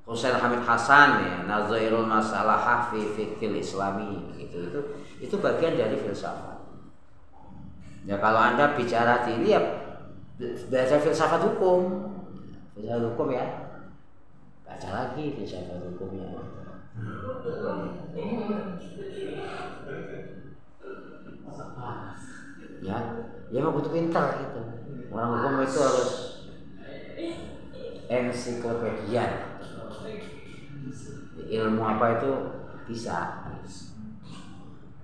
Husain 0.01 0.33
Hamid 0.33 0.65
Hasan 0.65 1.21
ya, 1.21 1.35
Nazairul 1.45 2.09
Masalah 2.09 2.89
fi 2.89 3.05
Fikil 3.05 3.61
Islami 3.61 4.33
itu 4.41 4.57
itu 4.65 4.79
itu 5.21 5.35
bagian 5.37 5.77
dari 5.77 5.93
filsafat. 5.93 6.57
Ya 8.09 8.17
kalau 8.17 8.41
Anda 8.41 8.73
bicara 8.73 9.21
di 9.29 9.37
ini 9.37 9.53
ya 9.53 9.61
belajar 10.41 10.97
filsafat 11.05 11.45
hukum. 11.53 12.09
Filsafat 12.73 13.13
hukum 13.13 13.29
ya. 13.29 13.45
Baca 14.65 14.89
lagi 14.89 15.37
filsafat 15.37 15.85
hukumnya. 15.85 16.60
Ya, 22.81 22.97
ya 23.53 23.59
mau 23.61 23.77
butuh 23.77 23.93
pintar 23.93 24.41
gitu. 24.41 24.61
Orang 25.13 25.37
hukum 25.37 25.61
itu 25.61 25.79
harus 25.81 26.11
ensiklopedia. 28.09 29.25
Ilmu 31.51 31.81
apa 31.83 32.05
itu 32.17 32.31
bisa. 32.89 33.45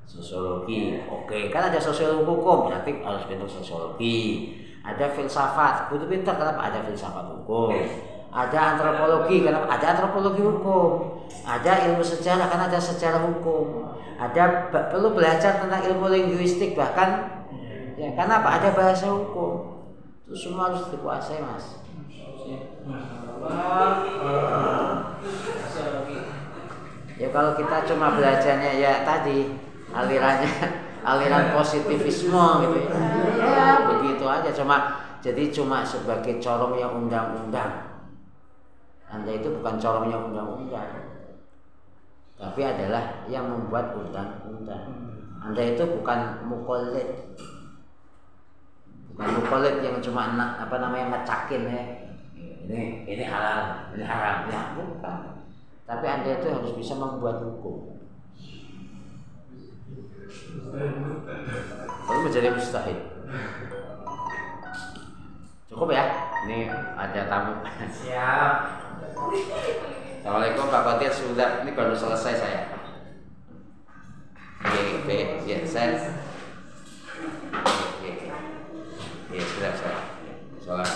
Sosiologi, 0.07 0.97
oke, 1.05 1.53
kan 1.53 1.69
ada 1.69 1.77
sosiologi 1.77 2.25
hukum, 2.25 2.71
berarti 2.71 3.05
harus 3.05 3.29
pintar 3.29 3.45
sosiologi. 3.45 4.49
Ada 4.81 5.13
filsafat, 5.13 5.93
butuh 5.93 6.09
pintar 6.09 6.41
kenapa 6.41 6.73
ada 6.73 6.81
filsafat 6.81 7.27
hukum 7.29 7.77
ada 8.37 8.77
antropologi 8.77 9.41
karena 9.41 9.65
ada 9.65 9.85
antropologi 9.97 10.45
hukum. 10.45 11.17
Ada 11.41 11.89
ilmu 11.89 12.05
sejarah 12.05 12.45
karena 12.45 12.69
ada 12.69 12.77
sejarah 12.77 13.25
hukum. 13.25 13.89
Ada 14.21 14.69
perlu 14.69 15.17
belajar 15.17 15.57
tentang 15.57 15.81
ilmu 15.81 16.05
linguistik 16.13 16.77
bahkan 16.77 17.41
ya 17.97 18.13
karena 18.13 18.45
apa? 18.45 18.61
Ada 18.61 18.69
bahasa 18.77 19.09
hukum. 19.09 19.81
Itu 20.29 20.37
semua 20.37 20.69
harus 20.69 20.85
dikuasai 20.93 21.41
mas. 21.41 21.81
Ya 27.17 27.33
kalau 27.33 27.57
kita 27.57 27.89
cuma 27.89 28.13
belajarnya 28.13 28.71
ya 28.77 29.01
tadi 29.01 29.57
alirannya 29.89 30.53
aliran 31.01 31.55
positivisme 31.57 32.45
gitu 32.61 32.77
ya, 32.85 32.93
ya 33.41 33.69
begitu 33.89 34.25
aja. 34.29 34.49
Cuma 34.53 35.01
jadi 35.25 35.49
cuma 35.49 35.81
sebagai 35.81 36.37
corong 36.37 36.77
yang 36.77 36.93
undang-undang 36.93 37.96
anda 39.07 39.31
itu 39.31 39.47
bukan 39.55 39.79
corongnya 39.79 40.19
undang-undang 40.19 40.91
Tapi 42.37 42.59
adalah 42.59 43.23
yang 43.31 43.47
membuat 43.49 43.95
undang-undang 43.95 44.83
Anda 45.39 45.63
itu 45.73 45.83
bukan 45.87 46.43
mukolit 46.43 47.33
Bukan 49.09 49.27
mukolit 49.41 49.79
yang 49.79 49.97
cuma 50.03 50.35
apa 50.35 50.75
namanya 50.77 51.23
ngecakin 51.23 51.71
ya 51.71 51.83
ini 52.67 53.07
ini 53.07 53.23
halal, 53.23 53.95
ini 53.95 54.03
haram, 54.03 54.43
ya 54.51 54.75
bukan. 54.75 55.47
Tapi 55.87 56.03
anda 56.03 56.35
itu 56.35 56.51
harus 56.51 56.75
bisa 56.75 56.99
membuat 56.99 57.39
hukum. 57.39 57.95
Lalu 62.11 62.19
menjadi 62.27 62.51
mustahil. 62.51 62.99
Cukup 65.67 65.91
ya? 65.91 66.31
Ini 66.47 66.71
ada 66.95 67.27
tamu. 67.27 67.59
Siap. 67.91 68.55
Assalamualaikum 70.23 70.71
Pak 70.71 70.81
Kotir 70.87 71.11
sudah 71.11 71.63
ini 71.63 71.75
baru 71.75 71.91
selesai 71.91 72.33
saya. 72.39 72.61
Oke, 74.63 75.03
oke, 75.03 75.17
ya 75.43 75.59
saya. 75.67 76.15
Oke, 77.99 78.31
ya 79.31 79.43
sudah 79.43 79.71
saya. 79.75 79.99
Sholat. 80.63 80.91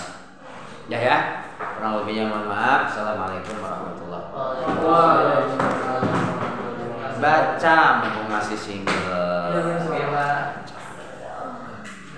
Ya 0.88 1.00
ya. 1.04 1.18
Kurang 1.60 2.02
lebihnya 2.02 2.32
mohon 2.32 2.48
maaf. 2.48 2.88
Assalamualaikum 2.88 3.60
warahmatullahi 3.60 4.26
wabarakatuh. 4.32 5.52
Baca 7.20 7.78
mumpung 8.02 8.28
masih 8.32 8.58
single. 8.58 9.52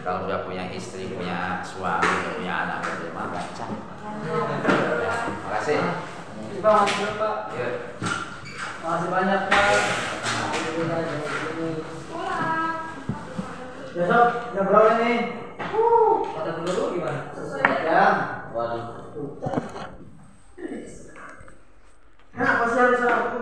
Kalau 0.03 0.27
udah 0.27 0.43
punya 0.43 0.67
istri, 0.67 1.15
punya 1.15 1.63
suami, 1.63 2.22
Pak, 6.63 6.87
masih 6.87 6.95
berapa? 6.95 7.29
Iya. 7.59 7.67
Masih 8.87 9.07
banyak, 9.11 9.41
Pak. 9.51 9.67
Besok 13.91 14.27
jam 14.55 14.63
berapa 14.71 14.91
nih? 15.03 15.17
Uh, 15.59 16.23
kata 16.23 16.51
dulu 16.63 16.95
gimana? 16.95 17.35
Ya. 17.83 18.05
Waduh. 18.55 18.83
Kenapa 22.31 22.63
sih 22.71 22.79
harus 22.79 23.03
aku 23.11 23.37